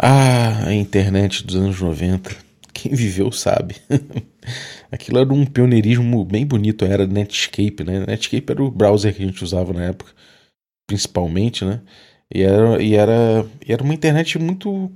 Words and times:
Ah, 0.00 0.66
a 0.66 0.74
internet 0.74 1.44
dos 1.44 1.56
anos 1.56 1.80
90. 1.80 2.30
Quem 2.72 2.94
viveu 2.94 3.32
sabe. 3.32 3.76
Aquilo 4.92 5.18
era 5.18 5.32
um 5.32 5.44
pioneirismo 5.44 6.24
bem 6.24 6.46
bonito, 6.46 6.84
era 6.84 7.06
Netscape, 7.06 7.82
né? 7.84 8.06
Netscape 8.06 8.52
era 8.52 8.62
o 8.62 8.70
browser 8.70 9.14
que 9.14 9.22
a 9.22 9.26
gente 9.26 9.42
usava 9.42 9.72
na 9.72 9.86
época, 9.86 10.12
principalmente, 10.86 11.64
né? 11.64 11.80
E 12.32 12.42
era, 12.42 12.82
e 12.82 12.94
era, 12.94 13.46
e 13.66 13.72
era 13.72 13.82
uma 13.82 13.94
internet 13.94 14.38
muito, 14.38 14.90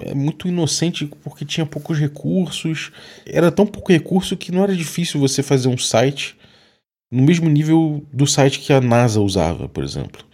é, 0.00 0.14
muito 0.14 0.48
inocente 0.48 1.06
porque 1.22 1.44
tinha 1.46 1.64
poucos 1.64 1.98
recursos. 1.98 2.90
Era 3.24 3.50
tão 3.50 3.66
pouco 3.66 3.90
recurso 3.90 4.36
que 4.36 4.52
não 4.52 4.62
era 4.64 4.76
difícil 4.76 5.18
você 5.18 5.42
fazer 5.42 5.68
um 5.68 5.78
site 5.78 6.36
no 7.10 7.22
mesmo 7.22 7.48
nível 7.48 8.04
do 8.12 8.26
site 8.26 8.58
que 8.60 8.72
a 8.72 8.80
NASA 8.80 9.20
usava, 9.20 9.68
por 9.68 9.82
exemplo. 9.82 10.24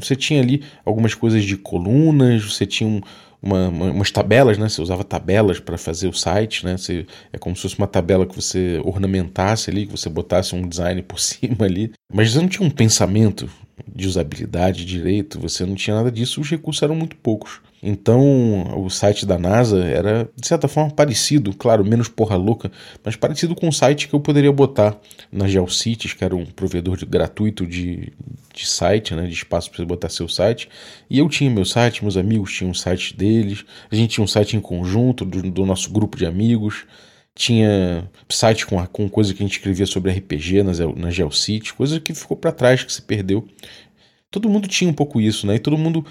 Você 0.00 0.16
tinha 0.16 0.40
ali 0.40 0.64
algumas 0.84 1.14
coisas 1.14 1.44
de 1.44 1.56
colunas, 1.56 2.42
você 2.44 2.66
tinha 2.66 2.88
um, 2.88 3.00
uma, 3.46 3.68
uma, 3.68 3.90
umas 3.92 4.10
tabelas, 4.10 4.58
né? 4.58 4.68
Você 4.68 4.82
usava 4.82 5.04
tabelas 5.04 5.60
para 5.60 5.78
fazer 5.78 6.08
o 6.08 6.12
site, 6.12 6.64
né? 6.64 6.76
Você, 6.76 7.06
é 7.32 7.38
como 7.38 7.54
se 7.54 7.62
fosse 7.62 7.78
uma 7.78 7.86
tabela 7.86 8.26
que 8.26 8.34
você 8.34 8.80
ornamentasse 8.84 9.70
ali, 9.70 9.86
que 9.86 9.92
você 9.92 10.08
botasse 10.08 10.54
um 10.54 10.68
design 10.68 11.00
por 11.02 11.18
cima 11.20 11.64
ali. 11.64 11.92
Mas 12.12 12.32
você 12.32 12.40
não 12.40 12.48
tinha 12.48 12.66
um 12.66 12.70
pensamento 12.70 13.48
de 13.86 14.06
usabilidade 14.06 14.84
direito, 14.84 15.38
você 15.38 15.64
não 15.64 15.74
tinha 15.74 15.96
nada 15.96 16.10
disso, 16.10 16.40
os 16.40 16.50
recursos 16.50 16.82
eram 16.82 16.94
muito 16.94 17.16
poucos. 17.16 17.60
Então, 17.88 18.84
o 18.84 18.90
site 18.90 19.24
da 19.24 19.38
NASA 19.38 19.78
era, 19.84 20.28
de 20.34 20.44
certa 20.44 20.66
forma, 20.66 20.90
parecido, 20.90 21.54
claro, 21.54 21.84
menos 21.84 22.08
porra 22.08 22.34
louca, 22.34 22.68
mas 23.04 23.14
parecido 23.14 23.54
com 23.54 23.68
o 23.68 23.72
site 23.72 24.08
que 24.08 24.14
eu 24.14 24.18
poderia 24.18 24.50
botar 24.50 24.98
na 25.30 25.46
GeoCities, 25.46 26.12
que 26.12 26.24
era 26.24 26.34
um 26.34 26.44
provedor 26.44 26.96
de, 26.96 27.06
gratuito 27.06 27.64
de, 27.64 28.12
de 28.52 28.66
site, 28.66 29.14
né, 29.14 29.24
de 29.28 29.34
espaço 29.34 29.70
para 29.70 29.76
você 29.76 29.84
botar 29.84 30.08
seu 30.08 30.28
site. 30.28 30.68
E 31.08 31.16
eu 31.16 31.28
tinha 31.28 31.48
meu 31.48 31.64
site, 31.64 32.02
meus 32.02 32.16
amigos 32.16 32.52
tinham 32.52 32.72
um 32.72 32.74
site 32.74 33.16
deles, 33.16 33.64
a 33.88 33.94
gente 33.94 34.14
tinha 34.14 34.24
um 34.24 34.26
site 34.26 34.56
em 34.56 34.60
conjunto 34.60 35.24
do, 35.24 35.48
do 35.48 35.64
nosso 35.64 35.88
grupo 35.92 36.16
de 36.16 36.26
amigos 36.26 36.86
tinha 37.36 38.10
site 38.30 38.64
com, 38.64 38.84
com 38.86 39.10
coisa 39.10 39.34
que 39.34 39.42
a 39.42 39.46
gente 39.46 39.58
escrevia 39.58 39.84
sobre 39.84 40.10
RPG 40.10 40.62
na, 40.62 40.72
na 40.96 41.10
GeoCity, 41.10 41.74
coisa 41.74 42.00
que 42.00 42.14
ficou 42.14 42.34
para 42.34 42.50
trás, 42.50 42.82
que 42.82 42.90
se 42.90 43.02
perdeu. 43.02 43.46
Todo 44.30 44.48
mundo 44.48 44.66
tinha 44.66 44.90
um 44.90 44.94
pouco 44.94 45.20
isso, 45.20 45.46
né? 45.46 45.56
E 45.56 45.58
todo 45.58 45.76
mundo 45.76 46.02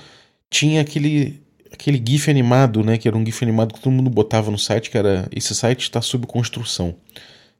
tinha 0.51 0.81
aquele 0.81 1.43
aquele 1.75 2.01
GIF 2.03 2.29
animado, 2.29 2.83
né? 2.83 2.97
Que 2.97 3.07
era 3.07 3.15
um 3.17 3.23
GIF 3.23 3.43
animado 3.43 3.73
que 3.73 3.79
todo 3.79 3.93
mundo 3.93 4.09
botava 4.09 4.49
no 4.49 4.57
site, 4.57 4.89
que 4.89 4.97
era 4.97 5.27
esse 5.31 5.53
site 5.53 5.81
está 5.81 6.01
sob 6.01 6.25
construção. 6.25 6.95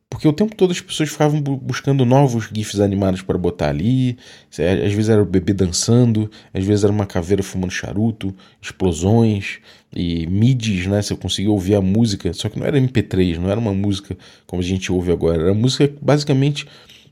Porque 0.10 0.28
o 0.28 0.34
tempo 0.34 0.56
todo 0.56 0.72
as 0.72 0.80
pessoas 0.80 1.10
ficavam 1.10 1.42
buscando 1.42 2.06
novos 2.06 2.48
GIFs 2.54 2.80
animados 2.80 3.22
para 3.22 3.38
botar 3.38 3.70
ali. 3.70 4.18
Às 4.52 4.94
vezes 4.94 5.10
era 5.10 5.22
o 5.22 5.26
bebê 5.26 5.52
dançando, 5.52 6.30
às 6.54 6.64
vezes 6.64 6.84
era 6.84 6.94
uma 6.94 7.06
caveira 7.06 7.42
fumando 7.44 7.72
charuto, 7.72 8.34
explosões 8.62 9.60
e 9.94 10.28
midis, 10.28 10.86
né? 10.88 11.02
Você 11.02 11.16
conseguia 11.16 11.52
ouvir 11.52 11.76
a 11.76 11.82
música, 11.82 12.32
só 12.34 12.50
que 12.50 12.60
não 12.60 12.66
era 12.66 12.80
MP3, 12.80 13.38
não 13.38 13.50
era 13.50 13.60
uma 13.60 13.74
música 13.74 14.16
como 14.46 14.62
a 14.62 14.66
gente 14.66 14.92
ouve 14.92 15.12
agora. 15.12 15.42
Era 15.42 15.54
música 15.54 15.92
basicamente 16.02 16.66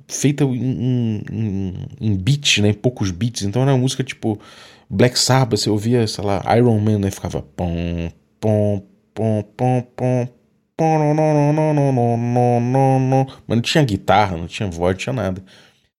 feita 0.07 0.43
em, 0.43 1.23
em, 1.31 1.73
em 1.99 2.15
beats, 2.15 2.59
né? 2.59 2.69
Em 2.69 2.73
poucos 2.73 3.11
beats. 3.11 3.41
Então 3.41 3.63
era 3.63 3.71
uma 3.71 3.77
música 3.79 4.03
tipo 4.03 4.39
Black 4.89 5.17
Sabbath, 5.17 5.59
você 5.59 5.69
ouvia, 5.69 6.05
sei 6.07 6.23
lá, 6.23 6.43
Iron 6.57 6.79
Man, 6.79 6.99
né? 6.99 7.11
Ficava 7.11 7.41
pom, 7.41 8.11
pom, 8.39 8.83
pom, 9.13 9.43
pom, 9.55 9.81
pom 9.95 10.27
mas 13.47 13.55
não 13.55 13.61
tinha 13.61 13.83
guitarra, 13.83 14.37
não 14.37 14.47
tinha 14.47 14.69
voz, 14.69 14.95
não 14.95 14.99
tinha 14.99 15.13
nada. 15.13 15.43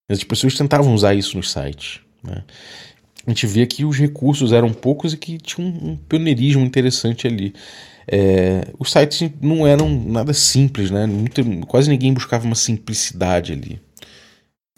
As 0.09 0.23
pessoas 0.23 0.55
tentavam 0.55 0.93
usar 0.93 1.13
isso 1.13 1.37
nos 1.37 1.51
sites. 1.51 2.01
Né? 2.23 2.43
A 3.25 3.29
gente 3.29 3.47
via 3.47 3.65
que 3.65 3.85
os 3.85 3.97
recursos 3.97 4.51
eram 4.51 4.71
poucos 4.71 5.13
e 5.13 5.17
que 5.17 5.37
tinha 5.37 5.65
um, 5.65 5.91
um 5.91 5.95
pioneirismo 5.97 6.63
interessante 6.63 7.25
ali. 7.25 7.53
É, 8.07 8.67
os 8.77 8.91
sites 8.91 9.31
não 9.41 9.65
eram 9.65 9.89
nada 9.89 10.31
simples, 10.33 10.91
né? 10.91 11.07
Muito, 11.07 11.43
quase 11.65 11.89
ninguém 11.89 12.13
buscava 12.13 12.45
uma 12.45 12.53
simplicidade 12.53 13.51
ali. 13.53 13.81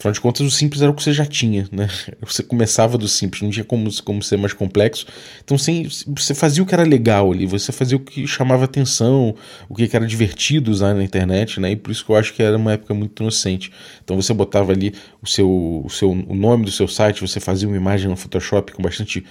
Afinal 0.00 0.12
de 0.12 0.20
contas, 0.20 0.46
o 0.46 0.50
simples 0.50 0.80
era 0.80 0.92
o 0.92 0.94
que 0.94 1.02
você 1.02 1.12
já 1.12 1.26
tinha, 1.26 1.68
né? 1.72 1.88
Você 2.22 2.40
começava 2.44 2.96
do 2.96 3.08
simples, 3.08 3.42
não 3.42 3.50
tinha 3.50 3.64
como, 3.64 3.90
como 4.04 4.22
ser 4.22 4.36
mais 4.36 4.52
complexo. 4.52 5.04
Então, 5.42 5.58
sim, 5.58 5.88
você 6.06 6.34
fazia 6.34 6.62
o 6.62 6.66
que 6.66 6.72
era 6.72 6.84
legal 6.84 7.32
ali, 7.32 7.46
você 7.46 7.72
fazia 7.72 7.96
o 7.96 8.00
que 8.00 8.24
chamava 8.24 8.64
atenção, 8.64 9.34
o 9.68 9.74
que 9.74 9.90
era 9.92 10.06
divertido 10.06 10.70
usar 10.70 10.94
na 10.94 11.02
internet, 11.02 11.58
né? 11.58 11.72
E 11.72 11.76
por 11.76 11.90
isso 11.90 12.04
que 12.04 12.12
eu 12.12 12.16
acho 12.16 12.32
que 12.32 12.40
era 12.40 12.56
uma 12.56 12.74
época 12.74 12.94
muito 12.94 13.20
inocente. 13.24 13.72
Então, 14.04 14.14
você 14.14 14.32
botava 14.32 14.70
ali 14.70 14.94
o 15.20 15.26
seu, 15.26 15.82
o 15.84 15.90
seu 15.90 16.12
o 16.12 16.34
nome 16.34 16.64
do 16.64 16.70
seu 16.70 16.86
site, 16.86 17.20
você 17.20 17.40
fazia 17.40 17.66
uma 17.66 17.76
imagem 17.76 18.08
no 18.08 18.16
Photoshop 18.16 18.72
com 18.72 18.80
bastante 18.80 19.24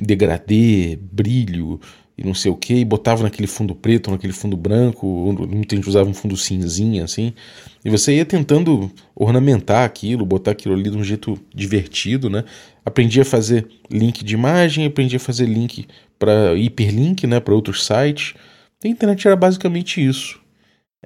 degradê, 0.00 0.98
brilho, 1.00 1.80
e 2.16 2.24
não 2.24 2.34
sei 2.34 2.50
o 2.50 2.56
que, 2.56 2.74
e 2.74 2.84
botava 2.84 3.22
naquele 3.24 3.48
fundo 3.48 3.74
preto, 3.74 4.10
naquele 4.10 4.32
fundo 4.32 4.56
branco, 4.56 5.06
muita 5.48 5.74
gente 5.74 5.88
usava 5.88 6.08
um 6.08 6.14
fundo 6.14 6.36
cinzinha, 6.36 7.04
assim, 7.04 7.32
e 7.84 7.90
você 7.90 8.14
ia 8.14 8.24
tentando 8.24 8.90
ornamentar 9.14 9.84
aquilo, 9.84 10.24
botar 10.24 10.52
aquilo 10.52 10.74
ali 10.74 10.90
de 10.90 10.96
um 10.96 11.02
jeito 11.02 11.38
divertido, 11.54 12.30
né? 12.30 12.44
Aprendi 12.84 13.20
a 13.20 13.24
fazer 13.24 13.66
link 13.90 14.24
de 14.24 14.34
imagem, 14.34 14.86
aprendi 14.86 15.16
a 15.16 15.20
fazer 15.20 15.46
link 15.46 15.86
para 16.18 16.54
hiperlink, 16.54 17.26
né, 17.26 17.40
para 17.40 17.54
outros 17.54 17.84
sites. 17.84 18.34
A 18.84 18.88
internet 18.88 19.26
era 19.26 19.36
basicamente 19.36 20.04
isso. 20.04 20.40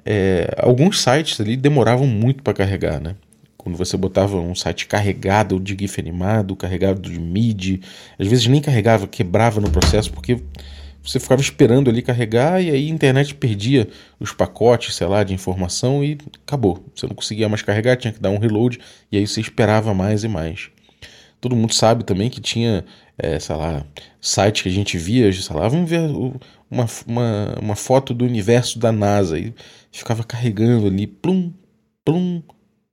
É, 0.05 0.53
alguns 0.57 1.01
sites 1.01 1.39
ali 1.41 1.57
demoravam 1.57 2.07
muito 2.07 2.43
para 2.43 2.53
carregar, 2.53 2.99
né? 2.99 3.15
Quando 3.57 3.77
você 3.77 3.97
botava 3.97 4.37
um 4.37 4.55
site 4.55 4.87
carregado 4.87 5.59
de 5.59 5.75
GIF 5.77 5.99
animado, 5.99 6.55
carregado 6.55 7.01
de 7.01 7.19
MIDI, 7.19 7.81
às 8.17 8.27
vezes 8.27 8.47
nem 8.47 8.61
carregava, 8.61 9.05
quebrava 9.07 9.59
no 9.59 9.69
processo, 9.69 10.11
porque 10.13 10.39
você 11.03 11.19
ficava 11.19 11.41
esperando 11.41 11.89
ali 11.89 12.01
carregar 12.01 12.61
e 12.61 12.69
aí 12.69 12.87
a 12.87 12.89
internet 12.89 13.33
perdia 13.35 13.87
os 14.19 14.31
pacotes, 14.31 14.95
sei 14.95 15.07
lá, 15.07 15.23
de 15.23 15.33
informação 15.33 16.03
e 16.03 16.17
acabou. 16.45 16.83
Você 16.95 17.07
não 17.07 17.15
conseguia 17.15 17.49
mais 17.49 17.61
carregar, 17.61 17.97
tinha 17.97 18.13
que 18.13 18.19
dar 18.19 18.29
um 18.29 18.37
reload 18.37 18.79
e 19.11 19.17
aí 19.17 19.25
você 19.25 19.41
esperava 19.41 19.93
mais 19.93 20.23
e 20.23 20.27
mais. 20.27 20.69
Todo 21.41 21.55
mundo 21.55 21.73
sabe 21.73 22.03
também 22.03 22.29
que 22.29 22.41
tinha, 22.41 22.83
é, 23.17 23.39
sei 23.39 23.55
lá, 23.55 23.85
sites 24.19 24.61
que 24.61 24.69
a 24.69 24.71
gente 24.71 24.97
via, 24.97 25.31
sei 25.31 25.55
lá, 25.55 25.67
vamos 25.69 25.89
ver 25.89 26.01
uma, 26.69 26.85
uma, 27.07 27.55
uma 27.61 27.75
foto 27.75 28.13
do 28.13 28.25
universo 28.25 28.77
da 28.77 28.91
NASA 28.91 29.39
e 29.39 29.53
ficava 29.91 30.23
carregando 30.23 30.87
ali, 30.87 31.07
plum, 31.07 31.53
plum, 32.03 32.43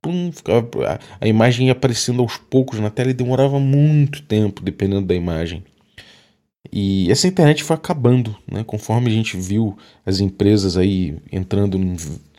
plum, 0.00 0.31
ficava, 0.33 0.69
a, 0.87 0.99
a 1.21 1.27
imagem 1.27 1.66
ia 1.66 1.72
aparecendo 1.72 2.22
aos 2.22 2.37
poucos 2.37 2.78
na 2.78 2.89
tela 2.89 3.11
e 3.11 3.15
demorava 3.15 3.59
muito 3.59 4.22
tempo, 4.22 4.62
dependendo 4.62 5.06
da 5.06 5.15
imagem. 5.15 5.65
E 6.72 7.10
essa 7.10 7.27
internet 7.27 7.62
foi 7.62 7.77
acabando, 7.77 8.37
né? 8.50 8.65
Conforme 8.65 9.09
a 9.10 9.12
gente 9.12 9.37
viu 9.37 9.77
as 10.04 10.21
empresas 10.21 10.77
aí 10.77 11.16
entrando 11.31 11.78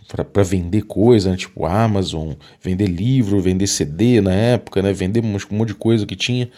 para 0.07 0.43
vender 0.43 0.83
coisa, 0.83 1.31
né? 1.31 1.37
tipo 1.37 1.65
Amazon, 1.65 2.33
vender 2.61 2.87
livro, 2.87 3.41
vender 3.41 3.67
CD 3.67 4.21
na 4.21 4.33
época, 4.33 4.81
né? 4.81 4.93
Vender 4.93 5.23
um 5.23 5.37
monte 5.51 5.67
de 5.67 5.75
coisa 5.75 6.05
que 6.05 6.15
tinha. 6.15 6.49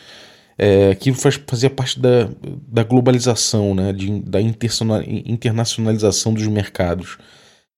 É, 0.58 0.92
aquilo 0.92 1.16
faz, 1.16 1.40
fazia 1.48 1.70
parte 1.70 2.00
da, 2.00 2.30
da 2.68 2.84
globalização, 2.84 3.74
né? 3.74 3.94
De, 3.94 4.20
da 4.22 4.40
internacionalização 4.42 6.34
dos 6.34 6.46
mercados. 6.48 7.18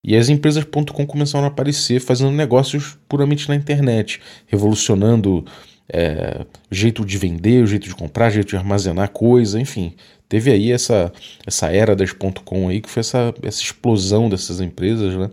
E 0.03 0.15
as 0.15 0.29
empresas.com 0.29 1.05
começaram 1.05 1.45
a 1.45 1.47
aparecer 1.49 2.01
fazendo 2.01 2.31
negócios 2.31 2.97
puramente 3.07 3.47
na 3.47 3.55
internet, 3.55 4.19
revolucionando 4.47 5.45
é, 5.93 6.45
jeito 6.71 7.05
de 7.05 7.17
vender, 7.17 7.67
jeito 7.67 7.87
de 7.87 7.95
comprar, 7.95 8.29
jeito 8.29 8.49
de 8.49 8.55
armazenar 8.55 9.09
coisa, 9.09 9.59
enfim. 9.59 9.93
Teve 10.29 10.49
aí 10.51 10.71
essa, 10.71 11.11
essa 11.45 11.69
era 11.69 11.93
das 11.93 12.13
.com 12.13 12.69
aí, 12.69 12.79
que 12.79 12.89
foi 12.89 13.01
essa, 13.01 13.33
essa 13.43 13.61
explosão 13.61 14.29
dessas 14.29 14.61
empresas, 14.61 15.13
né? 15.15 15.29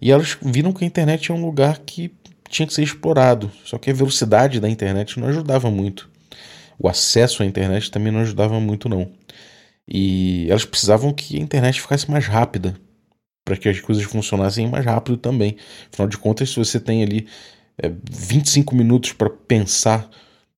E 0.00 0.12
elas 0.12 0.36
viram 0.42 0.72
que 0.72 0.84
a 0.84 0.86
internet 0.86 1.32
é 1.32 1.34
um 1.34 1.42
lugar 1.42 1.78
que 1.78 2.12
tinha 2.50 2.66
que 2.66 2.74
ser 2.74 2.82
explorado, 2.82 3.50
só 3.64 3.78
que 3.78 3.90
a 3.90 3.94
velocidade 3.94 4.60
da 4.60 4.68
internet 4.68 5.18
não 5.18 5.28
ajudava 5.28 5.70
muito. 5.70 6.10
O 6.78 6.88
acesso 6.88 7.42
à 7.42 7.46
internet 7.46 7.90
também 7.90 8.12
não 8.12 8.20
ajudava 8.20 8.60
muito, 8.60 8.88
não. 8.88 9.10
E 9.88 10.46
elas 10.50 10.64
precisavam 10.64 11.12
que 11.12 11.36
a 11.36 11.40
internet 11.40 11.80
ficasse 11.80 12.10
mais 12.10 12.26
rápida, 12.26 12.74
para 13.44 13.56
que 13.56 13.68
as 13.68 13.80
coisas 13.80 14.04
funcionassem 14.04 14.68
mais 14.68 14.84
rápido 14.84 15.16
também. 15.16 15.56
Afinal 15.90 16.08
de 16.08 16.18
contas, 16.18 16.50
se 16.50 16.56
você 16.56 16.78
tem 16.78 17.02
ali 17.02 17.26
é, 17.78 17.90
25 18.10 18.74
minutos 18.74 19.12
para 19.12 19.30
pensar 19.30 20.10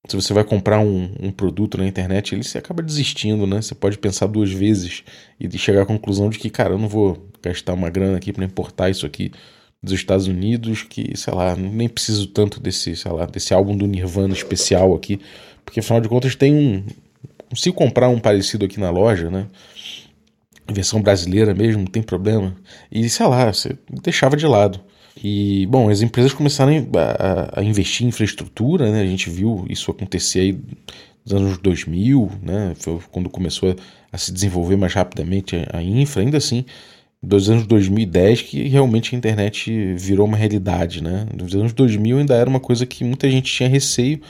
se 0.07 0.15
você 0.15 0.33
vai 0.33 0.43
comprar 0.43 0.79
um, 0.79 1.11
um, 1.21 1.31
produto 1.31 1.77
na 1.77 1.85
internet, 1.85 2.33
ele 2.33 2.43
se 2.43 2.57
acaba 2.57 2.81
desistindo, 2.81 3.45
né? 3.45 3.61
Você 3.61 3.75
pode 3.75 3.97
pensar 3.97 4.25
duas 4.27 4.51
vezes 4.51 5.03
e 5.37 5.57
chegar 5.57 5.81
à 5.81 5.85
conclusão 5.85 6.29
de 6.29 6.39
que, 6.39 6.49
cara, 6.49 6.73
eu 6.73 6.77
não 6.77 6.87
vou 6.87 7.27
gastar 7.41 7.73
uma 7.73 7.89
grana 7.89 8.15
aqui 8.15 8.31
para 8.31 8.45
importar 8.45 8.89
isso 8.89 9.05
aqui 9.05 9.31
dos 9.83 9.93
Estados 9.93 10.27
Unidos, 10.27 10.83
que, 10.83 11.11
sei 11.17 11.33
lá, 11.33 11.55
nem 11.55 11.89
preciso 11.89 12.27
tanto 12.27 12.59
desse, 12.59 12.95
sei 12.95 13.11
lá, 13.11 13.25
desse 13.25 13.53
álbum 13.53 13.75
do 13.75 13.85
Nirvana 13.85 14.33
especial 14.33 14.95
aqui, 14.95 15.19
porque 15.65 15.81
afinal 15.81 15.99
de 15.99 16.07
contas 16.07 16.35
tem 16.35 16.53
um. 16.53 16.85
Se 17.53 17.71
comprar 17.71 18.07
um 18.07 18.19
parecido 18.19 18.65
aqui 18.65 18.79
na 18.79 18.89
loja, 18.89 19.29
né? 19.29 19.47
Versão 20.69 21.01
brasileira 21.01 21.53
mesmo, 21.53 21.83
não 21.83 21.91
tem 21.91 22.01
problema. 22.01 22.55
E 22.89 23.09
sei 23.09 23.25
lá, 23.25 23.51
você 23.51 23.77
deixava 23.89 24.37
de 24.37 24.47
lado. 24.47 24.81
E, 25.23 25.65
bom, 25.67 25.89
as 25.89 26.01
empresas 26.01 26.33
começaram 26.33 26.71
a, 26.95 27.59
a, 27.59 27.63
investir 27.63 28.05
em 28.05 28.09
infraestrutura, 28.09 28.91
né? 28.91 29.01
A 29.01 29.05
gente 29.05 29.29
viu 29.29 29.65
isso 29.69 29.89
acontecer 29.89 30.39
aí 30.39 30.59
nos 31.25 31.33
anos 31.33 31.57
2000, 31.57 32.31
né? 32.41 32.73
Foi 32.75 32.99
quando 33.11 33.29
começou 33.29 33.71
a, 33.71 33.75
a 34.11 34.17
se 34.17 34.31
desenvolver 34.31 34.75
mais 34.75 34.93
rapidamente 34.93 35.55
a, 35.71 35.81
infra, 35.81 36.21
ainda 36.21 36.37
assim, 36.37 36.65
dos 37.21 37.49
anos 37.49 37.65
2010 37.65 38.43
que 38.43 38.67
realmente 38.67 39.15
a 39.15 39.17
internet 39.17 39.95
virou 39.95 40.27
uma 40.27 40.37
realidade, 40.37 41.01
né? 41.01 41.25
Nos 41.35 41.55
anos 41.55 41.73
2000 41.73 42.19
ainda 42.19 42.35
era 42.35 42.49
uma 42.49 42.59
coisa 42.59 42.85
que 42.85 43.03
muita 43.03 43.29
gente 43.29 43.51
tinha 43.51 43.67
receio 43.67 44.21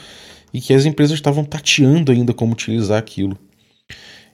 e 0.54 0.62
que 0.62 0.74
as 0.74 0.86
empresas 0.86 1.16
estavam 1.16 1.44
tateando 1.44 2.12
ainda 2.12 2.34
como 2.34 2.54
utilizar 2.54 2.98
aquilo. 2.98 3.38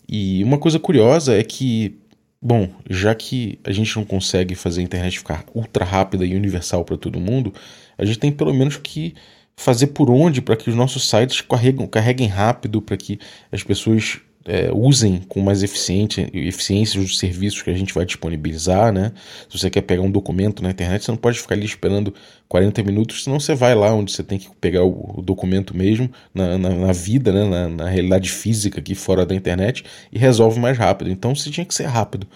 E 0.08 0.44
uma 0.44 0.58
coisa 0.58 0.80
curiosa 0.80 1.34
é 1.36 1.44
que, 1.44 1.96
bom, 2.44 2.70
já 2.90 3.16
que 3.16 3.58
a 3.64 3.72
gente 3.72 3.96
não 3.96 4.04
consegue 4.04 4.54
fazer 4.54 4.82
a 4.82 4.84
internet 4.84 5.18
ficar 5.18 5.46
ultra 5.56 5.86
rápida 5.86 6.26
e 6.26 6.36
universal 6.36 6.84
para 6.84 6.98
todo 6.98 7.20
mundo, 7.20 7.54
a 7.98 8.04
gente 8.04 8.20
tem 8.20 8.32
pelo 8.32 8.54
menos 8.54 8.76
que 8.76 9.16
fazer 9.56 9.88
por 9.88 10.10
onde 10.10 10.42
para 10.42 10.58
que 10.58 10.70
os 10.70 10.76
nossos 10.76 11.08
sites 11.10 11.40
carreguem, 11.40 11.88
carreguem 11.88 12.28
rápido, 12.28 12.82
para 12.82 12.98
que 12.98 13.18
as 13.50 13.64
pessoas 13.64 14.20
é, 14.46 14.70
usem 14.74 15.20
com 15.28 15.40
mais 15.40 15.64
eficiência, 15.64 16.30
eficiência 16.34 17.00
os 17.00 17.18
serviços 17.18 17.62
que 17.62 17.70
a 17.70 17.74
gente 17.74 17.94
vai 17.94 18.06
disponibilizar, 18.06 18.92
né? 18.92 19.14
Se 19.50 19.58
você 19.58 19.70
quer 19.70 19.82
pegar 19.82 20.02
um 20.02 20.12
documento 20.12 20.62
na 20.62 20.72
internet, 20.72 21.06
você 21.06 21.12
não 21.12 21.18
pode 21.18 21.40
ficar 21.40 21.56
ali 21.56 21.66
esperando 21.66 22.14
40 22.50 22.84
minutos, 22.84 23.24
senão 23.24 23.40
você 23.40 23.56
vai 23.56 23.74
lá 23.74 23.94
onde 23.94 24.12
você 24.12 24.24
tem 24.24 24.38
que 24.38 24.50
pegar 24.60 24.84
o, 24.84 25.20
o 25.20 25.22
documento 25.22 25.76
mesmo, 25.76 26.10
na, 26.34 26.58
na, 26.58 26.70
na 26.70 26.92
vida, 26.92 27.32
né? 27.32 27.46
Na, 27.46 27.70
na, 27.70 27.90
realidade 27.90 28.30
física 28.30 28.80
aqui 28.80 28.96
fora 28.96 29.26
da 29.26 29.34
internet, 29.34 29.86
e 30.12 30.20
resolve 30.20 30.60
mais 30.60 30.78
rápido. 30.78 31.10
Então 31.10 31.34
você 31.34 31.50
tinha 31.50 31.66
que 31.66 31.74
ser 31.74 31.86
rápido. 31.86 32.28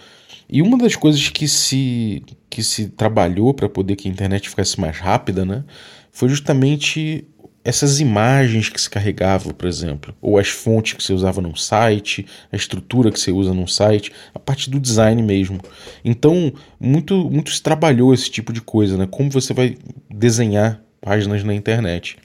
E 0.48 0.62
uma 0.62 0.78
das 0.78 0.96
coisas 0.96 1.28
que 1.28 1.46
se, 1.46 2.22
que 2.48 2.62
se 2.62 2.88
trabalhou 2.88 3.52
para 3.52 3.68
poder 3.68 3.96
que 3.96 4.08
a 4.08 4.10
internet 4.10 4.48
ficasse 4.48 4.80
mais 4.80 4.96
rápida, 4.98 5.44
né? 5.44 5.62
Foi 6.10 6.28
justamente 6.28 7.26
essas 7.68 8.00
imagens 8.00 8.70
que 8.70 8.80
se 8.80 8.88
carregavam, 8.88 9.52
por 9.52 9.68
exemplo, 9.68 10.14
ou 10.22 10.38
as 10.38 10.48
fontes 10.48 10.94
que 10.94 11.02
você 11.02 11.12
usava 11.12 11.42
num 11.42 11.54
site, 11.54 12.24
a 12.50 12.56
estrutura 12.56 13.12
que 13.12 13.20
você 13.20 13.30
usa 13.30 13.52
num 13.52 13.66
site, 13.66 14.10
a 14.34 14.38
parte 14.38 14.70
do 14.70 14.80
design 14.80 15.22
mesmo. 15.22 15.60
Então, 16.02 16.50
muito, 16.80 17.30
muito 17.30 17.50
se 17.50 17.62
trabalhou 17.62 18.14
esse 18.14 18.30
tipo 18.30 18.54
de 18.54 18.62
coisa, 18.62 18.96
né? 18.96 19.06
Como 19.10 19.30
você 19.30 19.52
vai 19.52 19.76
desenhar 20.08 20.82
páginas 20.98 21.44
na 21.44 21.52
internet. 21.52 22.16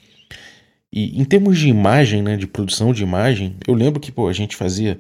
E 0.90 1.20
em 1.20 1.26
termos 1.26 1.60
de 1.60 1.68
imagem, 1.68 2.22
né, 2.22 2.38
de 2.38 2.48
produção 2.48 2.94
de 2.94 3.04
imagem, 3.04 3.58
eu 3.68 3.74
lembro 3.74 4.00
que 4.00 4.14
pô, 4.14 4.30
a 4.30 4.34
gente 4.34 4.56
fazia 4.56 4.98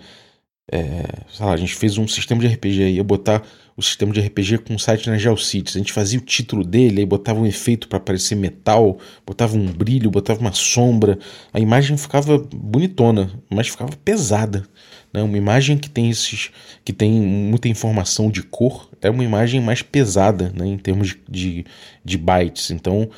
é, 0.71 1.03
sei 1.31 1.45
lá, 1.45 1.53
a 1.53 1.57
gente 1.57 1.75
fez 1.75 1.97
um 1.97 2.07
sistema 2.07 2.41
de 2.41 2.47
RPG, 2.47 2.91
ia 2.91 3.03
botar 3.03 3.43
o 3.75 3.81
sistema 3.81 4.13
de 4.13 4.21
RPG 4.21 4.59
com 4.59 4.75
um 4.75 4.79
site 4.79 5.09
na 5.09 5.17
GeoCities. 5.17 5.75
A 5.75 5.79
gente 5.79 5.91
fazia 5.91 6.19
o 6.19 6.21
título 6.21 6.63
dele, 6.63 7.01
aí 7.01 7.05
botava 7.05 7.39
um 7.39 7.45
efeito 7.45 7.87
para 7.87 7.99
parecer 7.99 8.35
metal, 8.35 8.97
botava 9.25 9.57
um 9.57 9.65
brilho, 9.65 10.11
botava 10.11 10.39
uma 10.39 10.53
sombra. 10.53 11.17
A 11.51 11.59
imagem 11.59 11.97
ficava 11.97 12.37
bonitona, 12.37 13.31
mas 13.49 13.67
ficava 13.67 13.95
pesada. 13.97 14.63
Né? 15.11 15.21
Uma 15.21 15.37
imagem 15.37 15.77
que 15.77 15.89
tem 15.89 16.09
esses, 16.09 16.51
que 16.85 16.93
tem 16.93 17.11
muita 17.11 17.67
informação 17.67 18.29
de 18.29 18.43
cor, 18.43 18.89
é 19.01 19.09
uma 19.09 19.23
imagem 19.23 19.59
mais 19.59 19.81
pesada, 19.81 20.53
né? 20.55 20.67
em 20.67 20.77
termos 20.77 21.09
de, 21.09 21.19
de, 21.29 21.65
de 22.05 22.17
bytes. 22.17 22.71
Então 22.71 23.09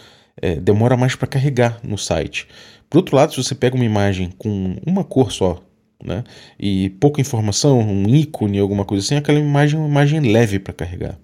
é, 0.42 0.56
demora 0.56 0.98
mais 0.98 1.16
para 1.16 1.28
carregar 1.28 1.80
no 1.84 1.98
site. 1.98 2.48
Por 2.90 3.00
outro 3.00 3.16
lado, 3.16 3.34
se 3.34 3.44
você 3.44 3.54
pega 3.56 3.76
uma 3.76 3.86
imagem 3.86 4.32
com 4.38 4.78
uma 4.86 5.04
cor 5.04 5.32
só, 5.32 5.62
né? 6.04 6.24
E 6.60 6.90
pouca 6.92 7.22
informação, 7.22 7.80
um 7.80 8.08
ícone, 8.08 8.60
alguma 8.60 8.86
coisa 8.86 9.04
assim, 9.04 9.16
aquela 9.16 9.40
imagem 9.40 9.78
é 9.78 9.82
uma 9.82 9.90
imagem 9.90 10.20
leve 10.20 10.60
para 10.60 10.74
carregar. 10.74 11.18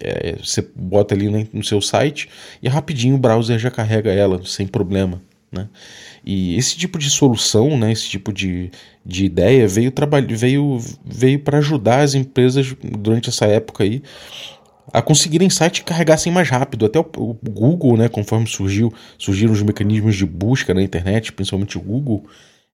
É, 0.00 0.36
você 0.36 0.66
bota 0.74 1.14
ali 1.14 1.28
no 1.52 1.64
seu 1.64 1.80
site 1.80 2.28
e 2.62 2.68
rapidinho 2.68 3.16
o 3.16 3.18
browser 3.18 3.58
já 3.58 3.70
carrega 3.70 4.10
ela 4.10 4.44
sem 4.44 4.66
problema. 4.66 5.20
Né? 5.52 5.68
E 6.24 6.56
esse 6.56 6.76
tipo 6.76 6.96
de 6.98 7.10
solução, 7.10 7.76
né, 7.76 7.90
esse 7.90 8.08
tipo 8.08 8.32
de, 8.32 8.70
de 9.04 9.24
ideia 9.24 9.66
veio, 9.66 9.92
veio, 10.28 10.78
veio 11.04 11.38
para 11.40 11.58
ajudar 11.58 12.00
as 12.00 12.14
empresas 12.14 12.74
durante 12.82 13.28
essa 13.28 13.46
época 13.46 13.82
aí 13.82 14.02
a 14.92 15.00
conseguirem 15.00 15.48
sites 15.48 15.80
que 15.80 15.86
carregassem 15.86 16.32
mais 16.32 16.48
rápido. 16.48 16.86
Até 16.86 16.98
o, 16.98 17.06
o 17.16 17.34
Google, 17.50 17.96
né, 17.96 18.08
conforme 18.08 18.46
surgiu, 18.46 18.92
surgiram 19.18 19.52
os 19.52 19.62
mecanismos 19.62 20.16
de 20.16 20.26
busca 20.26 20.74
na 20.74 20.82
internet, 20.82 21.32
principalmente 21.32 21.78
o 21.78 21.80
Google, 21.80 22.24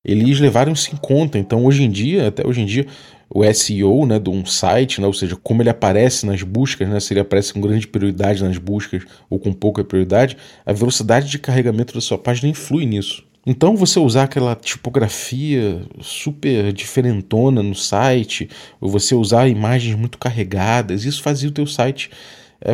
eles 0.06 0.38
levaram 0.38 0.72
isso 0.72 0.94
em 0.94 0.96
conta. 0.96 1.36
Então, 1.36 1.64
hoje 1.64 1.82
em 1.82 1.90
dia, 1.90 2.28
até 2.28 2.46
hoje 2.46 2.60
em 2.60 2.64
dia, 2.64 2.86
o 3.28 3.42
SEO 3.52 4.06
né, 4.06 4.20
de 4.20 4.30
um 4.30 4.46
site, 4.46 5.00
né, 5.00 5.06
ou 5.06 5.12
seja, 5.12 5.34
como 5.34 5.60
ele 5.60 5.68
aparece 5.68 6.24
nas 6.24 6.42
buscas, 6.42 6.88
né, 6.88 7.00
se 7.00 7.12
ele 7.12 7.20
aparece 7.20 7.52
com 7.52 7.60
grande 7.60 7.88
prioridade 7.88 8.44
nas 8.44 8.56
buscas 8.56 9.02
ou 9.28 9.38
com 9.40 9.52
pouca 9.52 9.82
prioridade, 9.82 10.36
a 10.64 10.72
velocidade 10.72 11.28
de 11.28 11.38
carregamento 11.40 11.92
da 11.92 12.00
sua 12.00 12.16
página 12.16 12.48
influi 12.48 12.86
nisso. 12.86 13.24
Então, 13.44 13.76
você 13.76 13.98
usar 13.98 14.24
aquela 14.24 14.54
tipografia 14.54 15.80
super 16.00 16.72
diferentona 16.72 17.62
no 17.62 17.74
site, 17.74 18.48
ou 18.80 18.88
você 18.88 19.14
usar 19.14 19.48
imagens 19.48 19.96
muito 19.96 20.18
carregadas, 20.18 21.04
isso 21.04 21.22
fazia 21.22 21.48
o 21.48 21.52
teu 21.52 21.66
site 21.66 22.10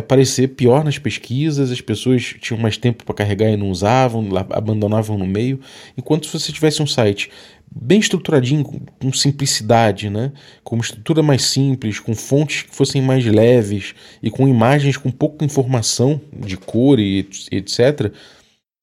parecer 0.07 0.49
pior 0.49 0.83
nas 0.83 0.97
pesquisas, 0.97 1.71
as 1.71 1.81
pessoas 1.81 2.35
tinham 2.39 2.59
mais 2.59 2.77
tempo 2.77 3.03
para 3.03 3.15
carregar 3.15 3.49
e 3.49 3.57
não 3.57 3.69
usavam, 3.69 4.27
abandonavam 4.49 5.17
no 5.17 5.27
meio. 5.27 5.59
Enquanto 5.97 6.27
se 6.27 6.39
você 6.39 6.51
tivesse 6.51 6.81
um 6.81 6.87
site 6.87 7.29
bem 7.75 7.99
estruturadinho, 7.99 8.63
com 8.63 9.13
simplicidade, 9.13 10.09
né? 10.09 10.31
com 10.63 10.75
uma 10.75 10.83
estrutura 10.83 11.23
mais 11.23 11.43
simples, 11.43 11.99
com 11.99 12.15
fontes 12.15 12.63
que 12.63 12.75
fossem 12.75 13.01
mais 13.01 13.25
leves 13.25 13.95
e 14.21 14.29
com 14.29 14.47
imagens 14.47 14.95
com 14.95 15.11
pouca 15.11 15.43
informação 15.43 16.21
de 16.31 16.55
cor 16.55 16.99
e 16.99 17.27
etc., 17.51 18.11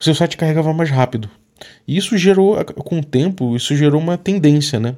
o 0.00 0.05
seu 0.05 0.14
site 0.14 0.37
carregava 0.37 0.73
mais 0.73 0.91
rápido. 0.91 1.31
E 1.87 1.97
isso 1.97 2.17
gerou, 2.17 2.62
com 2.64 2.99
o 2.99 3.05
tempo, 3.05 3.55
isso 3.55 3.76
gerou 3.76 4.00
uma 4.00 4.17
tendência, 4.17 4.81
né? 4.81 4.97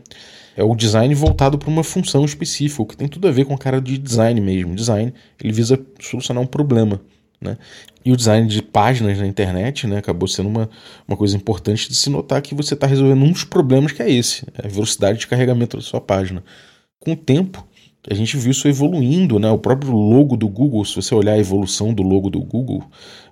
É 0.56 0.62
o 0.62 0.74
design 0.74 1.14
voltado 1.14 1.58
para 1.58 1.68
uma 1.68 1.84
função 1.84 2.24
específica, 2.24 2.84
que 2.84 2.96
tem 2.96 3.08
tudo 3.08 3.28
a 3.28 3.30
ver 3.30 3.44
com 3.44 3.54
a 3.54 3.58
cara 3.58 3.80
de 3.80 3.96
design 3.98 4.40
mesmo. 4.40 4.74
Design, 4.74 5.12
ele 5.42 5.52
visa 5.52 5.80
solucionar 6.00 6.42
um 6.42 6.46
problema. 6.46 7.00
Né? 7.40 7.56
E 8.04 8.12
o 8.12 8.16
design 8.16 8.46
de 8.46 8.62
páginas 8.62 9.18
na 9.18 9.26
internet 9.26 9.86
né, 9.86 9.98
acabou 9.98 10.28
sendo 10.28 10.48
uma, 10.48 10.70
uma 11.08 11.16
coisa 11.16 11.36
importante 11.36 11.88
de 11.88 11.96
se 11.96 12.08
notar 12.08 12.40
que 12.40 12.54
você 12.54 12.74
está 12.74 12.86
resolvendo 12.86 13.22
um 13.22 13.32
dos 13.32 13.44
problemas 13.44 13.92
que 13.92 14.02
é 14.02 14.10
esse, 14.10 14.44
é 14.54 14.66
a 14.66 14.70
velocidade 14.70 15.18
de 15.18 15.26
carregamento 15.26 15.76
da 15.76 15.82
sua 15.82 16.00
página. 16.00 16.44
Com 17.00 17.12
o 17.12 17.16
tempo, 17.16 17.66
a 18.08 18.14
gente 18.14 18.36
viu 18.36 18.50
isso 18.50 18.66
evoluindo, 18.66 19.38
né? 19.38 19.48
O 19.50 19.58
próprio 19.58 19.92
logo 19.92 20.36
do 20.36 20.48
Google, 20.48 20.84
se 20.84 20.96
você 20.96 21.14
olhar 21.14 21.34
a 21.34 21.38
evolução 21.38 21.94
do 21.94 22.02
logo 22.02 22.28
do 22.28 22.40
Google, 22.40 22.84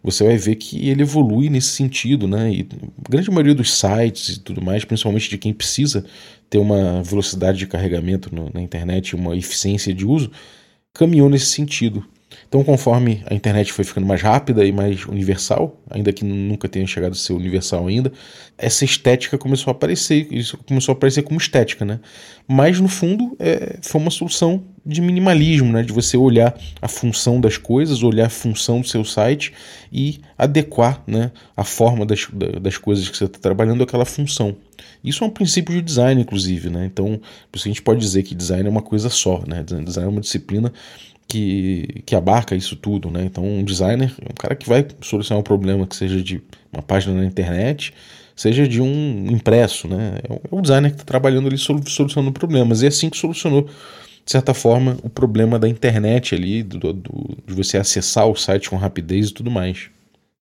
você 0.02 0.24
vai 0.24 0.36
ver 0.36 0.56
que 0.56 0.88
ele 0.88 1.02
evolui 1.02 1.48
nesse 1.50 1.68
sentido, 1.68 2.28
né? 2.28 2.52
E 2.52 2.68
a 3.04 3.10
grande 3.10 3.30
maioria 3.30 3.54
dos 3.54 3.72
sites 3.72 4.36
e 4.36 4.40
tudo 4.40 4.62
mais, 4.62 4.84
principalmente 4.84 5.28
de 5.28 5.38
quem 5.38 5.52
precisa 5.52 6.04
ter 6.50 6.58
uma 6.58 7.02
velocidade 7.02 7.58
de 7.58 7.66
carregamento 7.68 8.34
no, 8.34 8.50
na 8.52 8.60
internet, 8.60 9.14
uma 9.14 9.36
eficiência 9.36 9.94
de 9.94 10.04
uso, 10.04 10.30
caminhou 10.92 11.30
nesse 11.30 11.46
sentido. 11.46 12.04
Então, 12.50 12.64
conforme 12.64 13.22
a 13.26 13.32
internet 13.32 13.72
foi 13.72 13.84
ficando 13.84 14.08
mais 14.08 14.20
rápida 14.20 14.64
e 14.64 14.72
mais 14.72 15.06
universal, 15.06 15.80
ainda 15.88 16.12
que 16.12 16.24
nunca 16.24 16.68
tenha 16.68 16.84
chegado 16.84 17.12
a 17.12 17.14
ser 17.14 17.32
universal 17.32 17.86
ainda, 17.86 18.12
essa 18.58 18.84
estética 18.84 19.38
começou 19.38 19.70
a 19.70 19.72
aparecer, 19.72 20.26
isso 20.32 20.58
começou 20.66 20.92
a 20.92 20.96
aparecer 20.96 21.22
como 21.22 21.38
estética, 21.38 21.84
né? 21.84 22.00
Mas 22.48 22.80
no 22.80 22.88
fundo 22.88 23.36
é, 23.38 23.78
foi 23.80 24.00
uma 24.00 24.10
solução 24.10 24.64
de 24.84 25.00
minimalismo, 25.00 25.72
né? 25.72 25.84
De 25.84 25.92
você 25.92 26.16
olhar 26.16 26.52
a 26.82 26.88
função 26.88 27.40
das 27.40 27.56
coisas, 27.56 28.02
olhar 28.02 28.26
a 28.26 28.30
função 28.30 28.80
do 28.80 28.88
seu 28.88 29.04
site 29.04 29.52
e 29.92 30.18
adequar, 30.36 31.04
né, 31.06 31.30
a 31.56 31.62
forma 31.62 32.04
das, 32.04 32.26
das 32.60 32.76
coisas 32.76 33.08
que 33.08 33.16
você 33.16 33.26
está 33.26 33.38
trabalhando 33.38 33.84
àquela 33.84 34.04
função. 34.04 34.56
Isso 35.04 35.22
é 35.22 35.26
um 35.28 35.30
princípio 35.30 35.72
de 35.72 35.82
design, 35.82 36.20
inclusive, 36.20 36.68
né? 36.68 36.84
Então, 36.84 37.20
por 37.50 37.58
isso 37.58 37.68
a 37.68 37.70
gente 37.70 37.82
pode 37.82 38.00
dizer 38.00 38.24
que 38.24 38.34
design 38.34 38.66
é 38.66 38.70
uma 38.70 38.82
coisa 38.82 39.08
só, 39.08 39.40
né? 39.46 39.62
Design 39.62 40.08
é 40.08 40.10
uma 40.10 40.20
disciplina 40.20 40.72
que, 41.30 42.02
que 42.04 42.16
abarca 42.16 42.56
isso 42.56 42.74
tudo, 42.74 43.08
né? 43.10 43.24
Então, 43.24 43.44
um 43.44 43.62
designer 43.62 44.12
é 44.20 44.32
um 44.32 44.34
cara 44.34 44.56
que 44.56 44.68
vai 44.68 44.84
solucionar 45.00 45.40
um 45.40 45.44
problema 45.44 45.86
que 45.86 45.94
seja 45.94 46.20
de 46.20 46.42
uma 46.72 46.82
página 46.82 47.14
na 47.14 47.24
internet, 47.24 47.94
seja 48.34 48.66
de 48.66 48.82
um 48.82 49.26
impresso, 49.30 49.86
né? 49.86 50.18
É 50.28 50.32
o 50.50 50.58
é 50.58 50.62
designer 50.62 50.90
que 50.90 50.96
está 50.96 51.04
trabalhando 51.04 51.46
ali 51.46 51.56
solucionando 51.56 52.32
problemas. 52.32 52.82
E 52.82 52.86
é 52.86 52.88
assim 52.88 53.08
que 53.08 53.16
solucionou, 53.16 53.62
de 53.62 54.32
certa 54.32 54.52
forma, 54.52 54.98
o 55.04 55.08
problema 55.08 55.58
da 55.58 55.68
internet 55.68 56.34
ali, 56.34 56.64
do, 56.64 56.92
do, 56.92 57.38
de 57.46 57.54
você 57.54 57.78
acessar 57.78 58.26
o 58.26 58.34
site 58.34 58.68
com 58.68 58.76
rapidez 58.76 59.28
e 59.28 59.32
tudo 59.32 59.50
mais 59.50 59.88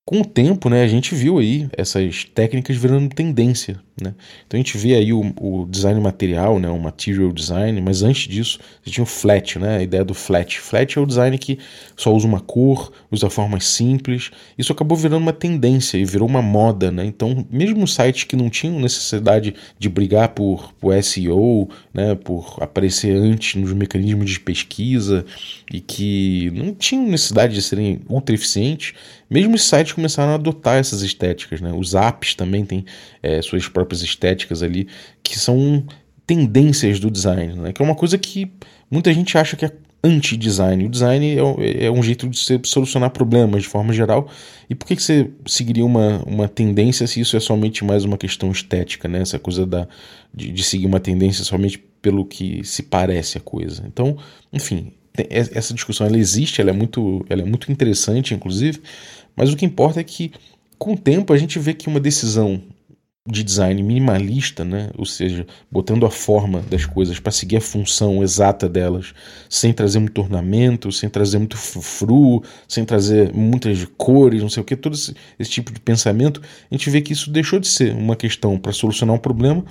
com 0.09 0.21
o 0.21 0.25
tempo, 0.25 0.71
né, 0.71 0.81
a 0.81 0.87
gente 0.87 1.13
viu 1.13 1.37
aí 1.37 1.69
essas 1.71 2.23
técnicas 2.23 2.75
virando 2.75 3.13
tendência, 3.13 3.79
né? 4.01 4.13
Então 4.45 4.59
a 4.59 4.63
gente 4.63 4.77
vê 4.77 4.95
aí 4.95 5.13
o, 5.13 5.33
o, 5.39 5.65
design 5.65 5.99
material, 5.99 6.59
né, 6.59 6.69
o 6.69 6.79
material 6.79 7.31
design, 7.31 7.79
mas 7.81 8.03
antes 8.03 8.27
disso 8.27 8.59
você 8.83 8.91
tinha 8.91 9.03
o 9.03 9.07
flat, 9.07 9.59
né, 9.59 9.77
a 9.77 9.83
ideia 9.83 10.03
do 10.03 10.13
flat. 10.13 10.59
Flat 10.59 10.97
é 10.97 11.01
o 11.01 11.05
design 11.05 11.37
que 11.37 11.59
só 11.95 12.13
usa 12.13 12.27
uma 12.27 12.39
cor, 12.39 12.91
usa 13.11 13.29
formas 13.29 13.65
simples. 13.65 14.31
Isso 14.57 14.71
acabou 14.71 14.97
virando 14.97 15.21
uma 15.21 15.33
tendência 15.33 15.97
e 15.97 16.05
virou 16.05 16.27
uma 16.27 16.41
moda, 16.41 16.91
né? 16.91 17.05
Então 17.05 17.45
mesmo 17.49 17.87
sites 17.87 18.23
que 18.23 18.35
não 18.35 18.49
tinham 18.49 18.79
necessidade 18.79 19.55
de 19.77 19.89
brigar 19.89 20.29
por, 20.29 20.73
por 20.73 20.93
SEO, 21.03 21.69
né, 21.93 22.15
por 22.15 22.57
aparecer 22.61 23.15
antes 23.15 23.55
nos 23.55 23.73
mecanismos 23.73 24.29
de 24.29 24.39
pesquisa 24.39 25.25
e 25.71 25.79
que 25.79 26.51
não 26.55 26.73
tinham 26.73 27.07
necessidade 27.07 27.53
de 27.53 27.61
serem 27.61 28.01
ultra 28.07 28.35
eficientes, 28.35 28.93
mesmo 29.29 29.55
os 29.55 29.63
sites 29.63 29.93
começaram 29.93 30.31
a 30.31 30.35
adotar 30.35 30.77
essas 30.77 31.01
estéticas, 31.01 31.61
né? 31.61 31.71
Os 31.71 31.93
apps 31.93 32.33
também 32.33 32.65
têm 32.65 32.85
é, 33.21 33.41
suas 33.41 33.67
próprias 33.67 33.88
próprias 33.89 34.03
estéticas 34.03 34.61
ali, 34.61 34.87
que 35.23 35.39
são 35.39 35.83
tendências 36.27 36.99
do 36.99 37.09
design, 37.09 37.55
né? 37.55 37.73
que 37.73 37.81
é 37.81 37.85
uma 37.85 37.95
coisa 37.95 38.17
que 38.17 38.51
muita 38.89 39.11
gente 39.11 39.35
acha 39.35 39.57
que 39.57 39.65
é 39.65 39.71
anti-design. 40.03 40.85
O 40.85 40.89
design 40.89 41.37
é, 41.59 41.85
é, 41.85 41.91
um 41.91 42.01
jeito 42.01 42.29
de 42.29 42.37
você 42.37 42.59
solucionar 42.63 43.09
problemas 43.09 43.63
de 43.63 43.67
forma 43.67 43.91
geral. 43.91 44.29
E 44.69 44.75
por 44.75 44.87
que, 44.87 44.95
que 44.95 45.01
você 45.01 45.29
seguiria 45.45 45.83
uma, 45.83 46.23
uma 46.25 46.47
tendência 46.47 47.05
se 47.07 47.19
isso 47.19 47.35
é 47.35 47.39
somente 47.39 47.83
mais 47.83 48.05
uma 48.05 48.17
questão 48.17 48.51
estética, 48.51 49.09
né? 49.09 49.21
Essa 49.21 49.39
coisa 49.39 49.65
da, 49.65 49.87
de, 50.33 50.51
de 50.51 50.63
seguir 50.63 50.85
uma 50.85 50.99
tendência 50.99 51.43
somente 51.43 51.83
pelo 52.01 52.23
que 52.23 52.63
se 52.63 52.83
parece 52.83 53.37
a 53.39 53.41
coisa. 53.41 53.83
Então, 53.85 54.15
enfim, 54.53 54.93
essa 55.29 55.73
discussão 55.73 56.07
ela 56.07 56.17
existe, 56.17 56.61
ela 56.61 56.69
é 56.69 56.73
muito, 56.73 57.25
ela 57.27 57.41
é 57.41 57.45
muito 57.45 57.69
interessante, 57.69 58.33
inclusive, 58.33 58.79
mas 59.35 59.51
o 59.51 59.57
que 59.57 59.65
importa 59.65 59.99
é 59.99 60.03
que 60.03 60.31
com 60.77 60.93
o 60.93 60.97
tempo 60.97 61.33
a 61.33 61.37
gente 61.37 61.59
vê 61.59 61.73
que 61.73 61.89
uma 61.89 61.99
decisão 61.99 62.61
de 63.27 63.43
design 63.43 63.81
minimalista, 63.83 64.63
né? 64.63 64.89
ou 64.97 65.05
seja, 65.05 65.45
botando 65.71 66.05
a 66.05 66.09
forma 66.09 66.61
das 66.61 66.85
coisas 66.85 67.19
para 67.19 67.31
seguir 67.31 67.57
a 67.57 67.61
função 67.61 68.23
exata 68.23 68.67
delas, 68.67 69.13
sem 69.49 69.71
trazer 69.71 69.99
muito 69.99 70.19
ornamento, 70.19 70.91
sem 70.91 71.09
trazer 71.09 71.37
muito 71.37 71.57
frufru, 71.57 72.43
sem 72.67 72.83
trazer 72.85 73.33
muitas 73.33 73.85
cores, 73.97 74.41
não 74.41 74.49
sei 74.49 74.61
o 74.61 74.65
que, 74.65 74.75
todo 74.75 74.93
esse, 74.93 75.13
esse 75.37 75.51
tipo 75.51 75.71
de 75.71 75.79
pensamento, 75.79 76.41
a 76.41 76.73
gente 76.73 76.89
vê 76.89 77.01
que 77.01 77.13
isso 77.13 77.29
deixou 77.29 77.59
de 77.59 77.67
ser 77.67 77.93
uma 77.93 78.15
questão 78.15 78.57
para 78.57 78.71
solucionar 78.71 79.15
um 79.15 79.19
problema 79.19 79.63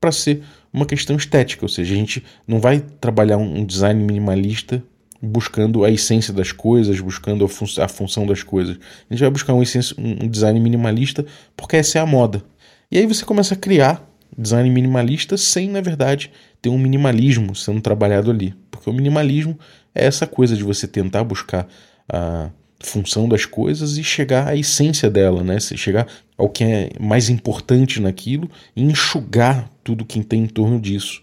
para 0.00 0.12
ser 0.12 0.42
uma 0.72 0.84
questão 0.84 1.16
estética, 1.16 1.64
ou 1.64 1.68
seja, 1.68 1.94
a 1.94 1.96
gente 1.96 2.22
não 2.46 2.60
vai 2.60 2.80
trabalhar 2.80 3.38
um 3.38 3.64
design 3.64 4.04
minimalista 4.04 4.82
buscando 5.22 5.84
a 5.84 5.90
essência 5.90 6.32
das 6.32 6.52
coisas, 6.52 7.00
buscando 7.00 7.44
a, 7.44 7.48
fun 7.48 7.66
a 7.80 7.88
função 7.88 8.26
das 8.26 8.42
coisas. 8.42 8.78
A 9.08 9.14
gente 9.14 9.20
vai 9.20 9.30
buscar 9.30 9.54
um, 9.54 9.62
um 9.98 10.28
design 10.28 10.60
minimalista 10.60 11.24
porque 11.56 11.76
essa 11.76 11.98
é 11.98 12.02
a 12.02 12.06
moda. 12.06 12.44
E 12.90 12.98
aí 12.98 13.06
você 13.06 13.24
começa 13.24 13.54
a 13.54 13.56
criar 13.56 14.08
design 14.36 14.68
minimalista 14.70 15.36
sem, 15.36 15.68
na 15.68 15.80
verdade, 15.80 16.30
ter 16.60 16.68
um 16.68 16.78
minimalismo 16.78 17.54
sendo 17.54 17.80
trabalhado 17.80 18.30
ali. 18.30 18.54
Porque 18.70 18.88
o 18.88 18.92
minimalismo 18.92 19.58
é 19.94 20.04
essa 20.06 20.26
coisa 20.26 20.56
de 20.56 20.62
você 20.62 20.86
tentar 20.86 21.24
buscar 21.24 21.66
a 22.08 22.50
função 22.80 23.28
das 23.28 23.44
coisas 23.44 23.96
e 23.96 24.04
chegar 24.04 24.48
à 24.48 24.56
essência 24.56 25.10
dela, 25.10 25.42
né? 25.42 25.58
Você 25.58 25.76
chegar 25.76 26.06
ao 26.36 26.48
que 26.48 26.62
é 26.62 26.90
mais 27.00 27.30
importante 27.30 28.00
naquilo 28.00 28.50
e 28.74 28.82
enxugar 28.82 29.70
tudo 29.82 30.04
que 30.04 30.22
tem 30.22 30.42
em 30.42 30.46
torno 30.46 30.78
disso. 30.78 31.22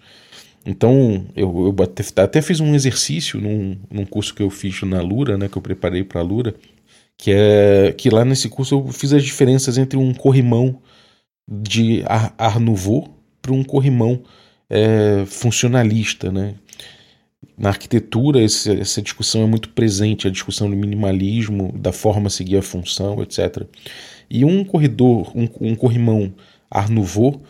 Então, 0.65 1.25
eu, 1.36 1.75
eu 1.77 1.84
até, 1.84 2.03
até, 2.22 2.41
fiz 2.41 2.60
um 2.60 2.74
exercício 2.74 3.39
num, 3.39 3.77
num 3.91 4.05
curso 4.05 4.34
que 4.34 4.41
eu 4.41 4.50
fiz 4.50 4.82
na 4.84 5.01
Lura, 5.01 5.38
né, 5.38 5.50
que 5.50 5.58
eu 5.58 5.62
preparei 5.62 6.03
para 6.03 6.22
a 6.22 6.24
Lura, 6.24 6.55
que 7.17 7.32
é 7.32 7.93
que 7.98 8.10
lá 8.10 8.24
nesse 8.24 8.48
curso 8.50 8.75
eu 8.75 8.88
fiz 8.88 9.13
as 9.13 9.24
diferenças 9.24 9.77
entre 9.77 9.98
um 9.98 10.13
corrimão 10.13 10.82
de 11.47 12.03
Ar, 12.05 12.33
Ar 12.38 12.59
Nouveau 12.59 13.09
para 13.41 13.53
um 13.53 13.63
corrimão 13.63 14.23
é, 14.69 15.25
funcionalista, 15.25 16.31
né? 16.31 16.55
Na 17.57 17.69
arquitetura, 17.69 18.41
esse, 18.41 18.71
essa 18.79 19.01
discussão 19.01 19.43
é 19.43 19.45
muito 19.45 19.69
presente, 19.69 20.27
a 20.27 20.31
discussão 20.31 20.69
do 20.69 20.75
minimalismo, 20.75 21.71
da 21.77 21.91
forma 21.91 22.29
seguir 22.29 22.57
a 22.57 22.62
função, 22.62 23.21
etc. 23.21 23.63
E 24.29 24.43
um 24.43 24.63
corredor, 24.63 25.31
um, 25.38 25.47
um 25.62 25.75
corrimão 25.75 26.33
Art 26.71 26.89
Nouveau, 26.89 27.41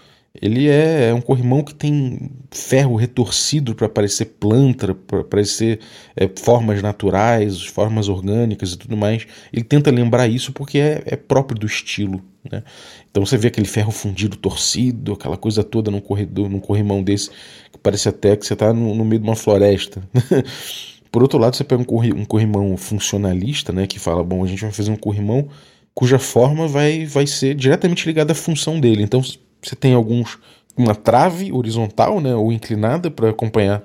ele 0.42 0.68
é, 0.68 1.10
é, 1.10 1.14
um 1.14 1.22
corrimão 1.22 1.62
que 1.62 1.76
tem 1.76 2.32
ferro 2.50 2.96
retorcido 2.96 3.76
para 3.76 3.88
parecer 3.88 4.26
planta, 4.40 4.96
para 4.96 5.24
parecer 5.24 5.80
é, 6.16 6.28
formas 6.28 6.82
naturais, 6.82 7.64
formas 7.64 8.10
orgânicas 8.10 8.74
e 8.74 8.78
tudo 8.78 8.98
mais. 8.98 9.28
Ele 9.52 9.64
tenta 9.64 9.92
lembrar 9.92 10.28
isso 10.28 10.52
porque 10.52 10.80
é, 10.80 11.04
é 11.06 11.16
próprio 11.16 11.60
do 11.60 11.68
estilo. 11.68 12.20
Né? 12.52 12.64
Então 13.12 13.24
você 13.24 13.38
vê 13.38 13.50
aquele 13.50 13.68
ferro 13.68 13.92
fundido 13.92 14.36
torcido, 14.36 15.14
aquela 15.14 15.38
coisa 15.38 15.64
toda 15.64 15.92
num 15.92 16.02
corredor, 16.02 16.50
num 16.50 16.60
corrimão 16.60 17.04
desse, 17.04 17.30
que 17.72 17.78
parece 17.82 18.10
até 18.10 18.36
que 18.36 18.46
você 18.46 18.54
está 18.54 18.74
no, 18.74 18.96
no 18.96 19.06
meio 19.06 19.22
de 19.22 19.28
uma 19.28 19.36
floresta. 19.36 20.02
Por 21.12 21.22
outro 21.22 21.38
lado, 21.38 21.56
você 21.56 21.64
pega 21.64 21.80
um, 21.80 21.86
corri, 21.86 22.12
um 22.12 22.26
corrimão 22.26 22.76
funcionalista, 22.76 23.72
né, 23.72 23.86
que 23.86 24.00
fala, 24.00 24.24
bom, 24.24 24.44
a 24.44 24.48
gente 24.48 24.64
vai 24.64 24.72
fazer 24.72 24.90
um 24.90 24.96
corrimão 24.96 25.48
cuja 25.94 26.18
forma 26.18 26.68
vai, 26.68 27.06
vai 27.06 27.28
ser 27.28 27.54
diretamente 27.54 28.08
ligada 28.08 28.32
à 28.32 28.36
função 28.36 28.80
dele. 28.80 29.04
Então 29.04 29.22
você 29.68 29.76
tem 29.76 29.94
alguns 29.94 30.38
uma 30.76 30.96
trave 30.96 31.52
horizontal, 31.52 32.20
né, 32.20 32.34
ou 32.36 32.52
inclinada 32.52 33.12
para 33.12 33.30
acompanhar 33.30 33.84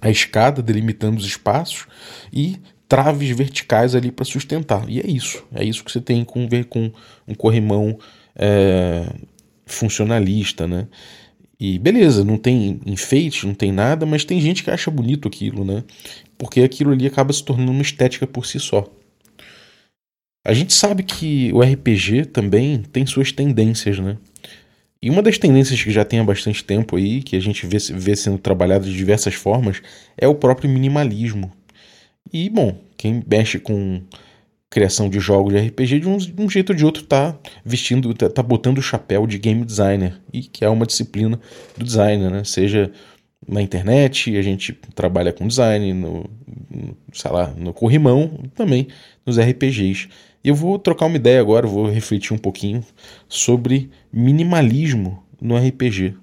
a 0.00 0.10
escada, 0.10 0.62
delimitando 0.62 1.18
os 1.18 1.26
espaços 1.26 1.86
e 2.32 2.58
traves 2.88 3.36
verticais 3.36 3.94
ali 3.94 4.10
para 4.10 4.24
sustentar. 4.24 4.88
E 4.88 4.98
é 4.98 5.06
isso. 5.06 5.44
É 5.54 5.62
isso 5.62 5.84
que 5.84 5.92
você 5.92 6.00
tem 6.00 6.24
com 6.24 6.48
ver 6.48 6.64
com 6.64 6.90
um 7.28 7.34
corrimão 7.34 7.98
é, 8.34 9.06
funcionalista, 9.66 10.66
né? 10.66 10.88
E 11.58 11.78
beleza, 11.78 12.24
não 12.24 12.38
tem 12.38 12.80
enfeite, 12.86 13.46
não 13.46 13.52
tem 13.52 13.70
nada, 13.70 14.06
mas 14.06 14.24
tem 14.24 14.40
gente 14.40 14.64
que 14.64 14.70
acha 14.70 14.90
bonito 14.90 15.28
aquilo, 15.28 15.62
né? 15.62 15.84
Porque 16.38 16.62
aquilo 16.62 16.90
ali 16.90 17.06
acaba 17.06 17.32
se 17.34 17.44
tornando 17.44 17.70
uma 17.70 17.82
estética 17.82 18.26
por 18.26 18.46
si 18.46 18.58
só. 18.58 18.90
A 20.42 20.54
gente 20.54 20.72
sabe 20.72 21.02
que 21.02 21.52
o 21.52 21.60
RPG 21.60 22.24
também 22.26 22.80
tem 22.80 23.04
suas 23.04 23.30
tendências, 23.30 23.98
né? 23.98 24.16
E 25.02 25.08
uma 25.08 25.22
das 25.22 25.38
tendências 25.38 25.82
que 25.82 25.90
já 25.90 26.04
tem 26.04 26.20
há 26.20 26.24
bastante 26.24 26.62
tempo 26.62 26.96
aí, 26.96 27.22
que 27.22 27.34
a 27.34 27.40
gente 27.40 27.66
vê, 27.66 27.78
vê 27.94 28.14
sendo 28.14 28.38
trabalhada 28.38 28.84
de 28.84 28.94
diversas 28.94 29.34
formas, 29.34 29.80
é 30.16 30.28
o 30.28 30.34
próprio 30.34 30.68
minimalismo. 30.68 31.50
E, 32.32 32.50
bom, 32.50 32.78
quem 32.96 33.22
mexe 33.26 33.58
com 33.58 34.02
criação 34.68 35.08
de 35.08 35.18
jogos 35.18 35.52
de 35.52 35.58
RPG, 35.58 36.00
de 36.00 36.08
um, 36.08 36.16
de 36.16 36.40
um 36.40 36.48
jeito 36.48 36.70
ou 36.70 36.76
de 36.76 36.84
outro, 36.84 37.02
tá 37.02 37.36
vestindo, 37.64 38.12
tá, 38.14 38.28
tá, 38.28 38.42
botando 38.42 38.78
o 38.78 38.82
chapéu 38.82 39.26
de 39.26 39.38
game 39.38 39.64
designer, 39.64 40.20
e 40.32 40.42
que 40.42 40.64
é 40.64 40.68
uma 40.68 40.86
disciplina 40.86 41.40
do 41.76 41.84
designer, 41.84 42.30
né? 42.30 42.44
Seja 42.44 42.92
na 43.48 43.60
internet, 43.60 44.36
a 44.36 44.42
gente 44.42 44.72
trabalha 44.94 45.32
com 45.32 45.48
design, 45.48 45.92
no, 45.92 46.24
no 46.70 46.96
sei 47.12 47.30
lá, 47.32 47.48
no 47.56 47.72
corrimão, 47.72 48.44
também 48.54 48.86
nos 49.26 49.38
RPGs. 49.38 50.08
Eu 50.42 50.54
vou 50.54 50.78
trocar 50.78 51.04
uma 51.04 51.16
ideia 51.16 51.38
agora, 51.38 51.66
vou 51.66 51.90
refletir 51.90 52.32
um 52.32 52.38
pouquinho 52.38 52.82
sobre 53.28 53.90
minimalismo 54.10 55.22
no 55.38 55.54
RPG. 55.54 56.16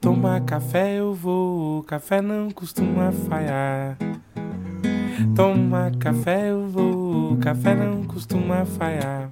Tomar 0.00 0.40
café 0.44 0.98
eu 0.98 1.14
vou, 1.14 1.84
café 1.84 2.20
não 2.20 2.50
costuma 2.50 3.12
falhar. 3.12 3.96
Tomar 5.36 5.94
café 5.96 6.50
eu 6.50 6.66
vou, 6.66 7.36
café 7.36 7.76
não 7.76 8.02
costuma 8.04 8.64
falhar. 8.64 9.30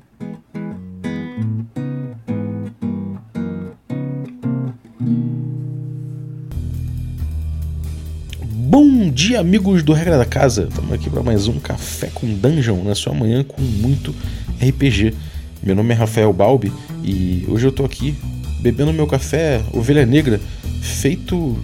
Bom 8.79 9.09
dia, 9.09 9.41
amigos 9.41 9.83
do 9.83 9.95
Regra 9.95 10.19
da 10.19 10.27
Casa. 10.27 10.67
Estamos 10.69 10.93
aqui 10.93 11.09
para 11.09 11.23
mais 11.23 11.49
um 11.49 11.59
Café 11.59 12.11
com 12.13 12.27
Dungeon 12.27 12.85
na 12.85 12.95
sua 12.95 13.15
manhã 13.15 13.43
com 13.43 13.63
muito 13.63 14.15
RPG. 14.61 15.15
Meu 15.63 15.75
nome 15.75 15.95
é 15.95 15.97
Rafael 15.97 16.31
Balbi 16.31 16.71
e 17.03 17.47
hoje 17.49 17.65
eu 17.65 17.71
estou 17.71 17.87
aqui 17.87 18.15
bebendo 18.61 18.93
meu 18.93 19.07
café 19.07 19.63
Ovelha 19.73 20.05
Negra, 20.05 20.39
feito 20.83 21.57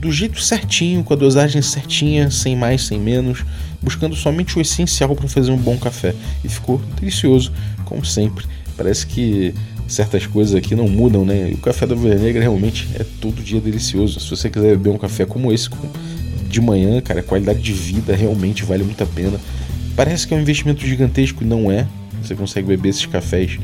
do 0.00 0.10
jeito 0.10 0.40
certinho, 0.40 1.04
com 1.04 1.12
a 1.12 1.16
dosagem 1.18 1.60
certinha, 1.60 2.30
sem 2.30 2.56
mais, 2.56 2.86
sem 2.86 2.98
menos, 2.98 3.44
buscando 3.82 4.16
somente 4.16 4.56
o 4.58 4.62
essencial 4.62 5.14
para 5.14 5.28
fazer 5.28 5.52
um 5.52 5.58
bom 5.58 5.76
café. 5.76 6.14
E 6.42 6.48
ficou 6.48 6.80
delicioso, 6.98 7.52
como 7.84 8.06
sempre. 8.06 8.46
Parece 8.74 9.06
que 9.06 9.52
certas 9.86 10.26
coisas 10.26 10.54
aqui 10.54 10.74
não 10.74 10.88
mudam, 10.88 11.26
né? 11.26 11.50
E 11.50 11.54
o 11.56 11.58
café 11.58 11.86
da 11.86 11.94
Ovelha 11.94 12.18
Negra 12.18 12.40
realmente 12.40 12.88
é 12.94 13.04
todo 13.20 13.42
dia 13.42 13.60
delicioso. 13.60 14.18
Se 14.18 14.30
você 14.30 14.48
quiser 14.48 14.78
beber 14.78 14.88
um 14.88 14.98
café 14.98 15.26
como 15.26 15.52
esse, 15.52 15.68
com 15.68 15.86
de 16.54 16.60
manhã, 16.60 17.00
cara, 17.00 17.18
a 17.20 17.22
qualidade 17.22 17.60
de 17.60 17.72
vida 17.72 18.14
realmente 18.14 18.64
vale 18.64 18.84
muito 18.84 19.02
a 19.02 19.06
pena. 19.06 19.40
Parece 19.96 20.26
que 20.26 20.34
é 20.34 20.36
um 20.36 20.40
investimento 20.40 20.86
gigantesco 20.86 21.44
não 21.44 21.70
é. 21.70 21.86
Você 22.22 22.36
consegue 22.36 22.68
beber 22.68 22.90
esses 22.90 23.06
cafés 23.06 23.58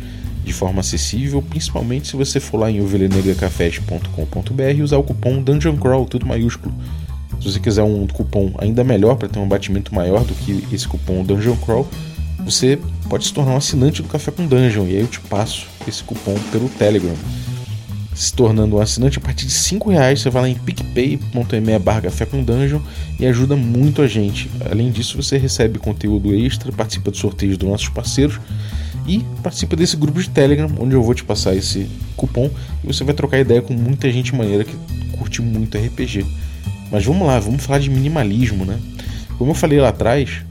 de 0.45 0.53
forma 0.53 0.81
acessível, 0.81 1.41
principalmente 1.41 2.09
se 2.09 2.17
você 2.17 2.41
for 2.41 2.59
lá 2.59 2.69
em 2.71 2.81
ovelhanegracafés.com.br 2.81 4.63
e 4.77 4.83
usar 4.83 4.97
o 4.99 5.05
cupom 5.05 5.41
Dungeon 5.41 5.77
Crawl, 5.77 6.05
tudo 6.07 6.27
maiúsculo. 6.27 6.75
Se 7.41 7.53
você 7.53 7.61
quiser 7.61 7.85
um 7.85 8.09
cupom 8.09 8.53
ainda 8.59 8.83
melhor 8.83 9.15
para 9.15 9.29
ter 9.29 9.39
um 9.39 9.47
batimento 9.47 9.95
maior 9.95 10.25
do 10.25 10.35
que 10.35 10.65
esse 10.75 10.89
cupom 10.89 11.23
Dungeon 11.23 11.57
Crawl, 11.57 11.89
você 12.45 12.77
pode 13.09 13.25
se 13.25 13.33
tornar 13.33 13.53
um 13.53 13.57
assinante 13.57 14.03
do 14.03 14.09
Café 14.09 14.33
com 14.33 14.47
Dungeon 14.47 14.87
e 14.87 14.97
aí 14.97 15.01
eu 15.01 15.07
te 15.07 15.21
passo 15.21 15.69
esse 15.87 16.03
cupom 16.03 16.35
pelo 16.51 16.69
Telegram 16.71 17.15
se 18.15 18.33
tornando 18.33 18.77
um 18.77 18.81
assinante 18.81 19.19
a 19.19 19.21
partir 19.21 19.47
de 19.47 19.53
5 19.53 19.91
reais. 19.91 20.21
Você 20.21 20.31
vai 20.31 20.43
lá 20.43 20.49
em 20.49 20.55
picpay.me 20.55 21.79
barra 21.79 22.03
café 22.03 22.27
com 22.27 22.43
dungeon 22.43 22.81
e 23.19 23.27
ajuda 23.27 23.57
muito 23.57 24.03
a 24.03 24.07
gente. 24.07 24.51
Além 24.71 24.91
disso, 24.91 25.21
você 25.21 25.39
recebe 25.39 25.79
conteúdo 25.79 26.35
extra, 26.35 26.73
participa 26.73 27.11
de 27.11 27.19
sorteios 27.19 27.57
dos 27.57 27.69
nossos 27.69 27.89
parceiros 27.89 28.39
e 29.07 29.25
participa 29.43 29.77
desse 29.77 29.97
grupo 29.97 30.21
de 30.21 30.29
Telegram, 30.31 30.71
onde 30.79 30.95
eu 30.95 31.03
vou 31.03 31.15
te 31.15 31.25
passar 31.25 31.55
esse 31.55 31.89
cupom 32.17 32.51
e 32.85 32.87
você 32.87 33.03
vai 33.05 33.15
trocar 33.15 33.39
ideia 33.39 33.63
com 33.63 33.75
muita 33.75 34.11
gente 34.11 34.35
maneira 34.35 34.65
que 34.65 34.77
curte 35.13 35.41
muito 35.41 35.79
RPG. 35.79 36.27
Mas 36.91 37.05
vamos 37.05 37.27
lá, 37.27 37.39
vamos 37.39 37.65
falar 37.65 37.79
de 37.79 37.89
minimalismo, 37.89 38.65
né? 38.65 38.79
Como 39.39 39.53
eu 39.53 39.55
falei 39.55 39.81
lá 39.81 39.89
atrás, 39.89 40.43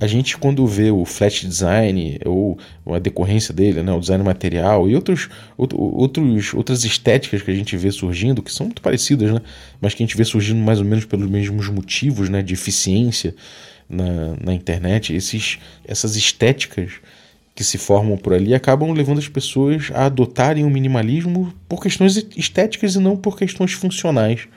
a 0.00 0.06
gente 0.06 0.36
quando 0.36 0.66
vê 0.66 0.90
o 0.90 1.04
flat 1.04 1.46
design 1.46 2.18
ou 2.24 2.58
a 2.86 2.98
decorrência 2.98 3.54
dele, 3.54 3.82
né, 3.82 3.92
o 3.92 4.00
design 4.00 4.24
material 4.24 4.88
e 4.88 4.94
outros, 4.94 5.28
outros, 5.56 6.52
outras 6.54 6.84
estéticas 6.84 7.42
que 7.42 7.50
a 7.50 7.54
gente 7.54 7.76
vê 7.76 7.90
surgindo, 7.90 8.42
que 8.42 8.52
são 8.52 8.66
muito 8.66 8.82
parecidas, 8.82 9.32
né, 9.32 9.40
mas 9.80 9.94
que 9.94 10.02
a 10.02 10.06
gente 10.06 10.16
vê 10.16 10.24
surgindo 10.24 10.60
mais 10.60 10.78
ou 10.80 10.84
menos 10.84 11.04
pelos 11.04 11.28
mesmos 11.30 11.68
motivos 11.68 12.28
né, 12.28 12.42
de 12.42 12.54
eficiência 12.54 13.34
na, 13.88 14.36
na 14.42 14.54
internet, 14.54 15.14
esses, 15.14 15.58
essas 15.86 16.16
estéticas 16.16 16.92
que 17.54 17.62
se 17.62 17.78
formam 17.78 18.16
por 18.16 18.34
ali 18.34 18.52
acabam 18.52 18.90
levando 18.92 19.18
as 19.18 19.28
pessoas 19.28 19.90
a 19.94 20.06
adotarem 20.06 20.64
o 20.64 20.70
minimalismo 20.70 21.54
por 21.68 21.80
questões 21.80 22.16
estéticas 22.36 22.96
e 22.96 22.98
não 22.98 23.16
por 23.16 23.38
questões 23.38 23.72
funcionais 23.72 24.48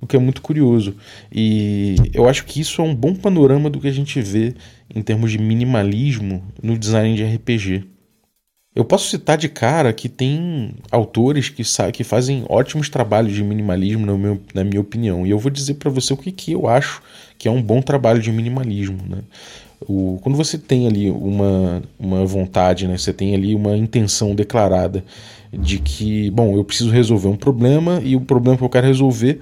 o 0.00 0.06
que 0.06 0.16
é 0.16 0.18
muito 0.18 0.40
curioso. 0.42 0.94
E 1.30 1.96
eu 2.14 2.28
acho 2.28 2.44
que 2.44 2.60
isso 2.60 2.80
é 2.80 2.84
um 2.84 2.94
bom 2.94 3.14
panorama 3.14 3.68
do 3.68 3.80
que 3.80 3.88
a 3.88 3.92
gente 3.92 4.20
vê 4.20 4.54
em 4.94 5.02
termos 5.02 5.30
de 5.30 5.38
minimalismo 5.38 6.42
no 6.62 6.78
design 6.78 7.14
de 7.14 7.24
RPG. 7.24 7.84
Eu 8.74 8.84
posso 8.84 9.10
citar 9.10 9.36
de 9.36 9.48
cara 9.48 9.92
que 9.92 10.08
tem 10.08 10.74
autores 10.92 11.48
que, 11.48 11.62
que 11.92 12.04
fazem 12.04 12.44
ótimos 12.48 12.88
trabalhos 12.88 13.34
de 13.34 13.42
minimalismo, 13.42 14.06
na, 14.06 14.16
meu, 14.16 14.40
na 14.54 14.62
minha 14.62 14.80
opinião. 14.80 15.26
E 15.26 15.30
eu 15.30 15.38
vou 15.38 15.50
dizer 15.50 15.74
para 15.74 15.90
você 15.90 16.12
o 16.12 16.16
que, 16.16 16.30
que 16.30 16.52
eu 16.52 16.68
acho 16.68 17.02
que 17.36 17.48
é 17.48 17.50
um 17.50 17.60
bom 17.60 17.82
trabalho 17.82 18.22
de 18.22 18.30
minimalismo. 18.30 18.98
Né? 19.08 19.18
O, 19.88 20.20
quando 20.22 20.36
você 20.36 20.56
tem 20.56 20.86
ali 20.86 21.10
uma, 21.10 21.82
uma 21.98 22.24
vontade, 22.24 22.86
né? 22.86 22.96
você 22.96 23.12
tem 23.12 23.34
ali 23.34 23.56
uma 23.56 23.76
intenção 23.76 24.36
declarada 24.36 25.04
de 25.52 25.80
que, 25.80 26.30
bom, 26.30 26.56
eu 26.56 26.64
preciso 26.64 26.90
resolver 26.90 27.28
um 27.28 27.36
problema 27.36 28.00
e 28.04 28.14
o 28.14 28.20
problema 28.20 28.56
que 28.56 28.62
eu 28.62 28.68
quero 28.68 28.86
resolver 28.86 29.40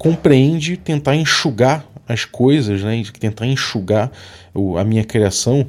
compreende 0.00 0.78
tentar 0.78 1.14
enxugar 1.14 1.86
as 2.08 2.24
coisas, 2.24 2.82
né, 2.82 3.02
tentar 3.20 3.46
enxugar 3.46 4.10
a 4.78 4.82
minha 4.82 5.04
criação 5.04 5.66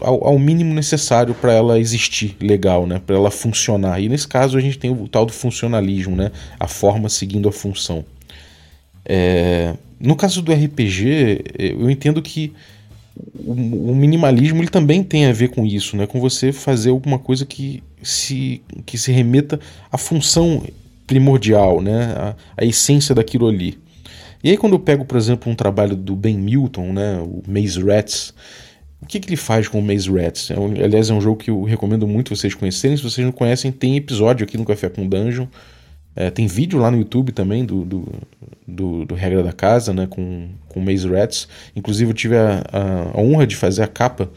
ao, 0.00 0.28
ao 0.28 0.38
mínimo 0.38 0.72
necessário 0.72 1.34
para 1.34 1.52
ela 1.52 1.78
existir 1.78 2.34
legal, 2.40 2.86
né, 2.86 3.02
para 3.06 3.16
ela 3.16 3.30
funcionar. 3.30 4.00
E 4.00 4.08
nesse 4.08 4.26
caso 4.26 4.56
a 4.56 4.62
gente 4.62 4.78
tem 4.78 4.90
o 4.90 5.06
tal 5.06 5.26
do 5.26 5.32
funcionalismo, 5.34 6.16
né, 6.16 6.32
a 6.58 6.66
forma 6.66 7.10
seguindo 7.10 7.50
a 7.50 7.52
função. 7.52 8.02
É, 9.04 9.74
no 10.00 10.16
caso 10.16 10.40
do 10.40 10.54
RPG, 10.54 11.44
eu 11.58 11.90
entendo 11.90 12.22
que 12.22 12.54
o, 13.34 13.90
o, 13.90 13.94
minimalismo 13.94 14.62
ele 14.62 14.70
também 14.70 15.02
tem 15.04 15.26
a 15.26 15.32
ver 15.34 15.48
com 15.48 15.66
isso, 15.66 15.98
né, 15.98 16.06
com 16.06 16.18
você 16.18 16.50
fazer 16.50 16.88
alguma 16.88 17.18
coisa 17.18 17.44
que 17.44 17.82
se, 18.02 18.62
que 18.86 18.96
se 18.96 19.12
remeta 19.12 19.60
à 19.92 19.98
função 19.98 20.62
primordial, 21.10 21.80
né? 21.80 22.14
a, 22.16 22.36
a 22.58 22.64
essência 22.64 23.12
daquilo 23.12 23.48
ali. 23.48 23.76
E 24.44 24.50
aí 24.50 24.56
quando 24.56 24.74
eu 24.74 24.78
pego, 24.78 25.04
por 25.04 25.18
exemplo, 25.18 25.50
um 25.50 25.56
trabalho 25.56 25.96
do 25.96 26.14
Ben 26.14 26.38
Milton, 26.38 26.92
né, 26.92 27.18
o 27.20 27.42
Maze 27.48 27.82
Rats, 27.82 28.32
o 29.02 29.06
que, 29.06 29.18
que 29.18 29.28
ele 29.28 29.36
faz 29.36 29.66
com 29.66 29.80
o 29.80 29.82
Maze 29.82 30.08
Rats? 30.08 30.52
É 30.52 30.58
um, 30.58 30.72
aliás, 30.72 31.10
é 31.10 31.12
um 31.12 31.20
jogo 31.20 31.36
que 31.36 31.50
eu 31.50 31.64
recomendo 31.64 32.06
muito 32.06 32.34
vocês 32.34 32.54
conhecerem. 32.54 32.96
Se 32.96 33.02
vocês 33.02 33.24
não 33.24 33.32
conhecem, 33.32 33.72
tem 33.72 33.96
episódio 33.96 34.44
aqui 34.44 34.56
no 34.56 34.64
Café 34.64 34.88
com 34.88 35.06
Dungeon. 35.06 35.46
É, 36.14 36.30
tem 36.30 36.46
vídeo 36.46 36.78
lá 36.78 36.92
no 36.92 36.98
YouTube 36.98 37.32
também 37.32 37.64
do, 37.64 37.84
do, 37.84 38.08
do, 38.66 39.04
do, 39.04 39.14
Regra 39.16 39.42
da 39.42 39.52
Casa, 39.52 39.92
né, 39.92 40.06
com, 40.08 40.48
com 40.68 40.80
Maze 40.80 41.08
Rats. 41.08 41.48
Inclusive 41.74 42.10
eu 42.10 42.14
tive 42.14 42.36
a, 42.36 42.62
a, 42.72 43.18
a, 43.18 43.20
honra 43.20 43.46
de 43.48 43.56
fazer 43.56 43.82
a 43.82 43.88
capa 43.88 44.30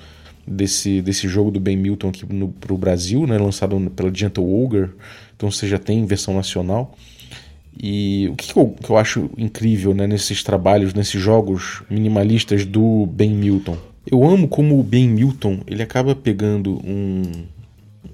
desse, 0.48 1.02
desse 1.02 1.28
jogo 1.28 1.52
do 1.52 1.60
Ben 1.60 1.78
Milton 1.78 2.10
aqui 2.10 2.26
para 2.60 2.74
o 2.74 2.78
Brasil, 2.78 3.26
né, 3.26 3.38
lançado 3.38 3.80
pela 3.96 4.14
Gentle 4.14 4.64
Ogre 4.64 4.90
então 5.44 5.52
você 5.52 5.68
já 5.68 5.78
tem 5.78 6.06
versão 6.06 6.34
nacional. 6.34 6.96
E 7.78 8.30
o 8.32 8.36
que, 8.36 8.58
eu, 8.58 8.70
que 8.82 8.90
eu 8.90 8.98
acho 8.98 9.30
incrível 9.38 9.94
né, 9.94 10.08
nesses 10.08 10.42
trabalhos, 10.42 10.94
nesses 10.94 11.20
jogos 11.20 11.84
minimalistas 11.90 12.66
do 12.66 13.06
Ben 13.08 13.32
Milton? 13.32 13.78
Eu 14.10 14.24
amo 14.24 14.48
como 14.48 14.80
o 14.80 14.84
Ben 14.84 15.06
Milton 15.10 15.60
ele 15.68 15.84
acaba 15.84 16.16
pegando 16.16 16.80
um, 16.86 17.24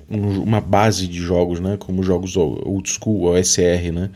um, 0.10 0.42
uma 0.42 0.60
base 0.60 1.08
de 1.08 1.20
jogos, 1.20 1.60
né, 1.60 1.78
como 1.78 2.02
jogos 2.02 2.36
old 2.36 2.90
school, 2.90 3.26
OSR, 3.26 3.92
né, 3.94 4.10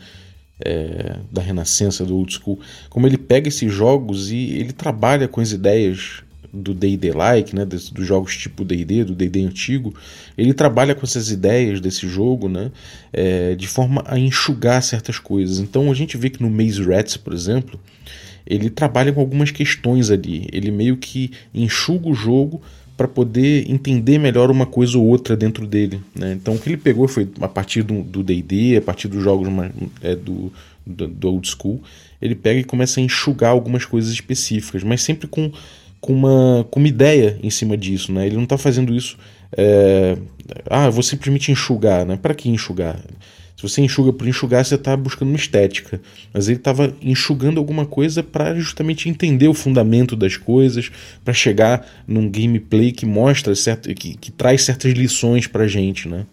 é, 0.64 1.16
da 1.30 1.40
renascença 1.40 2.04
do 2.04 2.16
old 2.16 2.32
school, 2.32 2.58
como 2.90 3.06
ele 3.06 3.18
pega 3.18 3.46
esses 3.46 3.72
jogos 3.72 4.32
e 4.32 4.54
ele 4.54 4.72
trabalha 4.72 5.28
com 5.28 5.40
as 5.40 5.52
ideias 5.52 6.23
do 6.54 6.72
D&D 6.72 7.12
like, 7.12 7.54
né, 7.54 7.64
dos, 7.64 7.90
dos 7.90 8.06
jogos 8.06 8.36
tipo 8.36 8.64
D&D, 8.64 9.04
do 9.04 9.14
D&D 9.14 9.44
antigo, 9.44 9.94
ele 10.38 10.54
trabalha 10.54 10.94
com 10.94 11.04
essas 11.04 11.30
ideias 11.30 11.80
desse 11.80 12.08
jogo, 12.08 12.48
né, 12.48 12.70
é, 13.12 13.54
de 13.54 13.66
forma 13.66 14.02
a 14.06 14.18
enxugar 14.18 14.82
certas 14.82 15.18
coisas. 15.18 15.58
Então 15.58 15.90
a 15.90 15.94
gente 15.94 16.16
vê 16.16 16.30
que 16.30 16.42
no 16.42 16.50
Maze 16.50 16.82
Rats, 16.82 17.16
por 17.16 17.32
exemplo, 17.32 17.78
ele 18.46 18.70
trabalha 18.70 19.12
com 19.12 19.20
algumas 19.20 19.50
questões 19.50 20.10
ali. 20.10 20.46
Ele 20.52 20.70
meio 20.70 20.96
que 20.96 21.30
enxuga 21.54 22.08
o 22.08 22.14
jogo 22.14 22.60
para 22.96 23.08
poder 23.08 23.68
entender 23.68 24.18
melhor 24.18 24.50
uma 24.50 24.66
coisa 24.66 24.96
ou 24.96 25.04
outra 25.04 25.36
dentro 25.36 25.66
dele. 25.66 26.00
Né? 26.14 26.34
Então 26.34 26.54
o 26.54 26.58
que 26.58 26.68
ele 26.68 26.76
pegou 26.76 27.08
foi 27.08 27.28
a 27.40 27.48
partir 27.48 27.82
do 27.82 28.22
D&D, 28.22 28.76
a 28.76 28.82
partir 28.82 29.08
dos 29.08 29.22
jogos 29.22 29.48
é, 30.00 30.14
do, 30.14 30.52
do, 30.86 31.28
old 31.28 31.48
school, 31.48 31.82
ele 32.20 32.34
pega 32.34 32.60
e 32.60 32.64
começa 32.64 33.00
a 33.00 33.02
enxugar 33.02 33.50
algumas 33.50 33.84
coisas 33.84 34.12
específicas, 34.12 34.82
mas 34.84 35.02
sempre 35.02 35.26
com 35.26 35.50
com 36.04 36.12
uma, 36.12 36.66
com 36.70 36.80
uma 36.80 36.88
ideia 36.88 37.38
em 37.42 37.48
cima 37.48 37.78
disso, 37.78 38.12
né? 38.12 38.26
Ele 38.26 38.36
não 38.36 38.44
está 38.44 38.58
fazendo 38.58 38.94
isso, 38.94 39.16
é, 39.56 40.18
ah, 40.68 40.90
vou 40.90 41.02
simplesmente 41.02 41.50
enxugar, 41.50 42.04
né? 42.04 42.18
Para 42.20 42.34
que 42.34 42.50
enxugar? 42.50 43.00
Se 43.56 43.62
você 43.62 43.80
enxuga 43.80 44.12
por 44.12 44.28
enxugar, 44.28 44.62
você 44.62 44.74
está 44.74 44.94
buscando 44.98 45.30
uma 45.30 45.38
estética. 45.38 45.98
Mas 46.30 46.46
ele 46.46 46.58
estava 46.58 46.94
enxugando 47.00 47.56
alguma 47.56 47.86
coisa 47.86 48.22
para 48.22 48.54
justamente 48.54 49.08
entender 49.08 49.48
o 49.48 49.54
fundamento 49.54 50.14
das 50.14 50.36
coisas, 50.36 50.92
para 51.24 51.32
chegar 51.32 51.86
num 52.06 52.28
gameplay 52.28 52.92
que 52.92 53.06
mostra, 53.06 53.54
certo, 53.54 53.88
que, 53.94 54.14
que 54.14 54.30
traz 54.30 54.60
certas 54.60 54.92
lições 54.92 55.46
para 55.46 55.66
gente, 55.66 56.06
né? 56.06 56.26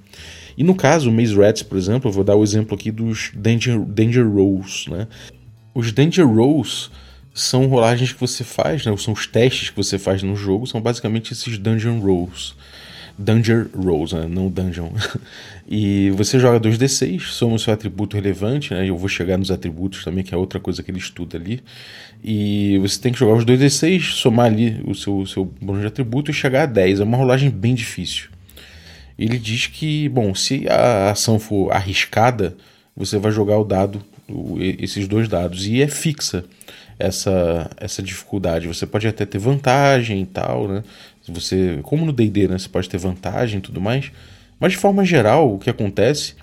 E 0.58 0.66
no 0.66 0.76
caso, 0.76 1.10
o 1.10 1.14
Maze 1.14 1.34
Rats, 1.34 1.64
por 1.64 1.78
exemplo, 1.78 2.10
eu 2.10 2.14
vou 2.14 2.26
dar 2.26 2.36
o 2.36 2.44
exemplo 2.44 2.76
aqui 2.76 2.92
dos 2.92 3.32
Danger, 3.34 3.80
Danger 3.80 4.30
Rolls, 4.30 4.92
né? 4.92 5.08
Os 5.74 5.94
Danger 5.94 6.28
Rolls 6.28 6.90
são 7.34 7.68
rolagens 7.68 8.12
que 8.12 8.20
você 8.20 8.44
faz, 8.44 8.86
né? 8.86 8.96
são 8.98 9.14
os 9.14 9.26
testes 9.26 9.70
que 9.70 9.76
você 9.76 9.98
faz 9.98 10.22
no 10.22 10.36
jogo, 10.36 10.68
são 10.68 10.82
basicamente 10.82 11.34
esses 11.34 11.58
dungeon 11.58 12.00
rolls. 12.00 12.54
Dungeon 13.18 13.66
Rolls, 13.76 14.16
né? 14.16 14.26
não 14.28 14.50
Dungeon. 14.50 14.90
e 15.70 16.10
você 16.12 16.40
joga 16.40 16.60
2d6, 16.60 17.22
soma 17.22 17.56
o 17.56 17.60
seu 17.60 17.74
atributo 17.74 18.16
relevante, 18.16 18.74
né? 18.74 18.90
Eu 18.90 18.98
vou 18.98 19.08
chegar 19.08 19.38
nos 19.38 19.52
atributos 19.52 20.04
também, 20.04 20.24
que 20.24 20.34
é 20.34 20.38
outra 20.38 20.60
coisa 20.60 20.82
que 20.82 20.90
ele 20.90 20.98
estuda 20.98 21.38
ali. 21.38 21.62
E 22.24 22.78
você 22.80 23.00
tem 23.00 23.12
que 23.12 23.20
jogar 23.20 23.36
os 23.36 23.46
2d6, 23.46 24.14
somar 24.14 24.48
ali 24.48 24.82
o 24.86 24.96
seu, 24.96 25.26
seu 25.26 25.46
bônus 25.62 25.82
de 25.82 25.88
atributo 25.88 26.32
e 26.32 26.34
chegar 26.34 26.64
a 26.64 26.66
10. 26.66 27.00
É 27.00 27.04
uma 27.04 27.18
rolagem 27.18 27.50
bem 27.50 27.76
difícil. 27.76 28.30
Ele 29.18 29.38
diz 29.38 29.68
que, 29.68 30.10
bom, 30.10 30.34
se 30.34 30.68
a 30.68 31.12
ação 31.12 31.38
for 31.38 31.72
arriscada, 31.72 32.56
você 32.96 33.18
vai 33.18 33.32
jogar 33.32 33.58
o 33.60 33.64
dado, 33.64 34.04
esses 34.58 35.08
dois 35.08 35.28
dados, 35.28 35.68
e 35.68 35.82
é 35.82 35.88
fixa 35.88 36.44
essa, 37.02 37.70
essa 37.78 38.04
dificuldade. 38.04 38.68
Você 38.68 38.86
pode 38.86 39.08
até 39.08 39.26
ter 39.26 39.40
vantagem 39.40 40.22
e 40.22 40.26
tal, 40.26 40.68
né? 40.68 40.84
Você, 41.28 41.80
como 41.84 42.06
no 42.06 42.14
D&D, 42.14 42.48
né? 42.48 42.58
Você 42.58 42.70
pode 42.70 42.88
ter 42.88 42.98
vantagem 42.98 43.58
e 43.58 43.62
tudo 43.62 43.82
mais. 43.82 44.12
Mas 44.60 44.74
de 44.74 44.78
forma 44.78 45.04
geral, 45.04 45.56
o 45.56 45.58
que 45.58 45.70
acontece 45.70 46.36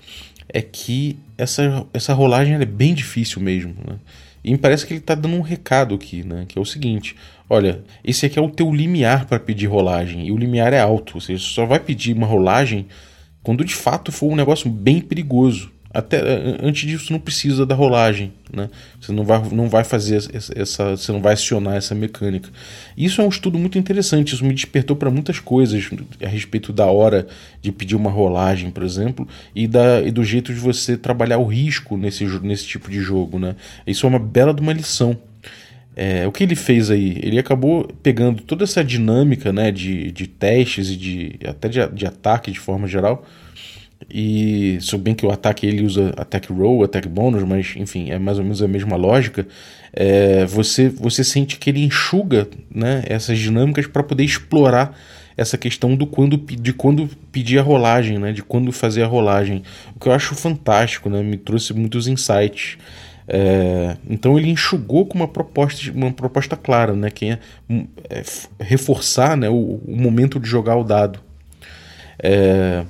é 0.49 0.61
que 0.61 1.17
essa, 1.37 1.85
essa 1.93 2.13
rolagem 2.13 2.55
é 2.55 2.65
bem 2.65 2.93
difícil 2.93 3.41
mesmo, 3.41 3.73
né? 3.87 3.95
E 4.43 4.51
me 4.51 4.57
parece 4.57 4.85
que 4.85 4.93
ele 4.93 4.99
está 4.99 5.15
dando 5.15 5.35
um 5.35 5.41
recado 5.41 5.95
aqui, 5.95 6.23
né? 6.23 6.45
Que 6.47 6.57
é 6.57 6.61
o 6.61 6.65
seguinte: 6.65 7.15
olha, 7.49 7.81
esse 8.03 8.25
aqui 8.25 8.37
é 8.37 8.41
o 8.41 8.49
teu 8.49 8.73
limiar 8.73 9.25
para 9.25 9.39
pedir 9.39 9.67
rolagem. 9.67 10.27
E 10.27 10.31
o 10.31 10.37
limiar 10.37 10.73
é 10.73 10.79
alto. 10.79 11.15
Ou 11.15 11.21
seja, 11.21 11.39
você 11.39 11.53
só 11.53 11.65
vai 11.65 11.79
pedir 11.79 12.15
uma 12.15 12.27
rolagem 12.27 12.87
quando 13.41 13.63
de 13.63 13.75
fato 13.75 14.11
for 14.11 14.31
um 14.31 14.35
negócio 14.35 14.69
bem 14.69 14.99
perigoso 14.99 15.71
até 15.91 16.21
antes 16.61 16.87
disso 16.87 17.11
não 17.11 17.19
precisa 17.19 17.65
da 17.65 17.73
rolagem, 17.73 18.31
né? 18.53 18.69
Você 19.01 19.11
não 19.11 19.23
vai, 19.23 19.41
não 19.49 19.67
vai 19.67 19.83
fazer 19.83 20.17
essa, 20.55 20.95
você 20.95 21.11
não 21.11 21.19
vai 21.19 21.33
acionar 21.33 21.75
essa 21.77 21.95
mecânica. 21.95 22.47
Isso 22.95 23.21
é 23.21 23.23
um 23.23 23.29
estudo 23.29 23.57
muito 23.57 23.79
interessante. 23.79 24.35
Isso 24.35 24.45
me 24.45 24.53
despertou 24.53 24.95
para 24.95 25.09
muitas 25.09 25.39
coisas 25.39 25.89
a 26.23 26.27
respeito 26.27 26.71
da 26.71 26.85
hora 26.85 27.27
de 27.59 27.71
pedir 27.71 27.95
uma 27.95 28.11
rolagem, 28.11 28.69
por 28.69 28.83
exemplo, 28.83 29.27
e 29.55 29.67
da 29.67 30.01
e 30.01 30.11
do 30.11 30.23
jeito 30.23 30.53
de 30.53 30.59
você 30.59 30.95
trabalhar 30.95 31.39
o 31.39 31.45
risco 31.45 31.97
nesse 31.97 32.23
nesse 32.43 32.67
tipo 32.67 32.91
de 32.91 33.01
jogo, 33.01 33.39
né? 33.39 33.55
Isso 33.87 34.05
é 34.05 34.09
uma 34.09 34.19
bela 34.19 34.53
de 34.53 34.61
uma 34.61 34.73
lição. 34.73 35.17
É, 35.95 36.25
o 36.27 36.31
que 36.31 36.43
ele 36.43 36.55
fez 36.55 36.91
aí? 36.91 37.19
Ele 37.21 37.39
acabou 37.39 37.85
pegando 38.03 38.43
toda 38.43 38.63
essa 38.63 38.83
dinâmica, 38.83 39.51
né, 39.51 39.69
de, 39.69 40.11
de 40.11 40.27
testes 40.27 40.91
e 40.91 40.95
de 40.95 41.39
até 41.45 41.67
de, 41.67 41.85
de 41.89 42.05
ataque 42.05 42.51
de 42.51 42.59
forma 42.59 42.87
geral 42.87 43.25
e 44.09 44.77
se 44.81 44.97
bem 44.97 45.13
que 45.13 45.25
o 45.25 45.31
ataque 45.31 45.65
ele 45.65 45.83
usa 45.83 46.13
attack 46.15 46.51
roll, 46.53 46.83
attack 46.83 47.07
bonus, 47.07 47.43
mas 47.43 47.73
enfim, 47.75 48.11
é 48.11 48.19
mais 48.19 48.37
ou 48.37 48.43
menos 48.43 48.61
a 48.61 48.67
mesma 48.67 48.95
lógica. 48.95 49.47
É, 49.91 50.45
você, 50.45 50.87
você 50.87 51.23
sente 51.23 51.57
que 51.57 51.69
ele 51.69 51.83
enxuga 51.83 52.47
né, 52.73 53.03
essas 53.07 53.39
dinâmicas 53.39 53.87
para 53.87 54.03
poder 54.03 54.23
explorar 54.23 54.95
essa 55.35 55.57
questão 55.57 55.95
do 55.95 56.05
quando, 56.05 56.37
de 56.37 56.73
quando 56.73 57.09
pedir 57.31 57.59
a 57.59 57.61
rolagem, 57.61 58.19
né, 58.19 58.31
de 58.31 58.43
quando 58.43 58.71
fazer 58.71 59.03
a 59.03 59.07
rolagem. 59.07 59.63
O 59.95 59.99
que 59.99 60.07
eu 60.07 60.11
acho 60.11 60.35
fantástico, 60.35 61.09
né, 61.09 61.23
me 61.23 61.37
trouxe 61.37 61.73
muitos 61.73 62.07
insights. 62.07 62.77
É, 63.27 63.95
então 64.09 64.39
ele 64.39 64.49
enxugou 64.49 65.05
com 65.05 65.17
uma 65.17 65.27
proposta, 65.27 65.91
uma 65.91 66.11
proposta 66.11 66.57
clara, 66.57 66.93
né, 66.93 67.09
que 67.09 67.27
é, 67.29 67.39
é 68.09 68.23
reforçar 68.59 69.37
né, 69.37 69.47
o, 69.49 69.79
o, 69.85 69.95
momento 69.95 70.39
de 70.39 70.47
jogar 70.49 70.75
o 70.75 70.83
dado. 70.83 71.19
É, 72.21 72.83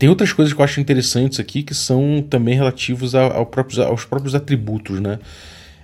tem 0.00 0.08
outras 0.08 0.32
coisas 0.32 0.54
que 0.54 0.58
eu 0.58 0.64
acho 0.64 0.80
interessantes 0.80 1.38
aqui 1.38 1.62
que 1.62 1.74
são 1.74 2.22
também 2.22 2.54
relativos 2.54 3.14
ao, 3.14 3.36
ao 3.36 3.44
próprios, 3.44 3.78
aos 3.78 4.02
próprios 4.02 4.34
atributos, 4.34 4.98
né? 4.98 5.18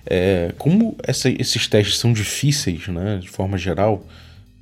É, 0.07 0.55
como 0.57 0.97
essa, 1.03 1.29
esses 1.29 1.67
testes 1.67 1.99
são 1.99 2.15
difíceis, 2.15 2.89
né, 2.89 3.19
de 3.21 3.29
forma 3.29 3.59
geral, 3.59 4.07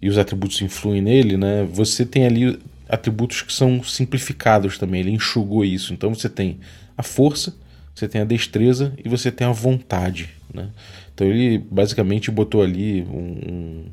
e 0.02 0.08
os 0.08 0.18
atributos 0.18 0.60
influem 0.60 1.00
nele, 1.00 1.36
né, 1.36 1.68
você 1.70 2.04
tem 2.04 2.26
ali 2.26 2.58
atributos 2.88 3.42
que 3.42 3.52
são 3.52 3.80
simplificados 3.84 4.76
também, 4.76 5.02
ele 5.02 5.12
enxugou 5.12 5.64
isso. 5.64 5.92
Então 5.92 6.12
você 6.12 6.28
tem 6.28 6.58
a 6.98 7.04
força, 7.04 7.54
você 7.94 8.08
tem 8.08 8.22
a 8.22 8.24
destreza 8.24 8.92
e 9.04 9.08
você 9.08 9.30
tem 9.30 9.46
a 9.46 9.52
vontade. 9.52 10.30
Né? 10.52 10.68
Então 11.14 11.28
ele 11.28 11.58
basicamente 11.70 12.28
botou 12.28 12.60
ali 12.60 13.02
um, 13.02 13.52
um, 13.52 13.84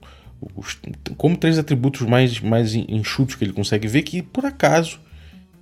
os, 0.55 0.79
como 1.17 1.37
três 1.37 1.59
atributos 1.59 2.01
mais, 2.01 2.39
mais 2.39 2.73
enxutos 2.73 3.35
que 3.35 3.43
ele 3.43 3.53
consegue 3.53 3.87
ver, 3.87 4.01
que 4.01 4.23
por 4.23 4.43
acaso 4.43 4.99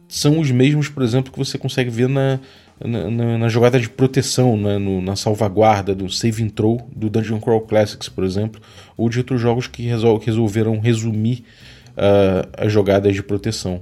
são 0.10 0.40
os 0.40 0.50
mesmos, 0.50 0.90
por 0.90 1.04
exemplo, 1.04 1.32
que 1.32 1.38
você 1.38 1.58
consegue 1.58 1.90
ver 1.90 2.10
na, 2.10 2.40
na, 2.84 3.38
na 3.38 3.48
jogada 3.48 3.80
de 3.80 3.88
proteção, 3.88 4.58
né? 4.58 4.80
no, 4.80 5.02
na 5.02 5.16
salvaguarda 5.16 5.94
do 5.94 6.10
save 6.10 6.44
and 6.44 6.50
throw 6.50 6.90
do 6.94 7.10
Dungeon 7.10 7.40
Crawl 7.40 7.62
Classics, 7.62 8.10
por 8.10 8.24
exemplo, 8.24 8.60
ou 8.98 9.08
de 9.08 9.20
outros 9.20 9.40
jogos 9.40 9.68
que 9.68 9.84
resol 9.84 10.18
resolveram 10.18 10.80
resumir 10.80 11.44
uh, 11.92 12.50
as 12.58 12.74
jogadas 12.74 13.14
de 13.14 13.22
proteção. 13.22 13.82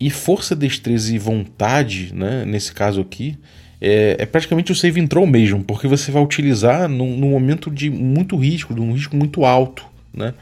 E 0.00 0.10
força, 0.10 0.56
destreza 0.56 1.14
e 1.14 1.18
vontade, 1.18 2.14
né, 2.14 2.44
nesse 2.46 2.72
caso 2.72 3.00
aqui, 3.02 3.38
é, 3.80 4.16
é, 4.18 4.26
praticamente 4.26 4.72
o 4.72 4.74
save 4.74 5.00
and 5.00 5.26
mesmo, 5.26 5.62
porque 5.62 5.86
você 5.86 6.10
vai 6.10 6.22
utilizar 6.22 6.88
num, 6.88 7.16
num 7.16 7.30
momento 7.30 7.70
de 7.70 7.90
muito 7.90 8.36
risco, 8.36 8.74
de 8.74 8.80
um 8.80 8.92
risco 8.92 9.14
muito 9.14 9.44
alto, 9.44 9.84
né? 10.12 10.32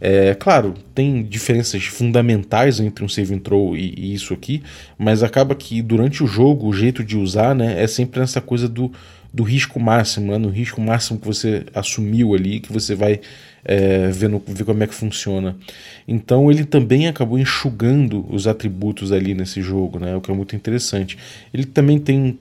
É, 0.00 0.34
claro, 0.34 0.74
tem 0.94 1.22
diferenças 1.22 1.84
fundamentais 1.84 2.80
entre 2.80 3.04
um 3.04 3.08
save 3.08 3.34
and 3.34 3.40
throw 3.40 3.76
e, 3.76 3.92
e, 3.96 4.14
isso 4.14 4.32
aqui, 4.32 4.62
mas 4.96 5.22
acaba 5.22 5.54
que 5.54 5.82
durante 5.82 6.24
o 6.24 6.26
jogo 6.26 6.66
o 6.66 6.72
jeito 6.72 7.04
de 7.04 7.18
usar 7.18 7.54
né, 7.54 7.82
é 7.82 7.86
sempre 7.86 8.22
essa 8.22 8.40
coisa 8.40 8.66
do, 8.66 8.90
do 9.32 9.42
risco 9.42 9.78
máximo, 9.78 10.32
né, 10.32 10.38
no 10.38 10.48
risco 10.48 10.80
máximo 10.80 11.20
que 11.20 11.26
você 11.26 11.66
assumiu 11.74 12.34
ali, 12.34 12.60
que 12.60 12.72
você 12.72 12.94
vai 12.94 13.20
é, 13.62 14.08
ver, 14.08 14.30
no, 14.30 14.42
ver 14.46 14.64
como 14.64 14.82
é 14.82 14.86
que 14.86 14.94
funciona. 14.94 15.54
Então 16.08 16.50
ele 16.50 16.64
também 16.64 17.06
acabou 17.06 17.38
enxugando 17.38 18.24
os 18.30 18.46
atributos 18.46 19.12
ali 19.12 19.34
nesse 19.34 19.60
jogo, 19.60 19.98
né, 19.98 20.16
o 20.16 20.20
que 20.22 20.30
é 20.30 20.34
muito 20.34 20.56
interessante. 20.56 21.18
Ele 21.52 21.66
também 21.66 21.98
tem 21.98 22.38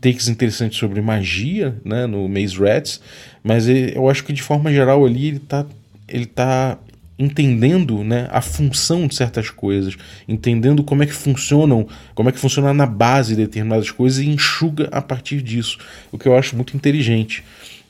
takes 0.00 0.26
interessantes 0.26 0.76
sobre 0.76 1.00
magia 1.00 1.76
né, 1.84 2.04
no 2.06 2.28
Maze 2.28 2.58
Rats, 2.58 3.00
mas 3.44 3.68
eu 3.68 4.10
acho 4.10 4.24
que 4.24 4.32
de 4.32 4.42
forma 4.42 4.72
geral 4.72 5.06
ali 5.06 5.28
ele 5.28 5.36
está 5.36 5.64
ele 6.08 6.26
tá 6.26 6.78
entendendo 7.18 8.04
né, 8.04 8.28
a 8.30 8.42
função 8.42 9.06
de 9.06 9.14
certas 9.14 9.50
coisas, 9.50 9.96
entendendo 10.28 10.84
como 10.84 11.02
é 11.02 11.06
que 11.06 11.12
funcionam, 11.12 11.86
como 12.14 12.28
é 12.28 12.32
que 12.32 12.38
funciona 12.38 12.74
na 12.74 12.86
base 12.86 13.34
de 13.34 13.42
determinadas 13.42 13.90
coisas 13.90 14.18
e 14.18 14.28
enxuga 14.28 14.88
a 14.92 15.00
partir 15.00 15.40
disso, 15.40 15.78
o 16.12 16.18
que 16.18 16.28
eu 16.28 16.36
acho 16.36 16.54
muito 16.54 16.76
inteligente. 16.76 17.42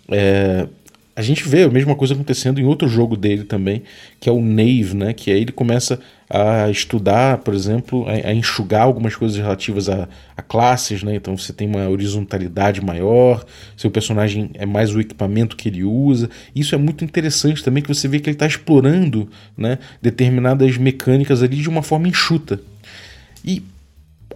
É, 0.09 0.69
a 1.17 1.23
gente 1.23 1.49
vê 1.49 1.63
a 1.63 1.71
mesma 1.71 1.95
coisa 1.95 2.13
acontecendo 2.13 2.61
em 2.61 2.65
outro 2.65 2.87
jogo 2.87 3.17
dele 3.17 3.45
também, 3.45 3.83
que 4.21 4.29
é 4.29 4.33
o 4.33 4.43
Nave, 4.43 4.95
né? 4.95 5.15
Que 5.15 5.31
aí 5.31 5.41
ele 5.41 5.51
começa 5.51 5.99
a 6.29 6.69
estudar, 6.69 7.39
por 7.39 7.55
exemplo, 7.55 8.07
a, 8.07 8.29
a 8.29 8.35
enxugar 8.35 8.83
algumas 8.83 9.17
coisas 9.17 9.35
relativas 9.39 9.89
a, 9.89 10.07
a, 10.37 10.43
classes, 10.43 11.03
né? 11.03 11.15
Então 11.15 11.35
você 11.35 11.55
tem 11.55 11.67
uma 11.67 11.89
horizontalidade 11.89 12.85
maior, 12.85 13.47
seu 13.79 13.91
personagem 13.91 14.51
é 14.53 14.67
mais 14.67 14.95
o 14.95 15.01
equipamento 15.01 15.57
que 15.57 15.71
ele 15.71 15.83
usa. 15.83 16.29
Isso 16.55 16.75
é 16.75 16.79
muito 16.79 17.03
interessante 17.03 17.65
também, 17.65 17.83
que 17.83 17.89
você 17.89 18.07
vê 18.07 18.21
que 18.21 18.29
ele 18.29 18.37
está 18.37 18.47
explorando 18.47 19.27
né, 19.57 19.79
determinadas 20.03 20.77
mecânicas 20.77 21.43
ali 21.43 21.57
de 21.57 21.69
uma 21.71 21.83
forma 21.83 22.09
enxuta. 22.09 22.61
E 23.43 23.63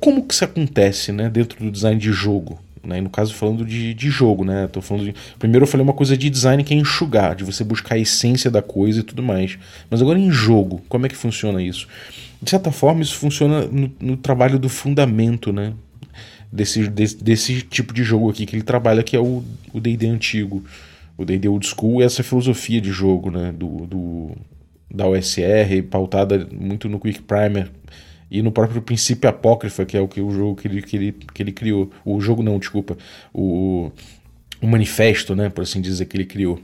como 0.01 0.27
que 0.27 0.33
isso 0.33 0.47
acontece 0.47 1.13
né, 1.13 1.29
dentro 1.29 1.63
do 1.63 1.71
design 1.71 2.01
de 2.01 2.11
jogo? 2.11 2.59
Né? 2.83 3.01
No 3.01 3.11
caso, 3.11 3.35
falando 3.35 3.65
de, 3.65 3.93
de 3.93 4.11
jogo, 4.11 4.45
né? 4.45 4.67
Tô 4.67 4.81
falando 4.81 5.05
de... 5.05 5.15
Primeiro 5.39 5.65
eu 5.65 5.69
falei 5.69 5.85
uma 5.85 5.93
coisa 5.93 6.17
de 6.17 6.31
design 6.31 6.65
que 6.65 6.73
é 6.73 6.77
enxugar, 6.77 7.35
de 7.35 7.45
você 7.45 7.63
buscar 7.63 7.97
a 7.97 7.99
essência 7.99 8.51
da 8.51 8.63
coisa 8.63 9.01
e 9.01 9.03
tudo 9.03 9.23
mais. 9.23 9.59
Mas 9.91 10.01
agora 10.01 10.19
em 10.19 10.31
jogo, 10.31 10.83
como 10.89 11.07
é 11.07 11.09
que 11.09 11.17
funciona 11.17 11.63
isso? 11.63 11.87
De 12.43 12.49
certa 12.49 12.73
forma, 12.73 13.03
isso 13.03 13.17
funciona 13.17 13.67
no, 13.67 13.93
no 14.01 14.17
trabalho 14.17 14.59
do 14.59 14.69
fundamento, 14.69 15.53
né? 15.53 15.75
Desse, 16.51 16.89
desse, 16.89 17.23
desse, 17.23 17.63
tipo 17.63 17.93
de 17.93 18.03
jogo 18.03 18.31
aqui 18.31 18.45
que 18.45 18.57
ele 18.57 18.63
trabalha, 18.63 19.03
que 19.03 19.15
é 19.15 19.21
o 19.21 19.45
D&D 19.75 20.07
antigo. 20.07 20.65
O 21.17 21.25
D&D 21.25 21.49
Old 21.49 21.67
School, 21.67 22.03
essa 22.03 22.23
filosofia 22.23 22.81
de 22.81 22.91
jogo, 22.91 23.31
né? 23.31 23.53
Do, 23.53 23.87
do, 23.87 24.31
da 24.93 25.07
OSR, 25.07 25.83
pautada 25.91 26.49
muito 26.51 26.89
no 26.89 26.99
Quick 26.99 27.23
Primer, 27.23 27.71
e 28.31 28.43
no 28.43 28.53
próprio 28.53 28.81
princípio 28.81 29.29
apócrifa, 29.29 29.85
que 29.85 29.97
é 29.97 30.01
o 30.01 30.07
que 30.07 30.21
o 30.21 30.31
jogo 30.31 30.57
que 30.57 30.69
ele, 30.69 30.83
que 30.83 30.97
ele, 30.97 31.13
que 31.13 31.43
ele 31.43 31.53
criou. 31.53 31.91
O 32.05 32.21
jogo 32.21 32.43
não, 32.43 32.59
desculpa. 32.59 32.97
O, 33.33 33.91
o 34.63 34.67
manifesto, 34.67 35.35
né, 35.35 35.49
por 35.49 35.63
assim 35.63 35.81
dizer, 35.81 36.07
que 36.07 36.17
ele 36.17 36.25
criou. 36.25 36.61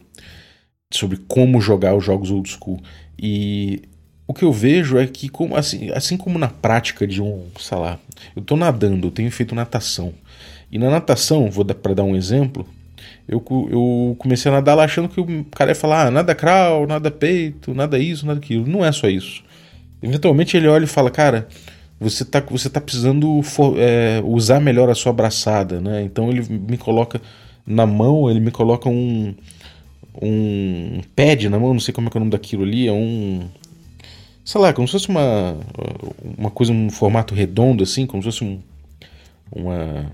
Sobre 0.92 1.18
como 1.26 1.60
jogar 1.60 1.96
os 1.96 2.04
jogos 2.04 2.30
old 2.30 2.48
school. 2.48 2.80
E 3.18 3.82
o 4.28 4.32
que 4.32 4.44
eu 4.44 4.52
vejo 4.52 4.96
é 4.96 5.06
que, 5.06 5.28
como, 5.28 5.56
assim, 5.56 5.90
assim 5.90 6.16
como 6.16 6.38
na 6.38 6.48
prática 6.48 7.06
de 7.06 7.20
um, 7.20 7.46
sei 7.58 7.78
lá, 7.78 7.98
eu 8.36 8.42
estou 8.42 8.56
nadando, 8.56 9.08
eu 9.08 9.10
tenho 9.10 9.30
feito 9.30 9.54
natação. 9.54 10.14
E 10.70 10.78
na 10.78 10.88
natação, 10.90 11.50
vou 11.50 11.64
dar 11.64 11.74
para 11.74 11.94
dar 11.94 12.04
um 12.04 12.14
exemplo, 12.14 12.66
eu, 13.28 13.44
eu 13.70 14.16
comecei 14.18 14.50
a 14.50 14.54
nadar 14.54 14.74
lá 14.74 14.84
achando 14.84 15.08
que 15.08 15.20
o 15.20 15.44
cara 15.46 15.72
ia 15.72 15.74
falar, 15.74 16.06
ah, 16.06 16.10
nada 16.10 16.34
crawl, 16.34 16.86
nada 16.86 17.10
peito, 17.10 17.74
nada 17.74 17.98
isso, 17.98 18.24
nada 18.24 18.38
aquilo. 18.38 18.66
Não 18.66 18.84
é 18.84 18.92
só 18.92 19.08
isso. 19.08 19.42
Eventualmente 20.02 20.56
ele 20.56 20.68
olha 20.68 20.84
e 20.84 20.88
fala, 20.88 21.10
cara, 21.10 21.48
você 21.98 22.24
tá, 22.24 22.40
você 22.40 22.68
tá 22.68 22.80
precisando 22.80 23.42
for, 23.42 23.78
é, 23.78 24.20
usar 24.24 24.60
melhor 24.60 24.90
a 24.90 24.94
sua 24.94 25.10
abraçada, 25.10 25.80
né? 25.80 26.02
Então 26.02 26.30
ele 26.30 26.46
me 26.48 26.76
coloca 26.76 27.20
na 27.66 27.86
mão, 27.86 28.30
ele 28.30 28.40
me 28.40 28.50
coloca 28.50 28.88
um 28.88 29.34
um 30.20 31.02
pad 31.14 31.48
na 31.50 31.58
mão, 31.58 31.74
não 31.74 31.80
sei 31.80 31.92
como 31.92 32.08
é, 32.08 32.10
é 32.14 32.16
o 32.16 32.20
nome 32.20 32.30
daquilo 32.30 32.62
ali, 32.62 32.86
é 32.86 32.92
um 32.92 33.48
sei 34.44 34.60
lá, 34.60 34.72
como 34.72 34.86
se 34.86 34.92
fosse 34.92 35.08
uma 35.08 35.56
uma 36.38 36.50
coisa 36.50 36.72
um 36.72 36.90
formato 36.90 37.34
redondo 37.34 37.82
assim, 37.82 38.06
como 38.06 38.22
se 38.22 38.26
fosse 38.28 38.44
um, 38.44 38.60
uma 39.50 40.12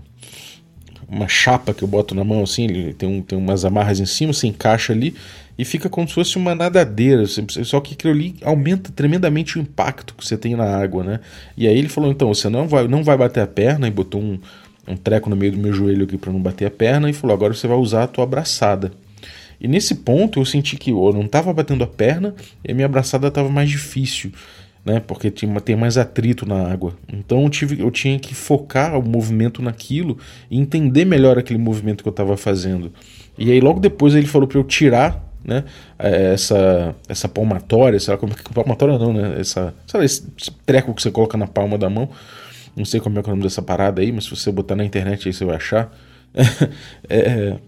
uma 1.08 1.28
chapa 1.28 1.74
que 1.74 1.82
eu 1.82 1.88
boto 1.88 2.14
na 2.14 2.24
mão 2.24 2.42
assim, 2.42 2.64
ele 2.64 2.94
tem, 2.94 3.08
um, 3.08 3.22
tem 3.22 3.38
umas 3.38 3.64
amarras 3.64 4.00
em 4.00 4.06
cima, 4.06 4.32
se 4.32 4.46
encaixa 4.46 4.92
ali 4.92 5.14
e 5.58 5.64
fica 5.64 5.88
como 5.88 6.08
se 6.08 6.14
fosse 6.14 6.36
uma 6.36 6.54
nadadeira, 6.54 7.24
só 7.26 7.80
que 7.80 7.94
aquilo 7.94 8.12
ali 8.12 8.34
aumenta 8.42 8.90
tremendamente 8.90 9.58
o 9.58 9.60
impacto 9.60 10.14
que 10.14 10.26
você 10.26 10.36
tem 10.36 10.56
na 10.56 10.64
água, 10.64 11.04
né? 11.04 11.20
E 11.56 11.68
aí 11.68 11.76
ele 11.76 11.88
falou, 11.88 12.10
então, 12.10 12.32
você 12.32 12.48
não 12.48 12.66
vai, 12.66 12.88
não 12.88 13.04
vai 13.04 13.16
bater 13.16 13.40
a 13.42 13.46
perna, 13.46 13.86
e 13.86 13.90
botou 13.90 14.20
um, 14.20 14.38
um 14.88 14.96
treco 14.96 15.28
no 15.28 15.36
meio 15.36 15.52
do 15.52 15.58
meu 15.58 15.72
joelho 15.72 16.04
aqui 16.04 16.16
para 16.16 16.32
não 16.32 16.40
bater 16.40 16.66
a 16.66 16.70
perna, 16.70 17.10
e 17.10 17.12
falou, 17.12 17.34
agora 17.34 17.52
você 17.52 17.66
vai 17.66 17.76
usar 17.76 18.04
a 18.04 18.06
tua 18.06 18.24
abraçada. 18.24 18.92
E 19.60 19.68
nesse 19.68 19.96
ponto 19.96 20.40
eu 20.40 20.44
senti 20.44 20.76
que 20.76 20.90
eu 20.90 21.12
não 21.12 21.22
estava 21.22 21.52
batendo 21.52 21.84
a 21.84 21.86
perna 21.86 22.34
e 22.64 22.72
a 22.72 22.74
minha 22.74 22.86
abraçada 22.86 23.28
estava 23.28 23.48
mais 23.48 23.70
difícil, 23.70 24.32
né? 24.84 25.00
Porque 25.00 25.30
tinha, 25.30 25.60
tem 25.60 25.76
mais 25.76 25.96
atrito 25.96 26.46
na 26.46 26.70
água. 26.70 26.94
Então 27.12 27.42
eu, 27.42 27.48
tive, 27.48 27.80
eu 27.80 27.90
tinha 27.90 28.18
que 28.18 28.34
focar 28.34 28.98
o 28.98 29.02
movimento 29.02 29.62
naquilo 29.62 30.18
e 30.50 30.58
entender 30.58 31.04
melhor 31.04 31.38
aquele 31.38 31.58
movimento 31.58 32.02
que 32.02 32.08
eu 32.08 32.12
estava 32.12 32.36
fazendo. 32.36 32.92
E 33.38 33.50
aí 33.50 33.60
logo 33.60 33.80
depois 33.80 34.14
ele 34.14 34.26
falou 34.26 34.46
para 34.46 34.58
eu 34.58 34.64
tirar 34.64 35.32
né? 35.44 35.64
É, 35.98 36.34
essa, 36.34 36.94
essa 37.08 37.28
palmatória, 37.28 37.98
sei 37.98 38.12
lá 38.12 38.18
como 38.18 38.32
é 38.32 38.36
que. 38.36 38.52
Palmatória 38.52 38.98
não, 38.98 39.12
né? 39.12 39.40
Essa, 39.40 39.74
sabe, 39.86 40.04
esse 40.04 40.24
treco 40.64 40.94
que 40.94 41.02
você 41.02 41.10
coloca 41.10 41.36
na 41.36 41.46
palma 41.46 41.76
da 41.76 41.90
mão. 41.90 42.08
Não 42.76 42.84
sei 42.84 43.00
como 43.00 43.18
é, 43.18 43.20
é 43.20 43.24
o 43.24 43.28
nome 43.30 43.42
dessa 43.42 43.60
parada 43.60 44.00
aí, 44.00 44.12
mas 44.12 44.24
se 44.24 44.30
você 44.30 44.50
botar 44.50 44.76
na 44.76 44.84
internet 44.84 45.28
aí 45.28 45.32
você 45.32 45.44
vai 45.44 45.56
achar. 45.56 45.92
é, 47.08 47.58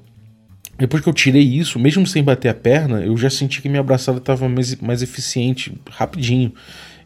depois 0.79 1.03
que 1.03 1.09
eu 1.09 1.13
tirei 1.13 1.43
isso, 1.43 1.79
mesmo 1.79 2.07
sem 2.07 2.23
bater 2.23 2.49
a 2.49 2.55
perna, 2.55 3.01
eu 3.01 3.17
já 3.17 3.29
senti 3.29 3.61
que 3.61 3.69
minha 3.69 3.81
abraçada 3.81 4.19
estava 4.19 4.49
mais, 4.49 4.75
mais 4.77 5.03
eficiente, 5.03 5.77
rapidinho. 5.91 6.53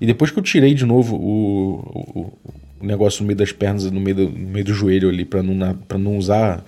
E 0.01 0.07
depois 0.07 0.31
que 0.31 0.39
eu 0.39 0.43
tirei 0.43 0.75
de 0.75 0.85
novo 0.85 1.17
o, 1.17 1.75
o, 2.15 2.39
o 2.81 2.87
negócio 2.87 3.23
no 3.23 3.27
meio 3.27 3.37
das 3.37 3.53
pernas, 3.53 3.91
no 3.91 4.01
meio 4.01 4.17
do, 4.17 4.29
no 4.31 4.49
meio 4.49 4.65
do 4.65 4.75
joelho 4.75 5.09
ali, 5.09 5.25
para 5.25 5.43
não, 5.43 5.79
não 5.99 6.17
usar 6.17 6.65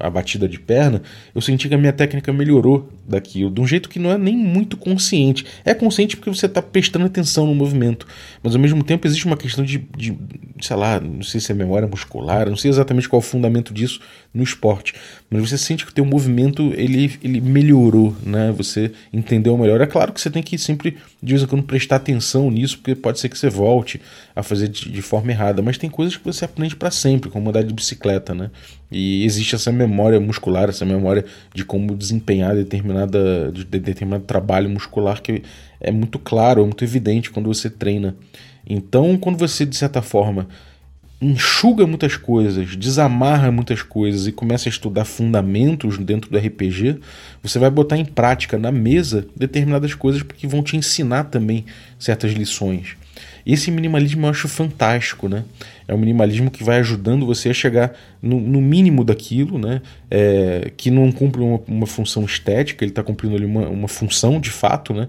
a 0.00 0.10
batida 0.10 0.48
de 0.48 0.58
perna, 0.58 1.02
eu 1.34 1.40
senti 1.40 1.68
que 1.68 1.74
a 1.74 1.78
minha 1.78 1.92
técnica 1.92 2.32
melhorou 2.32 2.88
daquilo, 3.06 3.50
de 3.50 3.60
um 3.60 3.66
jeito 3.66 3.88
que 3.88 3.98
não 3.98 4.10
é 4.10 4.18
nem 4.18 4.36
muito 4.36 4.76
consciente. 4.76 5.44
É 5.64 5.74
consciente 5.74 6.16
porque 6.16 6.30
você 6.30 6.46
está 6.46 6.62
prestando 6.62 7.04
atenção 7.04 7.46
no 7.46 7.54
movimento, 7.54 8.06
mas 8.42 8.54
ao 8.54 8.60
mesmo 8.60 8.82
tempo 8.82 9.06
existe 9.06 9.26
uma 9.26 9.36
questão 9.36 9.64
de, 9.64 9.78
de, 9.96 10.16
sei 10.60 10.76
lá, 10.76 10.98
não 10.98 11.22
sei 11.22 11.40
se 11.40 11.52
é 11.52 11.54
memória 11.54 11.86
muscular, 11.86 12.48
não 12.48 12.56
sei 12.56 12.70
exatamente 12.70 13.08
qual 13.08 13.20
é 13.20 13.24
o 13.24 13.26
fundamento 13.26 13.72
disso 13.72 14.00
no 14.32 14.42
esporte, 14.42 14.94
mas 15.30 15.48
você 15.48 15.58
sente 15.58 15.84
que 15.84 15.92
o 15.92 15.94
teu 15.94 16.04
movimento 16.04 16.72
ele, 16.76 17.12
ele 17.22 17.40
melhorou, 17.40 18.16
né? 18.24 18.52
Você 18.56 18.92
entendeu 19.12 19.56
melhor. 19.56 19.80
É 19.80 19.86
claro 19.86 20.12
que 20.12 20.20
você 20.20 20.30
tem 20.30 20.42
que 20.42 20.58
sempre, 20.58 20.96
de 21.26 21.32
vez 21.32 21.42
em 21.42 21.46
quando, 21.46 21.64
prestar 21.64 21.96
atenção 21.96 22.48
nisso, 22.52 22.78
porque 22.78 22.94
pode 22.94 23.18
ser 23.18 23.28
que 23.28 23.36
você 23.36 23.50
volte 23.50 24.00
a 24.34 24.44
fazer 24.44 24.68
de, 24.68 24.88
de 24.88 25.02
forma 25.02 25.32
errada, 25.32 25.60
mas 25.60 25.76
tem 25.76 25.90
coisas 25.90 26.16
que 26.16 26.24
você 26.24 26.44
aprende 26.44 26.76
para 26.76 26.88
sempre, 26.88 27.28
como 27.28 27.48
andar 27.48 27.64
de 27.64 27.74
bicicleta, 27.74 28.32
né? 28.32 28.48
E 28.92 29.24
existe 29.24 29.56
essa 29.56 29.72
memória 29.72 30.20
muscular, 30.20 30.68
essa 30.68 30.84
memória 30.84 31.24
de 31.52 31.64
como 31.64 31.96
desempenhar 31.96 32.54
determinada, 32.54 33.50
de 33.50 33.64
determinado 33.64 34.22
trabalho 34.22 34.70
muscular 34.70 35.20
que 35.20 35.42
é 35.80 35.90
muito 35.90 36.16
claro, 36.20 36.60
é 36.60 36.64
muito 36.64 36.84
evidente 36.84 37.28
quando 37.28 37.52
você 37.52 37.68
treina. 37.68 38.14
Então, 38.64 39.18
quando 39.18 39.36
você, 39.36 39.66
de 39.66 39.76
certa 39.76 40.00
forma, 40.00 40.46
enxuga 41.20 41.86
muitas 41.86 42.16
coisas, 42.16 42.76
desamarra 42.76 43.50
muitas 43.50 43.82
coisas 43.82 44.26
e 44.26 44.32
começa 44.32 44.68
a 44.68 44.70
estudar 44.70 45.04
fundamentos 45.04 45.96
dentro 45.98 46.30
do 46.30 46.38
RPG, 46.38 46.98
você 47.42 47.58
vai 47.58 47.70
botar 47.70 47.96
em 47.96 48.04
prática 48.04 48.58
na 48.58 48.70
mesa 48.70 49.26
determinadas 49.34 49.94
coisas 49.94 50.22
que 50.22 50.46
vão 50.46 50.62
te 50.62 50.76
ensinar 50.76 51.24
também 51.24 51.64
certas 51.98 52.32
lições. 52.32 52.96
Esse 53.46 53.70
minimalismo 53.70 54.26
eu 54.26 54.30
acho 54.30 54.48
fantástico, 54.48 55.28
né? 55.28 55.44
É 55.86 55.94
um 55.94 55.98
minimalismo 55.98 56.50
que 56.50 56.64
vai 56.64 56.78
ajudando 56.80 57.24
você 57.24 57.50
a 57.50 57.54
chegar 57.54 57.92
no, 58.20 58.40
no 58.40 58.60
mínimo 58.60 59.04
daquilo, 59.04 59.56
né? 59.56 59.82
É, 60.10 60.72
que 60.76 60.90
não 60.90 61.12
cumpre 61.12 61.40
uma, 61.40 61.60
uma 61.68 61.86
função 61.86 62.24
estética, 62.24 62.84
ele 62.84 62.90
está 62.90 63.04
cumprindo 63.04 63.36
ali 63.36 63.44
uma, 63.44 63.68
uma 63.68 63.86
função 63.86 64.40
de 64.40 64.50
fato, 64.50 64.92
né? 64.92 65.08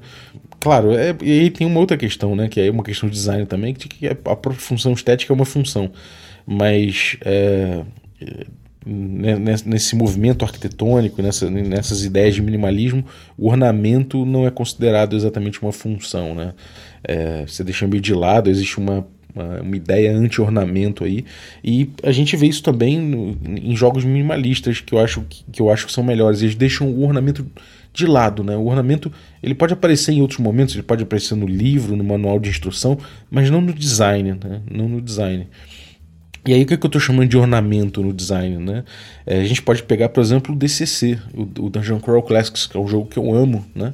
Claro, 0.60 0.92
é, 0.94 1.16
e 1.22 1.40
aí 1.40 1.50
tem 1.52 1.68
uma 1.68 1.80
outra 1.80 1.96
questão, 1.96 2.36
né? 2.36 2.48
Que 2.48 2.62
é 2.62 2.72
uma 2.72 2.84
questão 2.84 3.08
de 3.08 3.16
design 3.16 3.46
também, 3.46 3.74
que 3.74 4.08
a 4.08 4.16
própria 4.16 4.54
função 4.56 4.94
estética 4.94 5.32
é 5.32 5.36
uma 5.36 5.46
função. 5.46 5.92
Mas 6.46 7.18
é, 7.22 7.84
né, 8.86 9.36
nesse 9.66 9.96
movimento 9.96 10.46
arquitetônico, 10.46 11.22
nessa, 11.22 11.50
nessas 11.50 12.06
ideias 12.06 12.36
de 12.36 12.42
minimalismo, 12.42 13.06
o 13.38 13.50
ornamento 13.50 14.26
não 14.26 14.48
é 14.48 14.52
considerado 14.52 15.16
exatamente 15.16 15.62
uma 15.62 15.74
função. 15.74 16.34
Né? 16.34 16.54
É, 17.04 17.46
você 17.46 17.64
deixa 17.64 17.86
meio 17.86 18.02
de 18.02 18.14
lado, 18.14 18.50
existe 18.50 18.78
uma, 18.78 19.06
uma, 19.38 19.62
uma 19.62 19.76
ideia 19.76 20.16
anti-ornamento 20.16 21.04
aí. 21.04 21.24
E 21.64 21.90
a 22.04 22.12
gente 22.12 22.36
vê 22.36 22.48
isso 22.48 22.64
também 22.64 23.00
no, 23.00 23.38
em 23.46 23.76
jogos 23.76 24.04
minimalistas 24.04 24.82
que 24.82 24.94
eu, 24.94 25.00
acho, 25.00 25.22
que, 25.30 25.44
que 25.52 25.62
eu 25.62 25.70
acho 25.70 25.86
que 25.86 25.92
são 25.92 26.04
melhores. 26.04 26.42
Eles 26.42 26.56
deixam 26.56 26.90
o 26.90 27.04
ornamento 27.04 27.46
de 27.94 28.06
lado, 28.06 28.44
né? 28.44 28.56
O 28.56 28.66
ornamento 28.66 29.12
ele 29.42 29.56
pode 29.56 29.74
aparecer 29.74 30.12
em 30.12 30.22
outros 30.22 30.40
momentos, 30.40 30.76
ele 30.76 30.84
pode 30.84 31.04
aparecer 31.04 31.36
no 31.36 31.48
livro, 31.48 31.96
no 31.96 32.04
manual 32.04 32.40
de 32.40 32.50
instrução, 32.50 32.98
mas 33.30 33.50
não 33.50 33.62
no 33.62 33.74
design, 33.74 34.34
né? 34.34 34.62
Não 34.70 34.88
no 34.88 35.02
design. 35.02 35.48
E 36.46 36.54
aí 36.54 36.64
o 36.64 36.66
que, 36.66 36.76
é 36.76 36.78
que 36.78 36.86
eu 36.86 36.88
estou 36.88 37.02
chamando 37.02 37.28
de 37.28 37.38
ornamento 37.38 38.02
no 38.02 38.14
design, 38.14 38.58
né? 38.58 38.84
É, 39.26 39.42
a 39.42 39.44
gente 39.44 39.62
pode 39.62 39.84
pegar, 39.84 40.10
por 40.10 40.22
exemplo, 40.22 40.56
o 40.56 40.58
DCC, 40.58 41.20
o, 41.34 41.42
o 41.42 41.70
Dungeon 41.70 42.00
Crawl 42.00 42.24
Classics, 42.24 42.68
que 42.68 42.78
é 42.78 42.80
um 42.80 42.88
jogo 42.88 43.08
que 43.08 43.18
eu 43.18 43.34
amo, 43.34 43.66
né? 43.76 43.94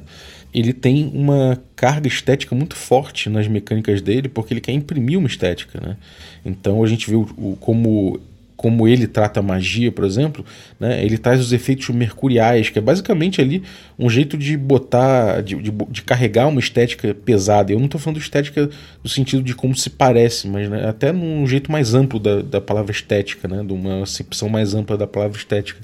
Ele 0.54 0.72
tem 0.72 1.10
uma 1.12 1.60
carga 1.74 2.06
estética 2.06 2.54
muito 2.54 2.76
forte 2.76 3.28
nas 3.28 3.48
mecânicas 3.48 4.00
dele, 4.00 4.28
porque 4.28 4.54
ele 4.54 4.60
quer 4.60 4.72
imprimir 4.72 5.18
uma 5.18 5.26
estética, 5.26 5.80
né? 5.80 5.96
Então 6.44 6.82
a 6.84 6.86
gente 6.86 7.10
vê 7.10 7.16
o, 7.16 7.56
como 7.60 8.20
como 8.56 8.88
ele 8.88 9.06
trata 9.06 9.40
a 9.40 9.42
magia, 9.42 9.92
por 9.92 10.04
exemplo, 10.04 10.42
né, 10.80 11.04
ele 11.04 11.18
traz 11.18 11.38
os 11.38 11.52
efeitos 11.52 11.88
mercuriais, 11.90 12.70
que 12.70 12.78
é 12.78 12.82
basicamente 12.82 13.38
ali 13.38 13.62
um 13.98 14.08
jeito 14.08 14.38
de 14.38 14.56
botar, 14.56 15.42
de, 15.42 15.54
de, 15.56 15.70
de 15.90 16.02
carregar 16.02 16.46
uma 16.46 16.60
estética 16.60 17.14
pesada. 17.14 17.72
Eu 17.72 17.78
não 17.78 17.84
estou 17.84 18.00
falando 18.00 18.18
estética 18.18 18.70
no 19.02 19.10
sentido 19.10 19.42
de 19.42 19.54
como 19.54 19.76
se 19.76 19.90
parece, 19.90 20.48
mas 20.48 20.70
né, 20.70 20.88
até 20.88 21.12
num 21.12 21.46
jeito 21.46 21.70
mais 21.70 21.92
amplo 21.92 22.18
da, 22.18 22.40
da 22.40 22.60
palavra 22.60 22.90
estética, 22.90 23.46
né, 23.48 23.62
de 23.62 23.72
uma 23.72 24.04
acepção 24.04 24.48
mais 24.48 24.72
ampla 24.72 24.96
da 24.96 25.06
palavra 25.06 25.36
estética 25.36 25.80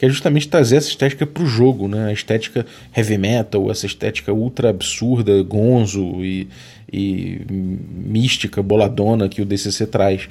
que 0.00 0.06
é 0.06 0.08
justamente 0.08 0.48
trazer 0.48 0.76
essa 0.76 0.88
estética 0.88 1.26
para 1.26 1.42
o 1.42 1.46
jogo, 1.46 1.86
né? 1.86 2.06
A 2.06 2.12
estética 2.12 2.64
heavy 2.96 3.18
metal, 3.18 3.70
essa 3.70 3.84
estética 3.84 4.32
ultra 4.32 4.70
absurda, 4.70 5.42
gonzo 5.42 6.24
e, 6.24 6.48
e 6.90 7.42
mística, 7.46 8.62
boladona 8.62 9.28
que 9.28 9.42
o 9.42 9.44
DCC 9.44 9.86
traz. 9.86 10.26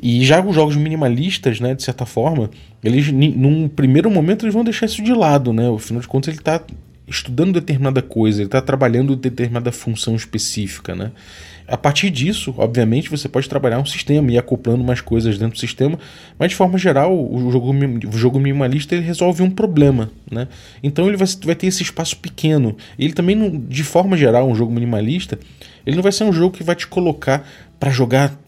E 0.00 0.22
já 0.22 0.44
os 0.44 0.54
jogos 0.54 0.76
minimalistas, 0.76 1.60
né, 1.60 1.74
de 1.74 1.82
certa 1.82 2.04
forma, 2.04 2.50
eles 2.82 3.10
num 3.10 3.68
primeiro 3.68 4.10
momento 4.10 4.44
eles 4.44 4.52
vão 4.54 4.62
deixar 4.62 4.84
isso 4.84 5.02
de 5.02 5.14
lado, 5.14 5.50
né? 5.50 5.66
Afinal 5.74 6.02
de 6.02 6.08
contas 6.08 6.28
ele 6.28 6.40
está 6.40 6.60
estudando 7.08 7.54
determinada 7.54 8.02
coisa, 8.02 8.40
ele 8.40 8.48
está 8.48 8.60
trabalhando 8.60 9.16
determinada 9.16 9.72
função 9.72 10.14
específica, 10.14 10.94
né? 10.94 11.10
A 11.66 11.78
partir 11.78 12.10
disso, 12.10 12.54
obviamente, 12.58 13.08
você 13.08 13.26
pode 13.26 13.48
trabalhar 13.48 13.78
um 13.78 13.86
sistema 13.86 14.30
e 14.30 14.36
acoplando 14.36 14.84
mais 14.84 15.00
coisas 15.00 15.38
dentro 15.38 15.54
do 15.54 15.60
sistema, 15.60 15.98
mas 16.38 16.50
de 16.50 16.56
forma 16.56 16.76
geral, 16.76 17.14
o 17.14 17.50
jogo, 17.50 17.72
o 18.12 18.18
jogo 18.18 18.38
minimalista 18.38 18.94
ele 18.94 19.04
resolve 19.04 19.42
um 19.42 19.50
problema, 19.50 20.10
né? 20.30 20.46
Então 20.82 21.08
ele 21.08 21.16
vai, 21.16 21.26
vai 21.42 21.54
ter 21.54 21.66
esse 21.68 21.82
espaço 21.82 22.18
pequeno. 22.18 22.76
Ele 22.98 23.14
também, 23.14 23.34
não, 23.34 23.50
de 23.50 23.82
forma 23.82 24.14
geral, 24.14 24.46
um 24.46 24.54
jogo 24.54 24.72
minimalista, 24.72 25.38
ele 25.86 25.96
não 25.96 26.02
vai 26.02 26.12
ser 26.12 26.24
um 26.24 26.32
jogo 26.32 26.54
que 26.54 26.62
vai 26.62 26.76
te 26.76 26.86
colocar 26.86 27.48
para 27.80 27.90
jogar 27.90 28.38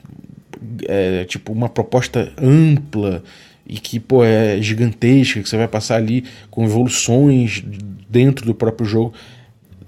é, 0.87 1.25
tipo 1.25 1.53
uma 1.53 1.71
proposta 1.71 2.31
ampla 2.37 3.23
e 3.67 3.79
que 3.79 3.99
pô, 3.99 4.25
é 4.25 4.61
gigantesca, 4.61 5.43
que 5.43 5.49
você 5.49 5.57
vai 5.57 5.69
passar 5.69 5.97
ali 5.97 6.25
com 6.51 6.65
evoluções 6.65 7.65
dentro 8.09 8.45
do 8.45 8.55
próprio 8.55 8.87
jogo. 8.87 9.15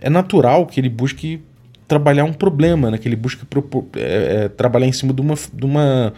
É 0.00 0.08
natural 0.08 0.66
que 0.66 0.80
ele 0.80 0.88
busque 0.88 1.40
trabalhar 1.88 2.24
um 2.24 2.32
problema, 2.34 2.90
né? 2.90 2.98
que 2.98 3.08
ele 3.08 3.16
busque 3.16 3.44
é, 3.96 4.44
é, 4.44 4.48
trabalhar 4.48 4.86
em 4.86 4.92
cima 4.92 5.12
de 5.14 5.22
uma, 5.22 5.34
de, 5.34 5.64
uma, 5.64 6.12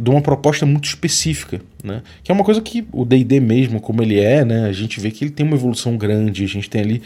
de 0.00 0.08
uma 0.08 0.22
proposta 0.22 0.64
muito 0.64 0.84
específica. 0.84 1.60
Né? 1.82 2.02
Que 2.22 2.30
é 2.30 2.34
uma 2.34 2.44
coisa 2.44 2.62
que 2.62 2.86
o 2.92 3.04
DD 3.04 3.40
mesmo, 3.40 3.80
como 3.80 4.00
ele 4.00 4.20
é, 4.20 4.44
né? 4.44 4.66
a 4.66 4.72
gente 4.72 5.00
vê 5.00 5.10
que 5.10 5.24
ele 5.24 5.32
tem 5.32 5.44
uma 5.44 5.56
evolução 5.56 5.96
grande, 5.96 6.44
a 6.44 6.48
gente 6.48 6.70
tem 6.70 6.80
ali 6.80 7.02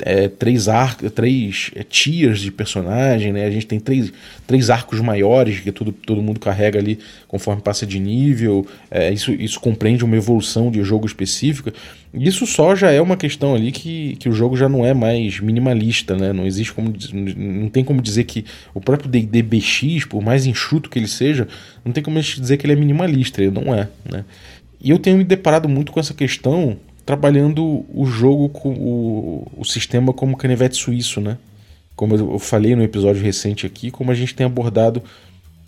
é, 0.00 0.28
três 0.28 0.68
arcos, 0.68 1.10
três 1.12 1.70
é, 1.74 1.82
tiers 1.82 2.40
de 2.40 2.50
personagem, 2.50 3.32
né? 3.32 3.46
A 3.46 3.50
gente 3.50 3.66
tem 3.66 3.80
três, 3.80 4.12
três 4.46 4.68
arcos 4.68 5.00
maiores 5.00 5.60
que 5.60 5.72
tudo, 5.72 5.90
todo 5.90 6.22
mundo 6.22 6.38
carrega 6.38 6.78
ali 6.78 6.98
conforme 7.26 7.62
passa 7.62 7.86
de 7.86 7.98
nível. 7.98 8.66
É, 8.90 9.10
isso, 9.10 9.32
isso 9.32 9.58
compreende 9.58 10.04
uma 10.04 10.16
evolução 10.16 10.70
de 10.70 10.82
jogo 10.82 11.06
específica. 11.06 11.72
Isso 12.12 12.46
só 12.46 12.74
já 12.74 12.90
é 12.90 13.00
uma 13.00 13.16
questão 13.16 13.54
ali 13.54 13.72
que, 13.72 14.16
que 14.16 14.28
o 14.28 14.32
jogo 14.32 14.56
já 14.56 14.68
não 14.68 14.84
é 14.84 14.92
mais 14.92 15.40
minimalista, 15.40 16.14
né? 16.14 16.32
Não 16.32 16.46
existe 16.46 16.72
como 16.72 16.92
não 17.36 17.68
tem 17.68 17.82
como 17.82 18.02
dizer 18.02 18.24
que 18.24 18.44
o 18.74 18.80
próprio 18.80 19.08
D&D 19.08 19.42
BX, 19.42 20.04
por 20.08 20.22
mais 20.22 20.46
enxuto 20.46 20.90
que 20.90 20.98
ele 20.98 21.08
seja, 21.08 21.48
não 21.84 21.92
tem 21.92 22.02
como 22.02 22.20
dizer 22.20 22.56
que 22.58 22.66
ele 22.66 22.74
é 22.74 22.76
minimalista, 22.76 23.42
ele 23.42 23.50
não 23.50 23.74
é, 23.74 23.88
né? 24.10 24.24
E 24.80 24.90
eu 24.90 24.98
tenho 24.98 25.16
me 25.16 25.24
deparado 25.24 25.68
muito 25.68 25.90
com 25.90 25.98
essa 25.98 26.12
questão 26.12 26.78
trabalhando 27.06 27.86
o 27.94 28.04
jogo 28.04 28.48
com 28.48 28.70
o, 28.70 29.46
o 29.56 29.64
sistema 29.64 30.12
como 30.12 30.36
canivete 30.36 30.76
suíço, 30.76 31.20
né? 31.20 31.38
Como 31.94 32.16
eu 32.16 32.38
falei 32.40 32.74
no 32.74 32.82
episódio 32.82 33.22
recente 33.22 33.64
aqui, 33.64 33.90
como 33.92 34.10
a 34.10 34.14
gente 34.14 34.34
tem 34.34 34.44
abordado 34.44 35.02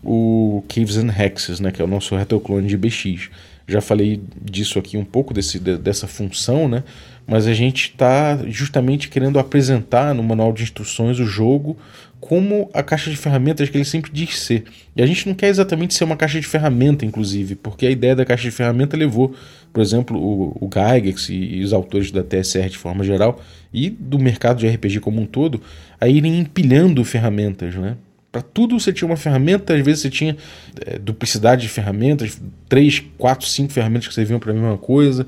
o 0.02 0.62
Caves 0.68 0.96
and 0.96 1.10
Hexes, 1.16 1.60
né, 1.60 1.70
que 1.70 1.80
é 1.80 1.84
o 1.84 1.88
nosso 1.88 2.14
retroclone 2.14 2.66
de 2.66 2.76
BX. 2.76 3.30
Já 3.68 3.82
falei 3.82 4.20
disso 4.40 4.78
aqui 4.78 4.96
um 4.96 5.04
pouco 5.04 5.34
desse, 5.34 5.58
dessa 5.58 6.06
função, 6.06 6.66
né? 6.66 6.82
Mas 7.26 7.46
a 7.46 7.52
gente 7.52 7.90
está 7.90 8.38
justamente 8.46 9.10
querendo 9.10 9.38
apresentar 9.38 10.14
no 10.14 10.22
manual 10.22 10.54
de 10.54 10.62
instruções 10.62 11.20
o 11.20 11.26
jogo 11.26 11.76
como 12.18 12.70
a 12.72 12.82
caixa 12.82 13.10
de 13.10 13.16
ferramentas 13.16 13.68
que 13.68 13.76
ele 13.76 13.84
sempre 13.84 14.10
diz 14.10 14.38
ser. 14.38 14.64
E 14.96 15.02
a 15.02 15.06
gente 15.06 15.28
não 15.28 15.34
quer 15.34 15.48
exatamente 15.48 15.92
ser 15.92 16.04
uma 16.04 16.16
caixa 16.16 16.40
de 16.40 16.46
ferramenta, 16.46 17.04
inclusive, 17.04 17.54
porque 17.54 17.86
a 17.86 17.90
ideia 17.90 18.16
da 18.16 18.24
caixa 18.24 18.44
de 18.44 18.50
ferramenta 18.50 18.96
levou, 18.96 19.34
por 19.72 19.82
exemplo, 19.82 20.18
o, 20.18 20.56
o 20.58 20.68
Gygax 20.68 21.28
e, 21.28 21.34
e 21.34 21.62
os 21.62 21.74
autores 21.74 22.10
da 22.10 22.22
TSR 22.22 22.70
de 22.70 22.78
forma 22.78 23.04
geral 23.04 23.40
e 23.72 23.90
do 23.90 24.18
mercado 24.18 24.58
de 24.58 24.66
RPG 24.66 25.00
como 25.00 25.20
um 25.20 25.26
todo 25.26 25.60
a 26.00 26.08
irem 26.08 26.38
empilhando 26.38 27.04
ferramentas, 27.04 27.74
né? 27.74 27.96
Para 28.30 28.42
tudo 28.42 28.78
você 28.78 28.92
tinha 28.92 29.08
uma 29.08 29.16
ferramenta, 29.16 29.74
às 29.74 29.84
vezes 29.84 30.02
você 30.02 30.10
tinha 30.10 30.36
é, 30.84 30.98
duplicidade 30.98 31.62
de 31.62 31.68
ferramentas, 31.68 32.40
três, 32.68 33.02
quatro, 33.16 33.46
cinco 33.46 33.72
ferramentas 33.72 34.08
que 34.08 34.14
serviam 34.14 34.38
para 34.38 34.50
a 34.50 34.54
mesma 34.54 34.76
coisa 34.76 35.26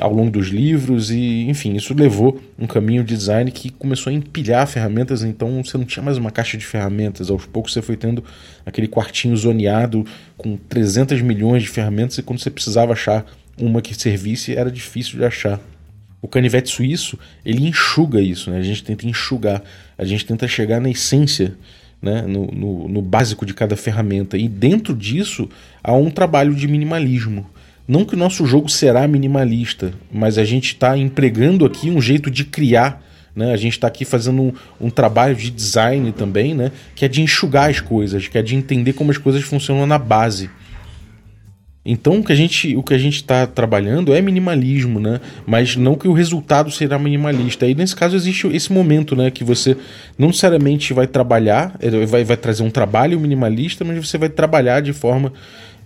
ao 0.00 0.12
longo 0.12 0.30
dos 0.30 0.48
livros 0.48 1.10
e 1.10 1.48
enfim 1.48 1.74
isso 1.74 1.94
levou 1.94 2.40
um 2.58 2.66
caminho 2.66 3.02
de 3.02 3.16
design 3.16 3.50
que 3.50 3.70
começou 3.70 4.10
a 4.10 4.14
empilhar 4.14 4.66
ferramentas 4.66 5.22
então 5.22 5.62
você 5.62 5.78
não 5.78 5.84
tinha 5.84 6.02
mais 6.02 6.18
uma 6.18 6.30
caixa 6.30 6.58
de 6.58 6.66
ferramentas. 6.66 7.30
Aos 7.30 7.46
poucos 7.46 7.72
você 7.72 7.80
foi 7.80 7.96
tendo 7.96 8.22
aquele 8.66 8.86
quartinho 8.86 9.36
zoneado 9.36 10.04
com 10.36 10.56
300 10.56 11.22
milhões 11.22 11.62
de 11.62 11.68
ferramentas 11.68 12.18
e 12.18 12.22
quando 12.22 12.40
você 12.40 12.50
precisava 12.50 12.92
achar 12.92 13.24
uma 13.58 13.80
que 13.80 13.94
servisse 13.94 14.54
era 14.54 14.70
difícil 14.70 15.18
de 15.18 15.24
achar. 15.24 15.58
O 16.20 16.28
canivete 16.28 16.68
suíço 16.68 17.18
ele 17.44 17.66
enxuga 17.66 18.20
isso 18.20 18.50
né? 18.50 18.58
A 18.58 18.62
gente 18.62 18.84
tenta 18.84 19.06
enxugar 19.06 19.62
a 19.96 20.04
gente 20.04 20.26
tenta 20.26 20.46
chegar 20.46 20.80
na 20.80 20.90
essência 20.90 21.56
né, 22.00 22.22
no, 22.22 22.46
no, 22.46 22.88
no 22.88 23.02
básico 23.02 23.44
de 23.44 23.54
cada 23.54 23.76
ferramenta 23.76 24.36
e 24.36 24.48
dentro 24.48 24.94
disso 24.94 25.48
há 25.82 25.92
um 25.92 26.10
trabalho 26.10 26.54
de 26.54 26.68
minimalismo 26.68 27.46
não 27.88 28.04
que 28.04 28.14
o 28.14 28.18
nosso 28.18 28.44
jogo 28.44 28.68
será 28.68 29.08
minimalista, 29.08 29.94
mas 30.12 30.36
a 30.36 30.44
gente 30.44 30.66
está 30.66 30.94
empregando 30.98 31.64
aqui 31.64 31.88
um 31.90 32.02
jeito 32.02 32.30
de 32.30 32.44
criar. 32.44 33.02
Né? 33.34 33.50
A 33.50 33.56
gente 33.56 33.72
está 33.72 33.86
aqui 33.86 34.04
fazendo 34.04 34.42
um, 34.42 34.52
um, 34.78 34.90
trabalho 34.90 35.34
de 35.34 35.50
design 35.50 36.12
também, 36.12 36.54
né? 36.54 36.70
que 36.94 37.06
é 37.06 37.08
de 37.08 37.22
enxugar 37.22 37.70
as 37.70 37.80
coisas, 37.80 38.28
que 38.28 38.36
é 38.36 38.42
de 38.42 38.54
entender 38.54 38.92
como 38.92 39.10
as 39.10 39.16
coisas 39.16 39.42
funcionam 39.42 39.86
na 39.86 39.96
base. 39.96 40.50
Então 41.84 42.18
o 42.18 42.24
que 42.24 42.32
a 42.32 42.34
gente 42.34 42.76
o 42.76 42.82
que 42.82 42.92
a 42.92 42.98
gente 42.98 43.16
está 43.16 43.46
trabalhando 43.46 44.12
é 44.12 44.20
minimalismo, 44.20 45.00
né? 45.00 45.20
Mas 45.46 45.76
não 45.76 45.94
que 45.94 46.06
o 46.06 46.12
resultado 46.12 46.70
será 46.70 46.98
minimalista. 46.98 47.64
Aí 47.64 47.74
nesse 47.74 47.96
caso 47.96 48.14
existe 48.16 48.46
esse 48.48 48.72
momento, 48.72 49.16
né? 49.16 49.30
Que 49.30 49.42
você 49.42 49.76
não 50.18 50.28
necessariamente 50.28 50.92
vai 50.92 51.06
trabalhar, 51.06 51.76
eh, 51.80 52.04
vai, 52.04 52.24
vai 52.24 52.36
trazer 52.36 52.62
um 52.62 52.70
trabalho 52.70 53.18
minimalista, 53.18 53.84
mas 53.84 54.06
você 54.06 54.18
vai 54.18 54.28
trabalhar 54.28 54.80
de 54.80 54.92
forma 54.92 55.32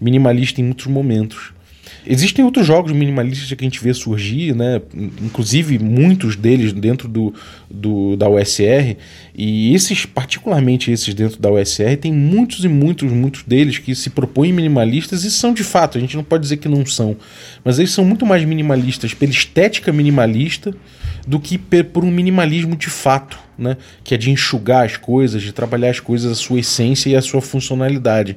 minimalista 0.01 0.61
em 0.61 0.65
muitos 0.65 0.87
momentos. 0.87 1.53
Existem 2.05 2.45
outros 2.45 2.67
jogos 2.67 2.91
minimalistas 2.93 3.49
que 3.49 3.65
a 3.65 3.67
gente 3.67 3.83
vê 3.83 3.95
surgir, 3.95 4.55
né? 4.55 4.81
inclusive 5.23 5.79
muitos 5.79 6.35
deles 6.35 6.73
dentro 6.73 7.07
do, 7.09 7.33
do, 7.71 8.17
da 8.17 8.29
USR, 8.29 8.97
e 9.35 9.73
esses, 9.73 10.05
particularmente 10.05 10.91
esses 10.91 11.15
dentro 11.15 11.41
da 11.41 11.51
USR, 11.51 11.97
tem 12.01 12.13
muitos 12.13 12.65
e 12.65 12.69
muitos, 12.69 13.13
muitos 13.13 13.45
deles 13.45 13.79
que 13.79 13.95
se 13.95 14.11
propõem 14.11 14.53
minimalistas 14.53 15.23
e 15.23 15.31
são 15.31 15.55
de 15.55 15.63
fato, 15.63 15.97
a 15.97 16.01
gente 16.01 16.17
não 16.17 16.25
pode 16.25 16.43
dizer 16.43 16.57
que 16.57 16.69
não 16.69 16.85
são, 16.85 17.17
mas 17.65 17.79
eles 17.79 17.93
são 17.93 18.05
muito 18.05 18.27
mais 18.27 18.45
minimalistas 18.45 19.15
pela 19.15 19.31
estética 19.31 19.93
minimalista 19.93 20.75
do 21.27 21.39
que 21.39 21.57
por 21.57 22.05
um 22.05 22.11
minimalismo 22.11 22.75
de 22.75 22.91
fato, 22.91 23.39
né? 23.57 23.77
que 24.03 24.15
é 24.15 24.19
de 24.19 24.31
enxugar 24.31 24.85
as 24.85 24.97
coisas, 24.97 25.41
de 25.41 25.53
trabalhar 25.53 25.91
as 25.91 26.01
coisas, 26.01 26.33
a 26.33 26.35
sua 26.35 26.59
essência 26.59 27.11
e 27.11 27.17
a 27.17 27.23
sua 27.23 27.41
funcionalidade. 27.41 28.37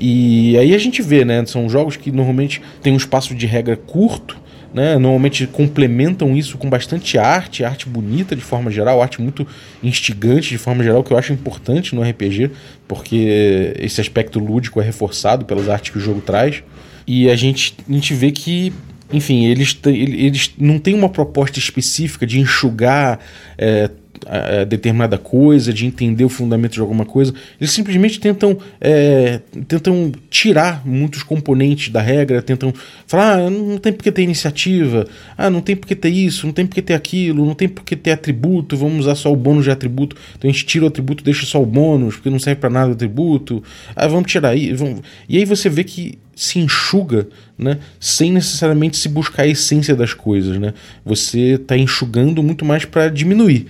E 0.00 0.56
aí 0.56 0.74
a 0.74 0.78
gente 0.78 1.02
vê, 1.02 1.24
né? 1.24 1.44
São 1.44 1.68
jogos 1.68 1.96
que 1.96 2.10
normalmente 2.10 2.62
têm 2.82 2.92
um 2.92 2.96
espaço 2.96 3.34
de 3.34 3.46
regra 3.46 3.76
curto, 3.76 4.36
né? 4.72 4.96
Normalmente 4.96 5.46
complementam 5.46 6.36
isso 6.36 6.56
com 6.56 6.70
bastante 6.70 7.18
arte, 7.18 7.64
arte 7.64 7.88
bonita 7.88 8.34
de 8.34 8.42
forma 8.42 8.70
geral, 8.70 9.02
arte 9.02 9.20
muito 9.20 9.46
instigante 9.82 10.48
de 10.48 10.58
forma 10.58 10.82
geral, 10.82 11.04
que 11.04 11.12
eu 11.12 11.18
acho 11.18 11.32
importante 11.32 11.94
no 11.94 12.02
RPG, 12.02 12.50
porque 12.88 13.74
esse 13.78 14.00
aspecto 14.00 14.38
lúdico 14.38 14.80
é 14.80 14.84
reforçado 14.84 15.44
pelas 15.44 15.68
artes 15.68 15.90
que 15.90 15.98
o 15.98 16.00
jogo 16.00 16.20
traz. 16.20 16.62
E 17.06 17.28
a 17.28 17.36
gente, 17.36 17.74
a 17.88 17.92
gente 17.92 18.14
vê 18.14 18.30
que 18.30 18.72
enfim, 19.12 19.46
eles, 19.46 19.76
eles 19.86 20.54
não 20.56 20.78
têm 20.78 20.94
uma 20.94 21.08
proposta 21.08 21.58
específica 21.58 22.24
de 22.24 22.38
enxugar 22.38 23.18
é, 23.58 23.90
a, 24.26 24.64
determinada 24.64 25.18
coisa, 25.18 25.72
de 25.72 25.86
entender 25.86 26.24
o 26.24 26.28
fundamento 26.28 26.72
de 26.72 26.80
alguma 26.80 27.04
coisa. 27.04 27.32
Eles 27.60 27.72
simplesmente 27.72 28.20
tentam, 28.20 28.58
é, 28.80 29.40
tentam 29.66 30.12
tirar 30.28 30.86
muitos 30.86 31.22
componentes 31.22 31.90
da 31.90 32.00
regra, 32.00 32.42
tentam 32.42 32.72
falar: 33.06 33.38
ah, 33.38 33.50
não 33.50 33.78
tem 33.78 33.92
porque 33.92 34.12
ter 34.12 34.22
iniciativa, 34.22 35.06
ah, 35.36 35.50
não 35.50 35.60
tem 35.60 35.76
porque 35.76 35.94
ter 35.94 36.10
isso, 36.10 36.46
não 36.46 36.52
tem 36.52 36.66
porque 36.66 36.82
ter 36.82 36.94
aquilo, 36.94 37.44
não 37.44 37.54
tem 37.54 37.68
porque 37.68 37.96
ter 37.96 38.12
atributo, 38.12 38.76
vamos 38.76 39.00
usar 39.00 39.14
só 39.14 39.32
o 39.32 39.36
bônus 39.36 39.64
de 39.64 39.70
atributo. 39.70 40.16
Então 40.36 40.48
a 40.50 40.52
gente 40.52 40.66
tira 40.66 40.84
o 40.84 40.88
atributo 40.88 41.24
deixa 41.24 41.46
só 41.46 41.62
o 41.62 41.66
bônus, 41.66 42.16
porque 42.16 42.30
não 42.30 42.38
serve 42.38 42.60
para 42.60 42.70
nada 42.70 42.90
o 42.90 42.92
atributo. 42.92 43.62
Ah, 43.94 44.06
vamos 44.06 44.30
tirar 44.30 44.50
aí. 44.50 44.72
Vamos... 44.72 45.00
E 45.28 45.36
aí 45.36 45.44
você 45.44 45.68
vê 45.68 45.84
que 45.84 46.18
se 46.34 46.58
enxuga, 46.58 47.28
né, 47.58 47.78
sem 47.98 48.32
necessariamente 48.32 48.96
se 48.96 49.10
buscar 49.10 49.42
a 49.42 49.46
essência 49.46 49.94
das 49.94 50.14
coisas, 50.14 50.58
né? 50.58 50.72
Você 51.04 51.56
está 51.56 51.76
enxugando 51.76 52.42
muito 52.42 52.64
mais 52.64 52.86
para 52.86 53.10
diminuir 53.10 53.66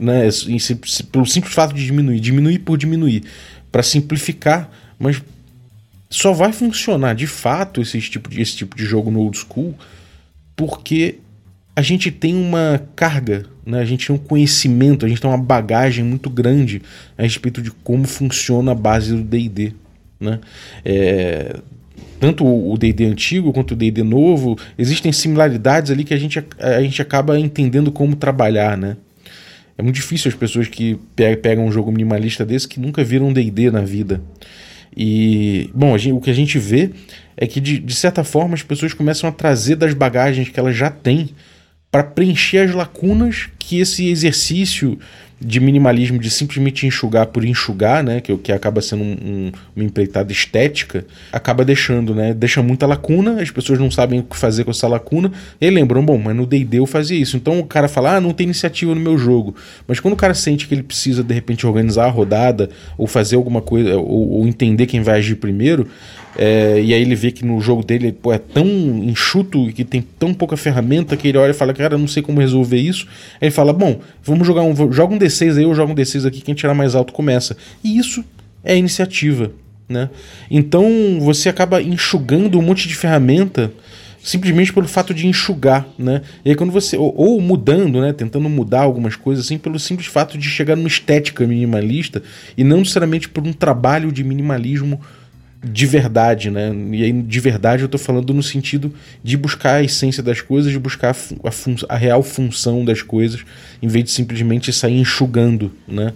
né, 0.00 0.28
pelo 1.10 1.26
simples 1.26 1.54
fato 1.54 1.74
de 1.74 1.84
diminuir, 1.84 2.20
diminuir 2.20 2.58
por 2.60 2.76
diminuir, 2.76 3.24
para 3.70 3.82
simplificar, 3.82 4.70
mas 4.98 5.22
só 6.10 6.32
vai 6.32 6.52
funcionar 6.52 7.14
de 7.14 7.26
fato 7.26 7.80
esse 7.80 8.00
tipo 8.00 8.30
de, 8.30 8.40
esse 8.40 8.56
tipo 8.56 8.76
de 8.76 8.84
jogo 8.84 9.10
no 9.10 9.20
old 9.20 9.36
school 9.36 9.74
porque 10.56 11.18
a 11.76 11.82
gente 11.82 12.10
tem 12.10 12.34
uma 12.34 12.82
carga, 12.96 13.46
né? 13.64 13.78
a 13.78 13.84
gente 13.84 14.08
tem 14.08 14.16
um 14.16 14.18
conhecimento, 14.18 15.06
a 15.06 15.08
gente 15.08 15.20
tem 15.20 15.30
uma 15.30 15.38
bagagem 15.38 16.04
muito 16.04 16.28
grande 16.28 16.82
a 17.16 17.22
respeito 17.22 17.62
de 17.62 17.70
como 17.70 18.04
funciona 18.04 18.72
a 18.72 18.74
base 18.74 19.14
do 19.14 19.22
DD. 19.22 19.74
Né? 20.18 20.40
É, 20.84 21.60
tanto 22.18 22.44
o 22.44 22.76
D&D 22.76 23.04
antigo 23.04 23.52
quanto 23.52 23.72
o 23.72 23.76
D&D 23.76 24.02
novo, 24.02 24.58
existem 24.76 25.12
similaridades 25.12 25.92
ali 25.92 26.02
que 26.02 26.12
a 26.12 26.18
gente, 26.18 26.44
a 26.58 26.82
gente 26.82 27.00
acaba 27.00 27.38
entendendo 27.38 27.92
como 27.92 28.16
trabalhar, 28.16 28.76
né? 28.76 28.96
É 29.78 29.82
muito 29.82 29.94
difícil 29.94 30.28
as 30.28 30.34
pessoas 30.34 30.66
que 30.66 30.98
pegam 31.40 31.64
um 31.64 31.70
jogo 31.70 31.92
minimalista 31.92 32.44
desse 32.44 32.66
que 32.66 32.80
nunca 32.80 33.04
viram 33.04 33.32
D&D 33.32 33.70
na 33.70 33.82
vida. 33.82 34.20
E, 34.96 35.70
bom, 35.72 35.96
gente, 35.96 36.14
o 36.14 36.20
que 36.20 36.30
a 36.30 36.34
gente 36.34 36.58
vê 36.58 36.90
é 37.36 37.46
que, 37.46 37.60
de, 37.60 37.78
de 37.78 37.94
certa 37.94 38.24
forma, 38.24 38.54
as 38.54 38.62
pessoas 38.64 38.92
começam 38.92 39.30
a 39.30 39.32
trazer 39.32 39.76
das 39.76 39.94
bagagens 39.94 40.48
que 40.48 40.58
elas 40.58 40.76
já 40.76 40.90
têm 40.90 41.30
para 41.92 42.02
preencher 42.02 42.58
as 42.58 42.74
lacunas 42.74 43.48
que 43.56 43.78
esse 43.78 44.08
exercício 44.08 44.98
de 45.40 45.60
minimalismo, 45.60 46.18
de 46.18 46.30
simplesmente 46.30 46.86
enxugar 46.86 47.26
por 47.26 47.44
enxugar, 47.44 48.02
né, 48.02 48.20
que, 48.20 48.36
que 48.38 48.52
acaba 48.52 48.80
sendo 48.80 49.04
um, 49.04 49.12
um, 49.12 49.52
uma 49.76 49.84
empreitada 49.84 50.32
estética, 50.32 51.04
acaba 51.32 51.64
deixando, 51.64 52.14
né, 52.14 52.34
deixa 52.34 52.62
muita 52.62 52.86
lacuna, 52.86 53.40
as 53.40 53.50
pessoas 53.50 53.78
não 53.78 53.90
sabem 53.90 54.20
o 54.20 54.22
que 54.24 54.36
fazer 54.36 54.64
com 54.64 54.70
essa 54.70 54.88
lacuna, 54.88 55.30
e 55.60 55.70
lembram, 55.70 56.04
bom, 56.04 56.18
mas 56.18 56.34
no 56.34 56.44
D&D 56.44 56.78
eu 56.78 56.86
fazia 56.86 57.16
isso, 57.16 57.36
então 57.36 57.60
o 57.60 57.64
cara 57.64 57.86
fala, 57.86 58.16
ah, 58.16 58.20
não 58.20 58.32
tem 58.32 58.44
iniciativa 58.44 58.94
no 58.94 59.00
meu 59.00 59.16
jogo, 59.16 59.54
mas 59.86 60.00
quando 60.00 60.14
o 60.14 60.16
cara 60.16 60.34
sente 60.34 60.66
que 60.66 60.74
ele 60.74 60.82
precisa, 60.82 61.22
de 61.22 61.32
repente, 61.32 61.66
organizar 61.66 62.06
a 62.06 62.10
rodada, 62.10 62.70
ou 62.96 63.06
fazer 63.06 63.36
alguma 63.36 63.60
coisa, 63.60 63.96
ou, 63.96 64.30
ou 64.30 64.48
entender 64.48 64.86
quem 64.86 65.02
vai 65.02 65.18
agir 65.18 65.36
primeiro, 65.36 65.86
é, 66.40 66.80
e 66.80 66.94
aí 66.94 67.02
ele 67.02 67.16
vê 67.16 67.32
que 67.32 67.44
no 67.44 67.60
jogo 67.60 67.84
dele 67.84 68.12
pô, 68.12 68.32
é 68.32 68.38
tão 68.38 68.64
enxuto 68.64 69.68
e 69.68 69.72
que 69.72 69.84
tem 69.84 70.00
tão 70.00 70.32
pouca 70.32 70.56
ferramenta 70.56 71.16
que 71.16 71.26
ele 71.26 71.36
olha 71.36 71.50
e 71.50 71.54
fala, 71.54 71.74
cara, 71.74 71.98
não 71.98 72.06
sei 72.06 72.22
como 72.22 72.40
resolver 72.40 72.78
isso. 72.78 73.08
Aí 73.40 73.48
ele 73.48 73.50
fala, 73.50 73.72
bom, 73.72 74.00
vamos 74.22 74.46
jogar 74.46 74.62
um. 74.62 74.74
Joga 74.92 75.12
um 75.12 75.18
D6 75.18 75.56
aí, 75.56 75.64
eu 75.64 75.74
jogo 75.74 75.92
um 75.92 75.96
D6 75.96 76.28
aqui, 76.28 76.40
quem 76.40 76.54
tirar 76.54 76.74
mais 76.74 76.94
alto 76.94 77.12
começa. 77.12 77.56
E 77.82 77.98
isso 77.98 78.24
é 78.62 78.76
iniciativa. 78.76 79.50
Né? 79.88 80.10
Então 80.48 81.18
você 81.20 81.48
acaba 81.48 81.82
enxugando 81.82 82.58
um 82.58 82.62
monte 82.62 82.86
de 82.86 82.94
ferramenta 82.94 83.72
simplesmente 84.22 84.72
pelo 84.72 84.86
fato 84.86 85.14
de 85.14 85.26
enxugar, 85.26 85.88
né? 85.98 86.20
E 86.44 86.50
aí 86.50 86.54
quando 86.54 86.70
você 86.70 86.96
ou, 86.96 87.14
ou, 87.16 87.40
mudando, 87.40 88.00
né, 88.00 88.12
tentando 88.12 88.48
mudar 88.48 88.82
algumas 88.82 89.16
coisas 89.16 89.46
assim 89.46 89.56
pelo 89.56 89.78
simples 89.78 90.06
fato 90.06 90.36
de 90.36 90.50
chegar 90.50 90.76
numa 90.76 90.88
estética 90.88 91.46
minimalista 91.46 92.22
e 92.56 92.62
não 92.62 92.78
necessariamente 92.78 93.28
por 93.28 93.46
um 93.46 93.52
trabalho 93.52 94.12
de 94.12 94.22
minimalismo 94.22 95.00
de 95.62 95.86
verdade, 95.86 96.50
né? 96.50 96.72
E 96.92 97.02
aí, 97.02 97.12
de 97.12 97.40
verdade, 97.40 97.82
eu 97.82 97.86
estou 97.86 97.98
falando 97.98 98.32
no 98.32 98.42
sentido 98.42 98.94
de 99.22 99.36
buscar 99.36 99.74
a 99.74 99.82
essência 99.82 100.22
das 100.22 100.40
coisas, 100.40 100.70
de 100.70 100.78
buscar 100.78 101.14
a, 101.14 101.48
a, 101.48 101.94
a, 101.94 101.96
real 101.96 102.22
função 102.22 102.84
das 102.84 103.02
coisas, 103.02 103.44
em 103.82 103.88
vez 103.88 104.04
de 104.04 104.10
simplesmente 104.12 104.72
sair 104.72 104.98
enxugando, 104.98 105.72
né? 105.86 106.12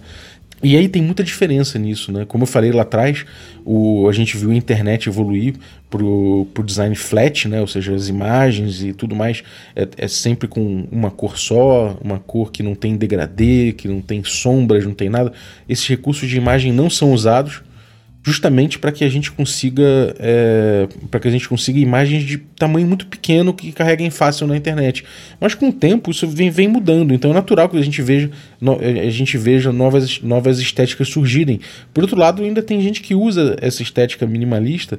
E 0.63 0.77
aí 0.77 0.87
tem 0.87 1.01
muita 1.01 1.25
diferença 1.25 1.77
nisso, 1.77 2.09
né? 2.09 2.23
Como 2.25 2.43
eu 2.43 2.47
falei 2.47 2.71
lá 2.71 2.83
atrás, 2.83 3.25
o, 3.65 4.07
a 4.07 4.13
gente 4.13 4.37
viu 4.37 4.49
a 4.49 4.55
internet 4.55 5.09
evoluir 5.09 5.55
pro, 5.89 6.47
pro 6.53 6.63
design 6.63 6.95
flat, 6.95 7.49
né? 7.49 7.59
Ou 7.59 7.67
seja, 7.67 7.93
as 7.93 8.07
imagens 8.07 8.81
e 8.81 8.93
tudo 8.93 9.13
mais 9.13 9.43
é, 9.75 9.85
é 9.97 10.07
sempre 10.07 10.47
com 10.47 10.87
uma 10.89 11.11
cor 11.11 11.37
só, 11.37 11.97
uma 12.01 12.17
cor 12.17 12.49
que 12.49 12.63
não 12.63 12.75
tem 12.75 12.95
degradê, 12.95 13.73
que 13.73 13.89
não 13.89 13.99
tem 13.99 14.23
sombras, 14.23 14.85
não 14.85 14.93
tem 14.93 15.09
nada. 15.09 15.33
Esses 15.67 15.85
recursos 15.85 16.29
de 16.29 16.37
imagem 16.37 16.71
não 16.71 16.89
são 16.89 17.11
usados 17.11 17.61
justamente 18.23 18.79
para 18.79 18.91
que 18.91 19.03
a 19.03 19.09
gente 19.09 19.31
consiga 19.31 20.15
é, 20.17 20.87
para 21.11 21.19
que 21.19 21.27
a 21.27 21.31
gente 21.31 21.47
consiga 21.47 21.77
imagens 21.77 22.23
de 22.23 22.37
tamanho 22.37 22.87
muito 22.87 23.05
pequeno 23.05 23.53
que 23.53 23.71
carreguem 23.73 24.09
fácil 24.09 24.47
na 24.47 24.55
internet. 24.55 25.03
Mas 25.39 25.53
com 25.53 25.67
o 25.67 25.73
tempo 25.73 26.09
isso 26.09 26.25
vem, 26.27 26.49
vem 26.49 26.69
mudando, 26.69 27.13
então 27.13 27.31
é 27.31 27.33
natural 27.33 27.67
que 27.67 27.77
a 27.77 27.81
gente 27.81 28.01
veja 28.01 28.31
no, 28.61 28.79
a 28.79 29.09
gente 29.09 29.37
veja 29.37 29.73
novas, 29.73 30.21
novas 30.21 30.59
estéticas 30.59 31.09
surgirem. 31.09 31.59
Por 31.93 32.03
outro 32.03 32.17
lado, 32.17 32.41
ainda 32.41 32.63
tem 32.63 32.81
gente 32.81 33.01
que 33.01 33.13
usa 33.13 33.57
essa 33.61 33.83
estética 33.83 34.25
minimalista 34.25 34.97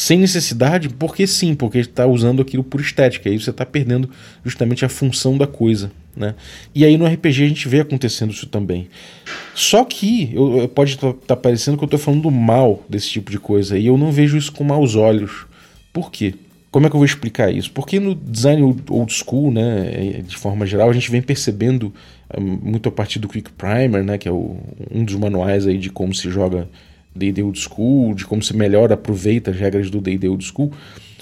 sem 0.00 0.18
necessidade, 0.18 0.88
porque 0.88 1.26
sim, 1.26 1.54
porque 1.54 1.76
está 1.76 2.06
usando 2.06 2.40
aquilo 2.40 2.64
por 2.64 2.80
estética, 2.80 3.28
aí 3.28 3.38
você 3.38 3.50
está 3.50 3.66
perdendo 3.66 4.08
justamente 4.42 4.82
a 4.82 4.88
função 4.88 5.36
da 5.36 5.46
coisa. 5.46 5.92
Né? 6.16 6.34
E 6.74 6.86
aí 6.86 6.96
no 6.96 7.04
RPG 7.04 7.44
a 7.44 7.48
gente 7.48 7.68
vê 7.68 7.80
acontecendo 7.80 8.30
isso 8.30 8.46
também. 8.46 8.88
Só 9.54 9.84
que 9.84 10.30
eu, 10.32 10.66
pode 10.68 10.94
estar 10.94 11.12
tá, 11.12 11.18
tá 11.26 11.36
parecendo 11.36 11.76
que 11.76 11.84
eu 11.84 11.86
estou 11.86 12.00
falando 12.00 12.30
mal 12.30 12.82
desse 12.88 13.10
tipo 13.10 13.30
de 13.30 13.38
coisa, 13.38 13.76
e 13.76 13.88
eu 13.88 13.98
não 13.98 14.10
vejo 14.10 14.38
isso 14.38 14.50
com 14.52 14.64
maus 14.64 14.96
olhos. 14.96 15.44
Por 15.92 16.10
quê? 16.10 16.34
Como 16.70 16.86
é 16.86 16.88
que 16.88 16.96
eu 16.96 17.00
vou 17.00 17.04
explicar 17.04 17.52
isso? 17.52 17.70
Porque 17.70 18.00
no 18.00 18.14
design 18.14 18.62
old 18.88 19.12
school, 19.12 19.52
né, 19.52 20.22
de 20.26 20.36
forma 20.38 20.64
geral, 20.64 20.88
a 20.88 20.94
gente 20.94 21.10
vem 21.10 21.20
percebendo 21.20 21.92
hum, 22.38 22.58
muito 22.62 22.88
a 22.88 22.92
partir 22.92 23.18
do 23.18 23.28
Quick 23.28 23.52
Primer, 23.52 24.02
né, 24.02 24.16
que 24.16 24.26
é 24.26 24.32
o, 24.32 24.56
um 24.90 25.04
dos 25.04 25.16
manuais 25.16 25.66
aí 25.66 25.76
de 25.76 25.90
como 25.90 26.14
se 26.14 26.30
joga 26.30 26.66
D&D 27.14 27.42
Old 27.42 27.58
School, 27.58 28.14
de 28.14 28.24
como 28.24 28.42
se 28.42 28.56
melhor 28.56 28.92
aproveita 28.92 29.50
as 29.50 29.56
regras 29.56 29.90
do 29.90 30.00
D&D 30.00 30.28
Old 30.28 30.44
School, 30.44 30.72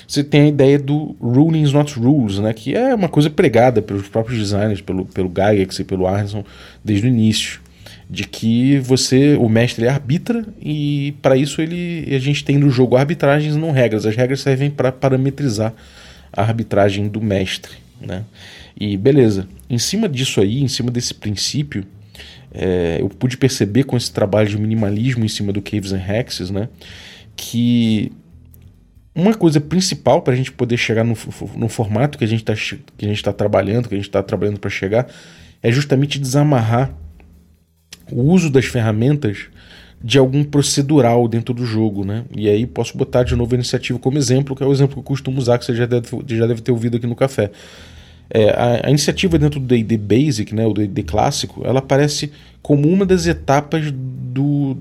você 0.06 0.24
tem 0.24 0.40
a 0.42 0.48
ideia 0.48 0.78
do 0.78 1.14
rulings 1.20 1.70
not 1.72 1.98
rules, 1.98 2.38
né, 2.38 2.54
que 2.54 2.74
é 2.74 2.94
uma 2.94 3.10
coisa 3.10 3.28
pregada 3.28 3.82
pelos 3.82 4.08
próprios 4.08 4.38
designers, 4.38 4.80
pelo, 4.80 5.04
pelo 5.04 5.28
Gygax 5.28 5.80
e 5.80 5.84
pelo 5.84 6.06
Arneson 6.06 6.42
desde 6.82 7.06
o 7.06 7.10
início, 7.10 7.60
de 8.08 8.24
que 8.24 8.78
você, 8.78 9.36
o 9.36 9.50
mestre, 9.50 9.84
ele 9.84 9.90
arbitra 9.90 10.46
e 10.62 11.14
para 11.20 11.36
isso 11.36 11.60
ele, 11.60 12.08
a 12.14 12.18
gente 12.18 12.42
tem 12.42 12.56
no 12.56 12.70
jogo 12.70 12.96
arbitragens 12.96 13.54
não 13.54 13.70
regras. 13.70 14.06
As 14.06 14.16
regras 14.16 14.40
servem 14.40 14.70
para 14.70 14.90
parametrizar 14.90 15.74
a 16.32 16.40
arbitragem 16.40 17.06
do 17.06 17.20
mestre, 17.20 17.72
né? 18.00 18.24
E 18.80 18.96
beleza. 18.96 19.46
Em 19.68 19.78
cima 19.78 20.08
disso 20.08 20.40
aí, 20.40 20.62
em 20.62 20.68
cima 20.68 20.90
desse 20.90 21.12
princípio, 21.12 21.84
é, 22.58 22.98
eu 23.00 23.08
pude 23.08 23.36
perceber 23.36 23.84
com 23.84 23.96
esse 23.96 24.12
trabalho 24.12 24.48
de 24.48 24.58
minimalismo 24.58 25.24
em 25.24 25.28
cima 25.28 25.52
do 25.52 25.62
Caves 25.62 25.92
and 25.92 26.02
Hexes, 26.02 26.50
né, 26.50 26.68
que 27.36 28.10
uma 29.14 29.32
coisa 29.32 29.60
principal 29.60 30.22
para 30.22 30.32
a 30.32 30.36
gente 30.36 30.50
poder 30.50 30.76
chegar 30.76 31.04
no, 31.04 31.16
no 31.56 31.68
formato 31.68 32.18
que 32.18 32.24
a 32.24 32.26
gente 32.26 32.44
está 32.50 33.30
tá 33.30 33.32
trabalhando, 33.32 33.88
que 33.88 33.94
a 33.94 33.98
gente 33.98 34.08
está 34.08 34.22
trabalhando 34.22 34.58
para 34.58 34.70
chegar, 34.70 35.08
é 35.62 35.70
justamente 35.70 36.18
desamarrar 36.18 36.92
o 38.10 38.22
uso 38.22 38.50
das 38.50 38.64
ferramentas 38.64 39.46
de 40.02 40.18
algum 40.18 40.44
procedural 40.44 41.26
dentro 41.26 41.52
do 41.52 41.64
jogo, 41.64 42.04
né? 42.04 42.24
E 42.34 42.48
aí 42.48 42.66
posso 42.66 42.96
botar 42.96 43.24
de 43.24 43.34
novo 43.34 43.54
a 43.54 43.56
iniciativa 43.56 43.98
como 43.98 44.16
exemplo, 44.16 44.54
que 44.54 44.62
é 44.62 44.66
o 44.66 44.72
exemplo 44.72 44.94
que 44.94 45.00
eu 45.00 45.04
costumo 45.04 45.38
usar, 45.38 45.58
que 45.58 45.64
você 45.64 45.74
já 45.74 45.86
deve, 45.86 46.08
já 46.26 46.46
deve 46.46 46.60
ter 46.60 46.70
ouvido 46.70 46.96
aqui 46.96 47.06
no 47.06 47.16
café. 47.16 47.50
É, 48.30 48.50
a, 48.50 48.86
a, 48.86 48.90
iniciativa 48.90 49.38
dentro 49.38 49.58
do 49.58 49.66
D&D 49.66 49.96
Basic, 49.96 50.54
né, 50.54 50.66
o 50.66 50.74
D&D 50.74 51.02
clássico, 51.02 51.62
ela 51.64 51.78
aparece 51.78 52.30
como 52.60 52.88
uma 52.88 53.06
das 53.06 53.26
etapas 53.26 53.90
do, 53.90 54.76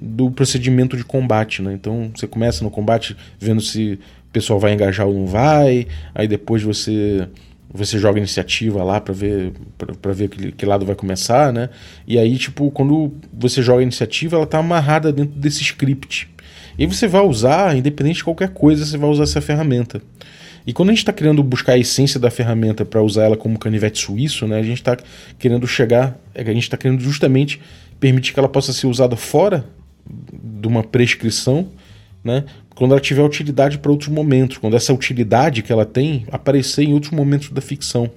do 0.00 0.30
procedimento 0.30 0.96
de 0.96 1.04
combate, 1.04 1.62
né? 1.62 1.72
Então 1.72 2.10
você 2.14 2.26
começa 2.26 2.64
no 2.64 2.70
combate 2.70 3.16
vendo 3.38 3.60
se 3.60 3.98
o 4.28 4.32
pessoal 4.32 4.58
vai 4.58 4.72
engajar 4.72 5.06
ou 5.06 5.14
não 5.14 5.26
vai, 5.26 5.86
aí 6.14 6.26
depois 6.26 6.62
você 6.62 7.28
você 7.72 8.00
joga 8.00 8.18
iniciativa 8.18 8.82
lá 8.82 9.00
para 9.00 9.14
ver 9.14 9.52
para 10.02 10.12
ver 10.12 10.28
que, 10.28 10.50
que, 10.50 10.66
lado 10.66 10.84
vai 10.84 10.96
começar, 10.96 11.52
né? 11.52 11.70
E 12.06 12.18
aí 12.18 12.36
tipo 12.36 12.70
quando 12.72 13.12
você 13.32 13.62
joga 13.62 13.82
iniciativa, 13.82 14.36
ela 14.36 14.46
tá 14.46 14.58
amarrada 14.58 15.12
dentro 15.12 15.38
desse 15.38 15.62
script. 15.62 16.28
E 16.78 16.86
você 16.86 17.06
vai 17.06 17.22
usar, 17.22 17.76
independente 17.76 18.16
de 18.16 18.24
qualquer 18.24 18.48
coisa, 18.48 18.84
você 18.84 18.96
vai 18.96 19.10
usar 19.10 19.24
essa 19.24 19.40
ferramenta. 19.40 20.00
E 20.70 20.72
quando 20.72 20.90
a 20.90 20.92
gente 20.92 21.00
está 21.00 21.12
querendo 21.12 21.42
buscar 21.42 21.72
a 21.72 21.78
essência 21.78 22.20
da 22.20 22.30
ferramenta 22.30 22.84
para 22.84 23.02
usar 23.02 23.24
ela 23.24 23.36
como 23.36 23.58
canivete 23.58 23.98
suíço, 23.98 24.46
né, 24.46 24.60
a 24.60 24.62
gente 24.62 24.78
está 24.78 24.96
querendo 25.36 25.66
chegar, 25.66 26.16
a 26.32 26.44
gente 26.44 26.62
está 26.62 26.76
querendo 26.76 27.00
justamente 27.00 27.60
permitir 27.98 28.32
que 28.32 28.38
ela 28.38 28.48
possa 28.48 28.72
ser 28.72 28.86
usada 28.86 29.16
fora 29.16 29.64
de 30.06 30.68
uma 30.68 30.84
prescrição, 30.84 31.66
né, 32.22 32.44
quando 32.76 32.92
ela 32.92 33.00
tiver 33.00 33.20
utilidade 33.20 33.78
para 33.78 33.90
outros 33.90 34.10
momentos, 34.10 34.58
quando 34.58 34.76
essa 34.76 34.94
utilidade 34.94 35.60
que 35.60 35.72
ela 35.72 35.84
tem 35.84 36.24
aparecer 36.30 36.84
em 36.84 36.92
outros 36.92 37.10
momentos 37.10 37.50
da 37.50 37.60
ficção. 37.60 38.08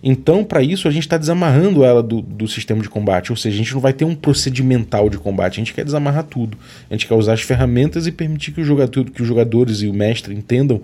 Então, 0.00 0.44
para 0.44 0.62
isso, 0.62 0.86
a 0.86 0.92
gente 0.92 1.02
está 1.02 1.18
desamarrando 1.18 1.84
ela 1.84 2.04
do, 2.04 2.22
do 2.22 2.46
sistema 2.46 2.80
de 2.80 2.88
combate, 2.88 3.32
ou 3.32 3.36
seja, 3.36 3.56
a 3.56 3.58
gente 3.58 3.74
não 3.74 3.80
vai 3.80 3.92
ter 3.92 4.04
um 4.04 4.14
procedimental 4.14 5.10
de 5.10 5.18
combate, 5.18 5.54
a 5.54 5.56
gente 5.56 5.74
quer 5.74 5.84
desamarrar 5.84 6.22
tudo. 6.22 6.56
A 6.88 6.94
gente 6.94 7.08
quer 7.08 7.14
usar 7.14 7.32
as 7.32 7.42
ferramentas 7.42 8.06
e 8.06 8.12
permitir 8.12 8.52
que, 8.52 8.60
o 8.60 8.64
jogador, 8.64 9.10
que 9.10 9.20
os 9.20 9.26
jogadores 9.26 9.82
e 9.82 9.88
o 9.88 9.92
mestre 9.92 10.32
entendam 10.32 10.80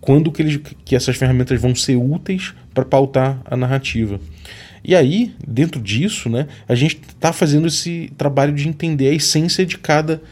quando 0.00 0.32
que, 0.32 0.42
eles, 0.42 0.60
que 0.84 0.96
essas 0.96 1.16
ferramentas 1.16 1.60
vão 1.60 1.74
ser 1.74 1.96
úteis 1.96 2.54
para 2.72 2.84
pautar 2.84 3.40
a 3.44 3.56
narrativa. 3.56 4.20
E 4.82 4.94
aí, 4.94 5.34
dentro 5.46 5.80
disso, 5.80 6.28
né, 6.28 6.46
a 6.66 6.74
gente 6.74 7.00
está 7.06 7.32
fazendo 7.32 7.66
esse 7.66 8.10
trabalho 8.16 8.52
de 8.54 8.66
entender 8.68 9.08
a 9.08 9.14
essência 9.14 9.64
de 9.66 9.76
cada 9.78 10.22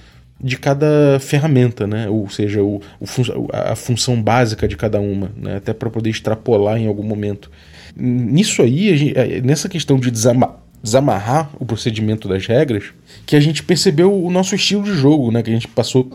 de 0.41 0.57
cada 0.57 1.19
ferramenta, 1.21 1.85
né? 1.85 2.09
ou 2.09 2.29
seja, 2.31 2.63
o, 2.63 2.81
o 3.01 3.49
a 3.53 3.75
função 3.75 4.23
básica 4.23 4.69
de 4.69 4.77
cada 4.77 5.01
uma, 5.01 5.33
né? 5.37 5.57
até 5.57 5.73
para 5.73 5.91
poder 5.91 6.11
extrapolar 6.11 6.79
em 6.79 6.87
algum 6.87 7.03
momento. 7.03 7.51
Nisso 7.97 8.63
aí, 8.63 8.97
gente, 8.97 9.19
é, 9.19 9.41
nessa 9.41 9.69
questão 9.69 9.99
de 9.99 10.13
desamarrar 10.13 11.51
o 11.59 11.67
procedimento 11.67 12.29
das 12.29 12.47
regras, 12.47 12.85
que 13.27 13.35
a 13.35 13.41
gente 13.41 13.65
percebeu 13.65 14.15
o 14.15 14.31
nosso 14.31 14.55
estilo 14.55 14.85
de 14.85 14.95
jogo, 14.95 15.33
né? 15.33 15.43
que 15.43 15.51
a 15.51 15.55
gente 15.55 15.67
passou 15.67 16.09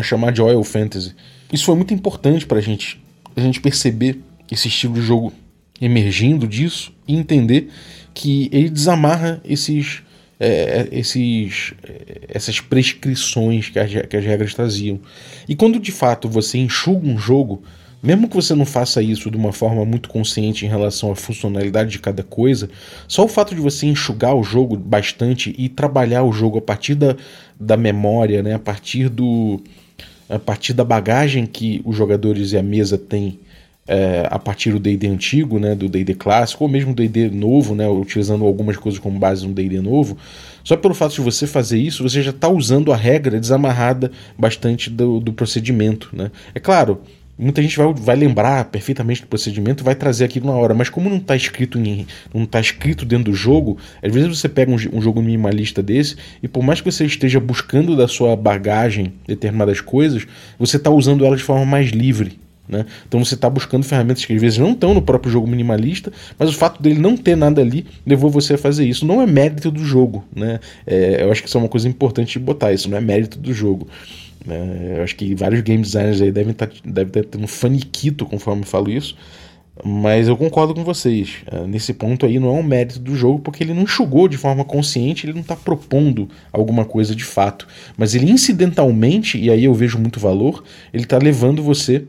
a 0.00 0.02
chamar 0.02 0.32
de 0.32 0.42
Oil 0.42 0.62
Fantasy. 0.64 1.14
Isso 1.52 1.64
foi 1.64 1.76
muito 1.76 1.94
importante 1.94 2.46
para 2.46 2.58
a 2.58 2.62
gente, 2.62 3.00
a 3.36 3.40
gente 3.40 3.60
perceber 3.60 4.18
esse 4.50 4.68
estilo 4.68 4.94
de 4.94 5.02
jogo 5.02 5.32
emergindo 5.80 6.46
disso 6.46 6.92
e 7.06 7.16
entender 7.16 7.68
que 8.12 8.48
ele 8.52 8.68
desamarra 8.68 9.40
esses 9.44 10.02
é, 10.40 10.88
esses, 10.90 11.74
é, 11.82 12.20
essas 12.28 12.60
prescrições 12.60 13.68
que 13.68 13.78
as, 13.78 13.90
que 14.06 14.16
as 14.16 14.24
regras 14.24 14.54
traziam. 14.54 14.98
E 15.46 15.54
quando 15.54 15.78
de 15.78 15.92
fato 15.92 16.28
você 16.28 16.56
enxuga 16.56 17.06
um 17.06 17.18
jogo, 17.18 17.62
mesmo 18.02 18.26
que 18.26 18.34
você 18.34 18.54
não 18.54 18.64
faça 18.64 19.02
isso 19.02 19.30
de 19.30 19.36
uma 19.36 19.52
forma 19.52 19.84
muito 19.84 20.08
consciente 20.08 20.64
em 20.64 20.68
relação 20.68 21.12
à 21.12 21.14
funcionalidade 21.14 21.90
de 21.90 21.98
cada 21.98 22.22
coisa, 22.22 22.70
só 23.06 23.24
o 23.24 23.28
fato 23.28 23.54
de 23.54 23.60
você 23.60 23.86
enxugar 23.86 24.34
o 24.34 24.42
jogo 24.42 24.76
bastante 24.78 25.54
e 25.58 25.68
trabalhar 25.68 26.22
o 26.22 26.32
jogo 26.32 26.56
a 26.56 26.62
partir 26.62 26.94
da, 26.94 27.14
da 27.58 27.76
memória, 27.76 28.42
né, 28.42 28.54
a 28.54 28.58
partir 28.58 29.10
do 29.10 29.60
a 30.30 30.38
partir 30.38 30.72
da 30.72 30.84
bagagem 30.84 31.44
que 31.44 31.82
os 31.84 31.96
jogadores 31.96 32.52
e 32.52 32.56
a 32.56 32.62
mesa 32.62 32.96
têm 32.96 33.38
é, 33.86 34.26
a 34.30 34.38
partir 34.38 34.70
do 34.70 34.78
D&D 34.78 35.08
antigo, 35.08 35.58
né, 35.58 35.74
do 35.74 35.88
D&D 35.88 36.14
clássico, 36.14 36.62
ou 36.62 36.70
mesmo 36.70 36.94
do 36.94 37.02
D&D 37.02 37.28
novo, 37.30 37.74
né, 37.74 37.88
utilizando 37.88 38.44
algumas 38.44 38.76
coisas 38.76 39.00
como 39.00 39.18
base 39.18 39.44
no 39.46 39.52
D&D 39.52 39.80
novo, 39.80 40.16
só 40.62 40.76
pelo 40.76 40.94
fato 40.94 41.14
de 41.14 41.20
você 41.20 41.46
fazer 41.46 41.78
isso, 41.78 42.02
você 42.02 42.22
já 42.22 42.30
está 42.30 42.48
usando 42.48 42.92
a 42.92 42.96
regra 42.96 43.40
desamarrada 43.40 44.12
bastante 44.38 44.88
do, 44.88 45.18
do 45.18 45.32
procedimento. 45.32 46.10
Né? 46.12 46.30
É 46.54 46.60
claro, 46.60 47.00
muita 47.40 47.62
gente 47.62 47.76
vai, 47.76 47.92
vai 47.94 48.16
lembrar 48.16 48.66
perfeitamente 48.66 49.22
do 49.22 49.28
procedimento 49.28 49.82
vai 49.82 49.94
trazer 49.94 50.24
aquilo 50.24 50.46
na 50.46 50.52
hora, 50.52 50.74
mas 50.74 50.90
como 50.90 51.08
não 51.08 51.16
está 51.16 51.34
escrito 51.34 51.78
em, 51.78 52.06
não 52.32 52.44
tá 52.44 52.60
escrito 52.60 53.04
dentro 53.04 53.32
do 53.32 53.34
jogo, 53.34 53.78
às 54.02 54.12
vezes 54.12 54.38
você 54.38 54.48
pega 54.48 54.70
um, 54.70 54.74
um, 54.74 55.00
jogo 55.00 55.22
minimalista 55.22 55.82
desse 55.82 56.16
e 56.42 56.48
por 56.48 56.62
mais 56.62 56.80
que 56.80 56.90
você 56.90 57.04
esteja 57.06 57.40
buscando 57.40 57.96
da 57.96 58.06
sua 58.06 58.36
bagagem 58.36 59.14
determinadas 59.26 59.80
coisas, 59.80 60.26
você 60.58 60.76
está 60.76 60.90
usando 60.90 61.24
ela 61.24 61.36
de 61.36 61.42
forma 61.42 61.64
mais 61.64 61.90
livre. 61.90 62.38
Né? 62.68 62.86
Então 63.08 63.24
você 63.24 63.34
está 63.34 63.50
buscando 63.50 63.82
ferramentas 63.82 64.24
que 64.24 64.32
às 64.32 64.40
vezes 64.40 64.58
não 64.58 64.72
estão 64.72 64.94
no 64.94 65.02
próprio 65.02 65.32
jogo 65.32 65.46
minimalista, 65.46 66.12
mas 66.38 66.50
o 66.50 66.52
fato 66.52 66.80
dele 66.80 67.00
não 67.00 67.16
ter 67.16 67.36
nada 67.36 67.60
ali 67.60 67.84
levou 68.06 68.30
você 68.30 68.54
a 68.54 68.58
fazer 68.58 68.86
isso. 68.86 69.04
Não 69.04 69.20
é 69.20 69.26
mérito 69.26 69.72
do 69.72 69.84
jogo. 69.84 70.24
Né? 70.34 70.60
É, 70.86 71.24
eu 71.24 71.32
acho 71.32 71.42
que 71.42 71.48
isso 71.48 71.58
é 71.58 71.60
uma 71.60 71.68
coisa 71.68 71.88
importante 71.88 72.38
de 72.38 72.38
botar, 72.38 72.72
isso 72.72 72.88
não 72.88 72.96
é 72.96 73.00
mérito 73.00 73.38
do 73.38 73.52
jogo. 73.52 73.88
É, 74.48 74.98
eu 74.98 75.02
acho 75.02 75.16
que 75.16 75.34
vários 75.34 75.60
game 75.60 75.82
designers 75.82 76.20
aí 76.20 76.32
devem 76.32 76.52
estar 76.52 76.66
tá, 76.66 76.74
devem 76.84 77.12
tá 77.22 77.28
tendo 77.30 77.44
um 77.44 77.48
faniquito 77.48 78.24
conforme 78.24 78.62
eu 78.62 78.66
falo 78.66 78.90
isso. 78.90 79.16
Mas 79.84 80.28
eu 80.28 80.36
concordo 80.36 80.74
com 80.74 80.84
vocês. 80.84 81.38
É, 81.46 81.66
nesse 81.66 81.94
ponto 81.94 82.26
aí 82.26 82.38
não 82.38 82.48
é 82.48 82.52
um 82.58 82.62
mérito 82.62 82.98
do 82.98 83.16
jogo, 83.16 83.38
porque 83.38 83.64
ele 83.64 83.72
não 83.72 83.82
enxugou 83.82 84.28
de 84.28 84.36
forma 84.36 84.64
consciente, 84.64 85.26
ele 85.26 85.32
não 85.32 85.40
está 85.40 85.56
propondo 85.56 86.28
alguma 86.52 86.84
coisa 86.84 87.14
de 87.14 87.24
fato. 87.24 87.66
Mas 87.96 88.14
ele 88.14 88.30
incidentalmente, 88.30 89.38
e 89.38 89.50
aí 89.50 89.64
eu 89.64 89.74
vejo 89.74 89.98
muito 89.98 90.20
valor, 90.20 90.62
ele 90.92 91.04
está 91.04 91.18
levando 91.18 91.62
você 91.62 92.04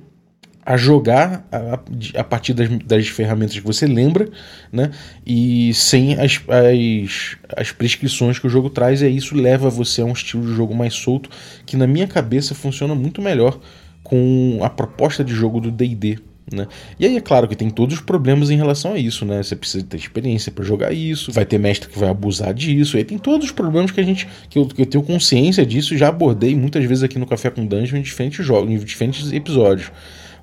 a 0.64 0.78
jogar 0.78 1.47
a, 1.51 1.80
a 2.20 2.24
partir 2.24 2.53
das, 2.53 2.70
das, 2.86 3.07
ferramentas 3.07 3.55
que 3.57 3.66
você 3.66 3.88
lembra, 3.88 4.30
né? 4.72 4.91
E 5.26 5.74
sem 5.74 6.14
as, 6.14 6.41
as, 6.47 7.38
as 7.57 7.72
prescrições 7.72 8.38
que 8.38 8.47
o 8.47 8.49
jogo 8.49 8.70
traz, 8.70 9.01
e 9.01 9.09
isso 9.09 9.36
leva 9.36 9.70
você 9.70 10.01
a 10.01 10.05
um 10.05 10.14
estilo 10.14 10.45
de 10.45 10.53
jogo 10.53 10.76
mais 10.76 10.93
solto, 10.93 11.30
que 11.66 11.76
na 11.76 11.88
minha 11.88 12.07
cabeça 12.07 12.53
funciona 12.53 12.93
muito 12.93 13.22
melhor 13.22 13.59
com 14.03 14.59
a 14.62 14.70
proposta 14.70 15.24
de 15.24 15.34
jogo 15.34 15.59
do 15.59 15.72
DD. 15.72 16.20
Né? 16.51 16.68
E 16.99 17.05
aí 17.05 17.16
é 17.16 17.22
claro 17.22 17.47
que 17.47 17.55
tem 17.55 17.70
todos 17.70 17.95
os 17.95 18.01
problemas 18.01 18.49
em 18.49 18.57
relação 18.57 18.93
a 18.93 18.97
isso, 18.97 19.26
né? 19.26 19.41
Você 19.41 19.55
precisa 19.55 19.86
ter 19.86 19.97
experiência 19.97 20.51
para 20.51 20.66
jogar 20.66 20.91
isso, 20.91 21.32
vai 21.32 21.45
ter 21.45 21.57
mestre 21.57 21.88
que 21.89 21.97
vai 21.97 22.09
abusar 22.09 22.53
disso, 22.53 22.97
aí 22.97 23.05
tem 23.05 23.18
todos 23.18 23.47
os 23.47 23.51
problemas 23.51 23.91
que 23.91 24.01
a 24.01 24.03
gente 24.03 24.28
que 24.49 24.59
eu, 24.59 24.68
que 24.68 24.82
eu 24.82 24.86
tenho 24.86 25.03
consciência 25.03 25.66
disso, 25.66 25.95
já 25.97 26.09
abordei 26.09 26.53
muitas 26.55 26.84
vezes 26.84 27.03
aqui 27.03 27.18
no 27.18 27.26
Café 27.26 27.49
com 27.49 27.66
Dungeon 27.66 27.99
em 27.99 28.01
diferentes 28.01 28.45
jogos, 28.45 28.70
em 28.70 28.78
diferentes 28.78 29.32
episódios. 29.32 29.91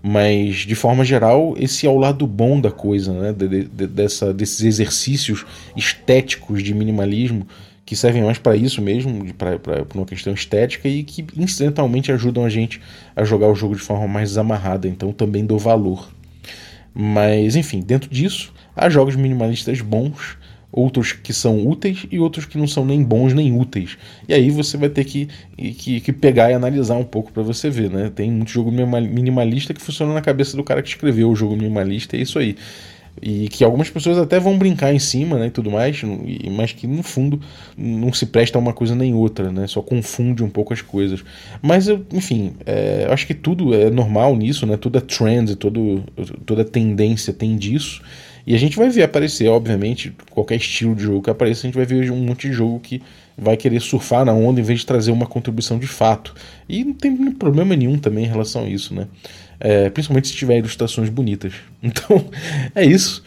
Mas, 0.02 0.58
de 0.58 0.74
forma 0.74 1.04
geral, 1.04 1.54
esse 1.58 1.86
é 1.86 1.90
o 1.90 1.96
lado 1.98 2.26
bom 2.26 2.60
da 2.60 2.70
coisa, 2.70 3.12
né? 3.12 3.32
De, 3.32 3.64
de, 3.64 3.86
dessa, 3.86 4.32
desses 4.32 4.62
exercícios 4.62 5.44
estéticos 5.76 6.62
de 6.62 6.72
minimalismo 6.72 7.46
que 7.84 7.96
servem 7.96 8.22
mais 8.22 8.38
para 8.38 8.54
isso 8.54 8.82
mesmo, 8.82 9.32
para 9.34 9.58
uma 9.94 10.04
questão 10.04 10.32
estética 10.32 10.88
e 10.88 11.02
que 11.02 11.26
incidentalmente 11.36 12.12
ajudam 12.12 12.44
a 12.44 12.48
gente 12.48 12.80
a 13.16 13.24
jogar 13.24 13.48
o 13.48 13.54
jogo 13.54 13.74
de 13.74 13.80
forma 13.80 14.06
mais 14.06 14.30
desamarrada. 14.30 14.86
Então, 14.86 15.12
também 15.12 15.44
dou 15.44 15.58
valor. 15.58 16.08
Mas, 16.94 17.56
enfim, 17.56 17.80
dentro 17.80 18.10
disso, 18.10 18.52
há 18.76 18.88
jogos 18.88 19.16
minimalistas 19.16 19.80
bons 19.80 20.37
outros 20.78 21.12
que 21.12 21.32
são 21.32 21.66
úteis 21.66 22.06
e 22.10 22.20
outros 22.20 22.46
que 22.46 22.56
não 22.56 22.68
são 22.68 22.84
nem 22.84 23.02
bons 23.02 23.34
nem 23.34 23.52
úteis. 23.52 23.98
E 24.28 24.32
aí 24.32 24.48
você 24.48 24.76
vai 24.76 24.88
ter 24.88 25.04
que, 25.04 25.28
que, 25.56 26.00
que 26.00 26.12
pegar 26.12 26.50
e 26.50 26.54
analisar 26.54 26.94
um 26.94 27.04
pouco 27.04 27.32
para 27.32 27.42
você 27.42 27.68
ver, 27.68 27.90
né? 27.90 28.10
Tem 28.14 28.30
muito 28.30 28.50
jogo 28.50 28.70
minimalista 28.70 29.74
que 29.74 29.82
funciona 29.82 30.14
na 30.14 30.20
cabeça 30.20 30.56
do 30.56 30.62
cara 30.62 30.80
que 30.80 30.88
escreveu 30.88 31.30
o 31.30 31.34
jogo 31.34 31.56
minimalista, 31.56 32.16
é 32.16 32.20
isso 32.20 32.38
aí. 32.38 32.56
E 33.20 33.48
que 33.48 33.64
algumas 33.64 33.90
pessoas 33.90 34.16
até 34.16 34.38
vão 34.38 34.56
brincar 34.56 34.94
em 34.94 34.98
cima, 35.00 35.36
né, 35.36 35.46
e 35.48 35.50
tudo 35.50 35.72
mais, 35.72 36.00
mas 36.52 36.70
que 36.70 36.86
no 36.86 37.02
fundo 37.02 37.40
não 37.76 38.12
se 38.12 38.26
presta 38.26 38.56
a 38.56 38.60
uma 38.60 38.72
coisa 38.72 38.94
nem 38.94 39.12
outra, 39.12 39.50
né, 39.50 39.66
só 39.66 39.82
confunde 39.82 40.44
um 40.44 40.48
pouco 40.48 40.72
as 40.72 40.80
coisas. 40.80 41.24
Mas, 41.60 41.88
eu, 41.88 42.06
enfim, 42.12 42.52
é, 42.64 43.06
eu 43.08 43.12
acho 43.12 43.26
que 43.26 43.34
tudo 43.34 43.74
é 43.74 43.90
normal 43.90 44.36
nisso, 44.36 44.64
né, 44.64 44.76
toda 44.76 45.00
trend, 45.00 45.56
todo, 45.56 46.04
toda 46.46 46.64
tendência 46.64 47.32
tem 47.32 47.56
disso. 47.56 48.00
E 48.48 48.54
a 48.54 48.58
gente 48.58 48.78
vai 48.78 48.88
ver 48.88 49.02
aparecer, 49.02 49.46
obviamente, 49.46 50.10
qualquer 50.30 50.56
estilo 50.56 50.94
de 50.94 51.02
jogo 51.02 51.20
que 51.20 51.28
apareça, 51.28 51.66
a 51.66 51.68
gente 51.68 51.74
vai 51.74 51.84
ver 51.84 52.10
um 52.10 52.16
monte 52.16 52.48
de 52.48 52.54
jogo 52.54 52.80
que 52.80 53.02
vai 53.36 53.58
querer 53.58 53.78
surfar 53.78 54.24
na 54.24 54.32
onda 54.32 54.58
em 54.58 54.62
vez 54.62 54.80
de 54.80 54.86
trazer 54.86 55.10
uma 55.10 55.26
contribuição 55.26 55.78
de 55.78 55.86
fato. 55.86 56.34
E 56.66 56.82
não 56.82 56.94
tem 56.94 57.30
problema 57.32 57.76
nenhum 57.76 57.98
também 57.98 58.24
em 58.24 58.26
relação 58.26 58.64
a 58.64 58.66
isso, 58.66 58.94
né? 58.94 59.06
É, 59.60 59.90
principalmente 59.90 60.28
se 60.28 60.34
tiver 60.34 60.56
ilustrações 60.56 61.10
bonitas. 61.10 61.52
Então, 61.82 62.24
é 62.74 62.86
isso. 62.86 63.22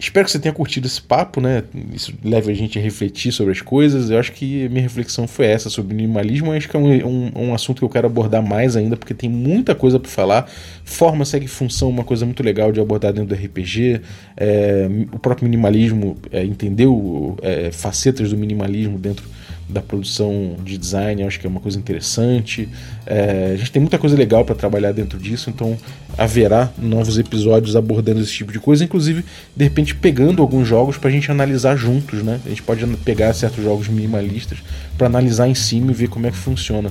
Espero 0.00 0.24
que 0.24 0.32
você 0.32 0.38
tenha 0.38 0.54
curtido 0.54 0.86
esse 0.86 1.00
papo, 1.00 1.42
né? 1.42 1.62
Isso 1.92 2.14
leva 2.24 2.50
a 2.50 2.54
gente 2.54 2.78
a 2.78 2.82
refletir 2.82 3.30
sobre 3.32 3.52
as 3.52 3.60
coisas. 3.60 4.08
Eu 4.08 4.18
acho 4.18 4.32
que 4.32 4.66
minha 4.70 4.80
reflexão 4.80 5.28
foi 5.28 5.44
essa 5.44 5.68
sobre 5.68 5.94
minimalismo. 5.94 6.52
Acho 6.52 6.70
que 6.70 6.74
é 6.74 6.80
um, 6.80 7.06
um, 7.06 7.32
um, 7.36 7.54
assunto 7.54 7.80
que 7.80 7.84
eu 7.84 7.88
quero 7.90 8.06
abordar 8.06 8.42
mais 8.42 8.76
ainda, 8.76 8.96
porque 8.96 9.12
tem 9.12 9.28
muita 9.28 9.74
coisa 9.74 10.00
para 10.00 10.10
falar. 10.10 10.50
Forma 10.86 11.22
segue 11.26 11.46
função, 11.46 11.90
uma 11.90 12.02
coisa 12.02 12.24
muito 12.24 12.42
legal 12.42 12.72
de 12.72 12.80
abordar 12.80 13.12
dentro 13.12 13.36
do 13.36 13.44
RPG. 13.44 14.00
É, 14.38 14.88
o 15.12 15.18
próprio 15.18 15.44
minimalismo, 15.44 16.16
é, 16.32 16.42
entendeu 16.42 17.36
é, 17.42 17.70
facetas 17.70 18.30
do 18.30 18.38
minimalismo 18.38 18.98
dentro 18.98 19.28
da 19.70 19.80
produção 19.80 20.56
de 20.64 20.76
design, 20.76 21.22
acho 21.22 21.38
que 21.38 21.46
é 21.46 21.50
uma 21.50 21.60
coisa 21.60 21.78
interessante. 21.78 22.68
É, 23.06 23.52
a 23.54 23.56
gente 23.56 23.72
tem 23.72 23.80
muita 23.80 23.98
coisa 23.98 24.16
legal 24.16 24.44
para 24.44 24.54
trabalhar 24.54 24.92
dentro 24.92 25.18
disso, 25.18 25.50
então 25.50 25.76
haverá 26.18 26.70
novos 26.76 27.18
episódios 27.18 27.76
abordando 27.76 28.20
esse 28.20 28.32
tipo 28.32 28.52
de 28.52 28.58
coisa, 28.58 28.84
inclusive 28.84 29.24
de 29.56 29.64
repente 29.64 29.94
pegando 29.94 30.42
alguns 30.42 30.66
jogos 30.66 30.96
para 30.98 31.08
a 31.08 31.12
gente 31.12 31.30
analisar 31.30 31.76
juntos, 31.76 32.22
né? 32.22 32.40
A 32.44 32.48
gente 32.48 32.62
pode 32.62 32.84
pegar 32.98 33.32
certos 33.32 33.62
jogos 33.64 33.88
minimalistas 33.88 34.58
para 34.98 35.06
analisar 35.06 35.48
em 35.48 35.54
cima 35.54 35.90
e 35.90 35.94
ver 35.94 36.08
como 36.08 36.26
é 36.26 36.30
que 36.30 36.36
funciona. 36.36 36.90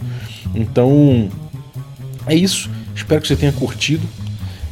Então 0.55 1.29
é 2.25 2.35
isso. 2.35 2.69
Espero 2.95 3.21
que 3.21 3.27
você 3.27 3.35
tenha 3.35 3.51
curtido. 3.51 4.07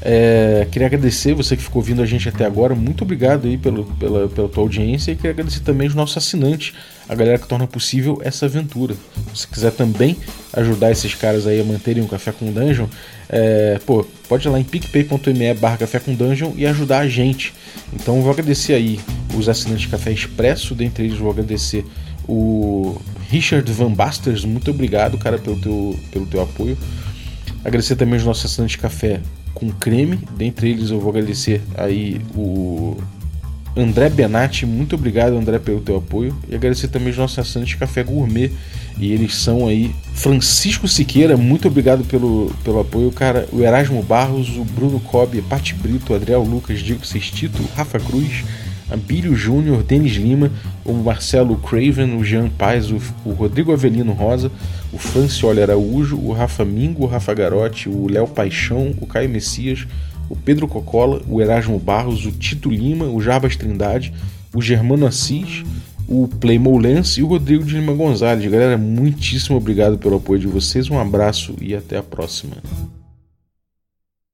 É, 0.02 0.68
queria 0.72 0.88
agradecer 0.88 1.34
você 1.34 1.56
que 1.58 1.64
ficou 1.64 1.82
ouvindo 1.82 2.02
a 2.02 2.06
gente 2.06 2.30
até 2.30 2.46
agora. 2.46 2.76
Muito 2.76 3.04
obrigado 3.04 3.48
aí 3.48 3.58
pelo, 3.58 3.86
pela, 3.86 4.28
pela 4.28 4.48
tua 4.48 4.64
audiência. 4.64 5.12
E 5.12 5.16
queria 5.16 5.32
agradecer 5.32 5.62
também 5.62 5.88
os 5.88 5.96
nossos 5.96 6.18
assinantes, 6.18 6.74
a 7.10 7.16
galera 7.16 7.38
que 7.38 7.48
torna 7.48 7.68
possível 7.68 8.20
essa 8.24 8.46
aventura. 8.46 8.96
Se 9.34 9.48
quiser 9.48 9.72
também 9.72 10.18
ajudar 10.54 10.92
esses 10.92 11.14
caras 11.16 11.48
aí 11.48 11.60
a 11.60 11.64
manterem 11.64 12.04
o 12.04 12.08
Café 12.08 12.32
com 12.32 12.52
Dungeon, 12.52 12.88
é, 13.30 13.80
pô, 13.86 14.06
pode 14.28 14.48
ir 14.48 14.52
lá 14.52 14.60
em 14.60 14.64
picpay.me 14.64 15.54
barra 15.56 15.78
Café 15.78 16.00
com 16.00 16.14
Dungeon 16.14 16.52
e 16.56 16.66
ajudar 16.66 17.00
a 17.00 17.08
gente. 17.08 17.54
Então 17.94 18.22
vou 18.22 18.32
agradecer 18.32 18.74
aí 18.74 19.00
os 19.38 19.48
assinantes 19.48 19.84
de 19.84 19.88
Café 19.90 20.12
Expresso, 20.12 20.76
dentre 20.76 21.06
eles 21.06 21.18
vou 21.18 21.32
agradecer 21.32 21.86
o 22.28 23.00
Richard 23.30 23.72
Van 23.72 23.92
Basters. 23.92 24.46
Muito 24.46 24.72
obrigado, 24.72 25.18
cara, 25.18 25.38
pelo 25.38 25.60
teu, 25.60 26.00
pelo 26.12 26.26
teu 26.26 26.42
apoio. 26.42 26.78
Agradecer 27.64 27.96
também 27.96 28.18
os 28.18 28.26
nossos 28.26 28.46
assinantes 28.46 28.76
de 28.76 28.82
café 28.82 29.22
com 29.54 29.70
creme. 29.72 30.20
Dentre 30.38 30.70
eles 30.70 30.90
eu 30.90 31.00
vou 31.00 31.10
agradecer 31.10 31.62
aí 31.76 32.22
o 32.36 32.98
André 33.78 34.10
Benatti, 34.10 34.66
muito 34.66 34.96
obrigado 34.96 35.38
André 35.38 35.60
pelo 35.60 35.80
teu 35.80 35.98
apoio. 35.98 36.36
E 36.50 36.56
agradecer 36.56 36.88
também 36.88 37.10
os 37.10 37.18
nossos 37.18 37.38
assinantes 37.38 37.76
Café 37.76 38.04
Gourmet. 38.04 38.52
E 39.00 39.12
eles 39.12 39.36
são 39.36 39.68
aí 39.68 39.94
Francisco 40.14 40.88
Siqueira, 40.88 41.38
muito 41.38 41.68
obrigado 41.68 42.04
pelo, 42.06 42.52
pelo 42.64 42.80
apoio, 42.80 43.12
cara, 43.12 43.48
o 43.52 43.62
Erasmo 43.62 44.02
Barros, 44.02 44.58
o 44.58 44.64
Bruno 44.64 45.00
Cobb, 45.00 45.40
Pati 45.44 45.76
Brito, 45.76 46.16
Adriel 46.16 46.42
Lucas, 46.42 46.80
Diego 46.80 47.06
Sextito, 47.06 47.62
Rafa 47.76 48.00
Cruz, 48.00 48.44
Abílio 48.90 49.36
Júnior, 49.36 49.84
Denis 49.84 50.14
Lima, 50.14 50.52
o 50.84 50.94
Marcelo 50.94 51.58
Craven, 51.58 52.18
o 52.18 52.24
Jean 52.24 52.50
Paz, 52.50 52.90
o, 52.90 53.00
o 53.24 53.34
Rodrigo 53.34 53.72
Avelino 53.72 54.14
Rosa, 54.14 54.52
o 54.92 54.98
Francioli 54.98 55.62
Araújo, 55.62 56.18
o 56.18 56.32
Rafa 56.32 56.66
Mingo, 56.66 57.04
o 57.04 57.08
Rafa 57.08 57.34
Garotti, 57.36 57.90
o 57.90 58.08
Léo 58.10 58.28
Paixão, 58.28 58.96
o 59.00 59.06
Caio 59.06 59.30
Messias, 59.30 59.86
o 60.30 60.36
Pedro 60.36 60.68
Cocola, 60.68 61.22
o 61.28 61.42
Erasmo 61.42 61.80
Barros, 61.80 62.26
o 62.26 62.32
Tito 62.32 62.70
Lima, 62.70 63.06
o 63.06 63.22
Jarbas 63.22 63.56
Trindade, 63.56 64.14
o 64.54 64.62
Germano 64.62 65.06
Assis, 65.06 65.64
o 66.08 66.28
Playmo 66.28 66.78
Lance 66.78 67.20
e 67.20 67.24
o 67.24 67.28
Rodrigo 67.28 67.64
de 67.64 67.76
Lima 67.76 67.94
Gonzalez. 67.94 68.50
Galera, 68.50 68.78
muitíssimo 68.78 69.58
obrigado 69.58 69.98
pelo 69.98 70.18
apoio 70.18 70.40
de 70.40 70.48
vocês, 70.48 70.90
um 70.90 71.00
abraço 71.00 71.54
e 71.62 71.76
até 71.76 71.98
a 71.98 72.04
próxima. 72.04 72.58